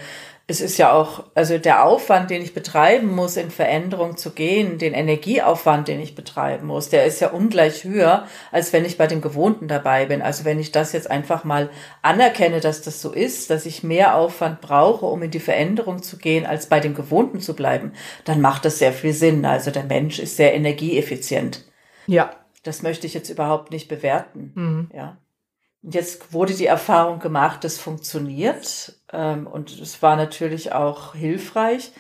es 0.48 0.62
ist 0.62 0.78
ja 0.78 0.94
auch, 0.94 1.24
also 1.34 1.58
der 1.58 1.84
Aufwand, 1.86 2.30
den 2.30 2.44
ich 2.44 2.54
betreiben 2.54 3.14
muss, 3.16 3.36
in 3.36 3.50
Veränderung 3.50 4.16
zu 4.16 4.30
gehen, 4.30 4.78
den 4.78 4.94
Energieaufwand, 4.94 5.88
den 5.88 6.00
ich 6.00 6.14
betreiben 6.14 6.68
muss, 6.68 6.90
der 6.90 7.06
ist 7.06 7.20
ja 7.20 7.30
ungleich 7.30 7.84
höher, 7.84 8.28
als 8.52 8.72
wenn 8.72 8.86
ich 8.86 8.98
bei 8.98 9.08
dem 9.08 9.22
Gewohnten 9.22 9.68
dabei 9.68 10.06
bin. 10.06 10.22
Also 10.22 10.46
wenn 10.46 10.60
ich 10.60 10.72
das 10.72 10.94
jetzt 10.94 11.10
einfach 11.10 11.46
mal 11.46 11.72
anerkenne, 12.04 12.60
dass 12.60 12.84
das 12.84 13.02
so 13.02 13.12
ist, 13.12 13.50
dass 13.50 13.66
ich 13.66 13.82
mehr 13.82 14.16
Aufwand 14.16 14.62
brauche, 14.62 15.08
um 15.08 15.24
in 15.24 15.32
die 15.32 15.40
Veränderung 15.40 16.04
zu 16.04 16.18
gehen, 16.18 16.46
als 16.46 16.68
bei 16.68 16.80
dem 16.80 16.94
Gewohnten 16.94 17.40
zu 17.40 17.56
bleiben, 17.56 17.94
dann 18.24 18.40
macht 18.40 18.66
das 18.66 18.78
sehr 18.78 18.94
viel 18.94 19.14
Sinn. 19.14 19.46
Also 19.46 19.72
der 19.72 19.86
Mensch 19.86 20.20
ist 20.20 20.38
sehr 20.38 20.54
energieeffizient. 20.54 21.66
Ja. 22.06 22.30
Das 22.62 22.82
möchte 22.82 23.06
ich 23.06 23.14
jetzt 23.14 23.30
überhaupt 23.30 23.72
nicht 23.72 23.88
bewerten. 23.88 24.52
Mhm. 24.56 24.90
Ja. 24.92 25.18
Jetzt 25.88 26.34
wurde 26.34 26.54
die 26.54 26.66
Erfahrung 26.66 27.20
gemacht, 27.20 27.64
das 27.64 27.78
funktioniert. 27.78 28.94
Ähm, 29.14 29.46
und 29.48 29.80
es 29.80 30.02
war 30.02 30.16
natürlich 30.16 30.72
auch 30.72 31.14
hilfreich, 31.14 31.92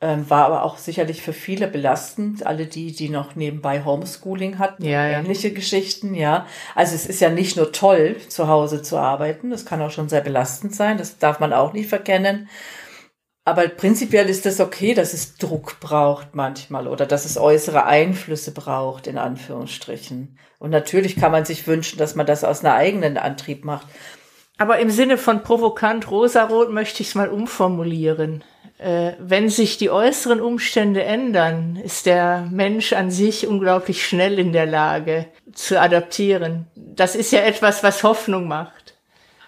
ähm, 0.00 0.28
war 0.30 0.44
aber 0.46 0.62
auch 0.62 0.78
sicherlich 0.78 1.22
für 1.22 1.32
viele 1.32 1.66
belastend. 1.66 2.46
Alle 2.46 2.66
die, 2.66 2.92
die 2.92 3.08
noch 3.08 3.34
nebenbei 3.34 3.84
Homeschooling 3.84 4.58
hatten, 4.58 4.84
ja, 4.84 5.06
ja. 5.08 5.18
ähnliche 5.18 5.52
Geschichten, 5.52 6.14
ja. 6.14 6.46
Also 6.74 6.94
es 6.94 7.06
ist 7.06 7.20
ja 7.20 7.30
nicht 7.30 7.56
nur 7.56 7.72
toll, 7.72 8.16
zu 8.28 8.48
Hause 8.48 8.82
zu 8.82 8.98
arbeiten. 8.98 9.50
Das 9.50 9.64
kann 9.66 9.82
auch 9.82 9.90
schon 9.90 10.08
sehr 10.08 10.20
belastend 10.20 10.74
sein. 10.74 10.98
Das 10.98 11.18
darf 11.18 11.40
man 11.40 11.52
auch 11.52 11.72
nicht 11.72 11.88
verkennen. 11.88 12.48
Aber 13.44 13.68
prinzipiell 13.68 14.30
ist 14.30 14.46
es 14.46 14.58
okay, 14.58 14.94
dass 14.94 15.12
es 15.12 15.36
Druck 15.36 15.78
braucht 15.80 16.34
manchmal 16.34 16.88
oder 16.88 17.04
dass 17.04 17.26
es 17.26 17.36
äußere 17.36 17.84
Einflüsse 17.84 18.52
braucht, 18.52 19.06
in 19.06 19.18
Anführungsstrichen. 19.18 20.38
Und 20.58 20.70
natürlich 20.70 21.16
kann 21.16 21.32
man 21.32 21.44
sich 21.44 21.66
wünschen, 21.66 21.98
dass 21.98 22.14
man 22.14 22.24
das 22.24 22.42
aus 22.42 22.64
einer 22.64 22.74
eigenen 22.74 23.18
Antrieb 23.18 23.64
macht. 23.64 23.86
Aber 24.56 24.78
im 24.78 24.90
Sinne 24.90 25.18
von 25.18 25.42
provokant 25.42 26.10
rosarot 26.10 26.70
möchte 26.70 27.02
ich 27.02 27.08
es 27.08 27.14
mal 27.14 27.28
umformulieren. 27.28 28.42
Äh, 28.78 29.12
wenn 29.18 29.50
sich 29.50 29.76
die 29.76 29.90
äußeren 29.90 30.40
Umstände 30.40 31.02
ändern, 31.02 31.76
ist 31.76 32.06
der 32.06 32.48
Mensch 32.50 32.92
an 32.92 33.10
sich 33.10 33.46
unglaublich 33.46 34.06
schnell 34.06 34.38
in 34.38 34.52
der 34.52 34.66
Lage 34.66 35.26
zu 35.52 35.80
adaptieren. 35.80 36.66
Das 36.74 37.14
ist 37.14 37.30
ja 37.30 37.40
etwas, 37.40 37.82
was 37.82 38.02
Hoffnung 38.02 38.48
macht. 38.48 38.94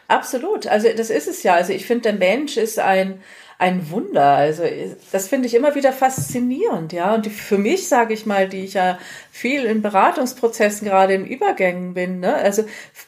Absolut. 0.09 0.67
Also 0.67 0.89
das 0.97 1.11
ist 1.11 1.29
es 1.29 1.43
ja. 1.43 1.55
Also 1.55 1.73
ich 1.73 1.87
finde, 1.87 2.13
der 2.13 2.15
Mensch 2.15 2.57
ist 2.57 2.79
ein, 2.79 3.21
ein 3.59 3.91
Wunder. 3.91 4.37
Also 4.37 4.65
das 5.13 5.29
finde 5.29 5.47
ich 5.47 5.55
immer 5.55 5.75
wieder 5.75 5.93
faszinierend, 5.93 6.93
ja. 6.93 7.15
Und 7.15 7.27
für 7.27 7.59
mich, 7.59 7.89
sage 7.89 8.15
ich 8.15 8.27
mal, 8.27 8.49
die 8.49 8.65
ich 8.65 8.75
ja 8.75 8.99
viel 9.31 9.65
in 9.65 9.83
Beratungsprozessen 9.83 10.87
gerade 10.87 11.15
in 11.15 11.27
Übergängen 11.27 11.95
bin, 11.95 12.21
ne? 12.21 12.35
Also 12.35 12.65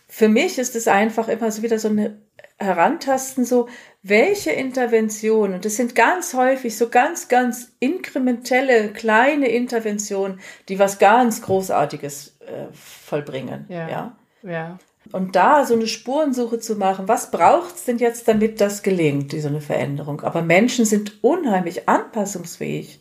für 0.09 0.29
mich 0.29 0.59
ist 0.59 0.75
es 0.75 0.89
einfach 0.89 1.29
immer 1.29 1.51
so 1.51 1.63
wieder 1.63 1.79
so 1.79 1.89
eine 1.89 2.19
Herantasten, 2.59 3.45
so 3.45 3.69
welche 4.03 4.51
Interventionen, 4.51 5.55
und 5.55 5.65
das 5.65 5.77
sind 5.77 5.95
ganz 5.95 6.35
häufig 6.35 6.77
so 6.77 6.89
ganz, 6.89 7.29
ganz 7.29 7.73
inkrementelle, 7.79 8.93
kleine 8.93 9.49
Interventionen, 9.49 10.41
die 10.69 10.79
was 10.79 10.99
ganz 10.99 11.43
Großartiges 11.43 12.39
äh, 12.41 12.73
vollbringen. 12.73 13.67
Ja. 13.69 13.89
ja. 13.89 14.17
Ja. 14.43 14.79
Und 15.13 15.37
da 15.37 15.65
so 15.65 15.75
eine 15.75 15.87
Spurensuche 15.87 16.59
zu 16.59 16.77
machen, 16.77 17.09
was 17.09 17.31
braucht's 17.31 17.85
denn 17.85 17.99
jetzt, 17.99 18.29
damit 18.29 18.61
das 18.61 18.83
gelingt, 18.83 19.33
diese 19.33 19.49
eine 19.49 19.61
Veränderung? 19.61 20.21
Aber 20.21 20.43
Menschen 20.43 20.85
sind 20.85 21.25
unheimlich 21.25 21.89
anpassungsfähig. 21.89 23.01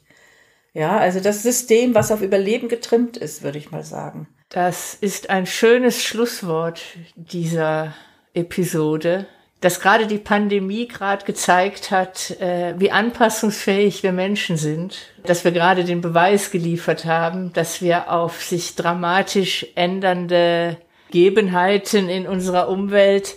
Ja, 0.73 0.97
also 0.97 1.19
das 1.19 1.43
System, 1.43 1.95
was 1.95 2.11
auf 2.11 2.21
Überleben 2.21 2.69
getrimmt 2.69 3.17
ist, 3.17 3.43
würde 3.43 3.57
ich 3.57 3.71
mal 3.71 3.83
sagen. 3.83 4.27
Das 4.49 4.93
ist 4.93 5.29
ein 5.29 5.45
schönes 5.45 6.01
Schlusswort 6.03 6.81
dieser 7.15 7.93
Episode, 8.33 9.25
dass 9.59 9.79
gerade 9.79 10.05
die 10.05 10.19
Pandemie 10.19 10.87
gerade 10.87 11.25
gezeigt 11.25 11.89
hat, 11.89 12.31
äh, 12.39 12.75
wie 12.77 12.91
anpassungsfähig 12.91 14.03
wir 14.03 14.11
Menschen 14.11 14.55
sind, 14.55 14.99
dass 15.25 15.43
wir 15.43 15.51
gerade 15.51 15.83
den 15.83 16.01
Beweis 16.01 16.51
geliefert 16.51 17.05
haben, 17.05 17.51
dass 17.53 17.81
wir 17.81 18.11
auf 18.11 18.43
sich 18.43 18.75
dramatisch 18.75 19.65
ändernde 19.75 20.77
Gegebenheiten 21.07 22.09
in 22.09 22.27
unserer 22.27 22.69
Umwelt 22.69 23.35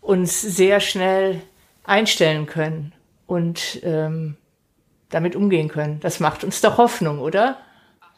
uns 0.00 0.40
sehr 0.40 0.80
schnell 0.80 1.42
einstellen 1.84 2.46
können 2.46 2.92
und 3.26 3.80
ähm, 3.82 4.36
damit 5.10 5.36
umgehen 5.36 5.68
können. 5.68 6.00
Das 6.00 6.20
macht 6.20 6.44
uns 6.44 6.60
doch 6.60 6.78
Hoffnung, 6.78 7.20
oder? 7.20 7.58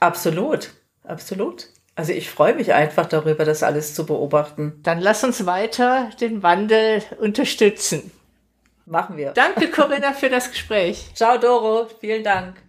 Absolut, 0.01 0.71
absolut. 1.05 1.69
Also 1.95 2.13
ich 2.13 2.31
freue 2.31 2.55
mich 2.55 2.73
einfach 2.73 3.07
darüber, 3.07 3.45
das 3.45 3.63
alles 3.63 3.95
zu 3.95 4.07
beobachten. 4.07 4.79
Dann 4.85 5.01
lass 5.01 5.25
uns 5.25 5.47
weiter 5.47 6.11
den 6.21 6.43
Wandel 6.43 7.03
unterstützen. 7.21 8.13
Machen 8.87 9.17
wir. 9.17 9.33
Danke, 9.33 9.69
Corinna, 9.73 10.13
für 10.13 10.31
das 10.31 10.51
Gespräch. 10.51 11.11
Ciao, 11.15 11.39
Doro. 11.39 11.89
Vielen 12.01 12.23
Dank. 12.23 12.63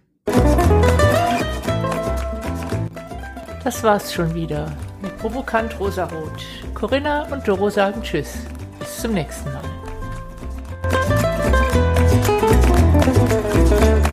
Das 3.62 3.82
war's 3.84 4.12
schon 4.12 4.34
wieder 4.34 4.76
mit 5.02 5.16
Provokant 5.18 5.78
Rosarot. 5.78 6.44
Corinna 6.74 7.26
und 7.32 7.46
Doro 7.46 7.70
sagen 7.70 8.02
Tschüss. 8.02 8.38
Bis 8.78 8.98
zum 8.98 9.14
nächsten 9.14 9.52
Mal. 9.52 9.69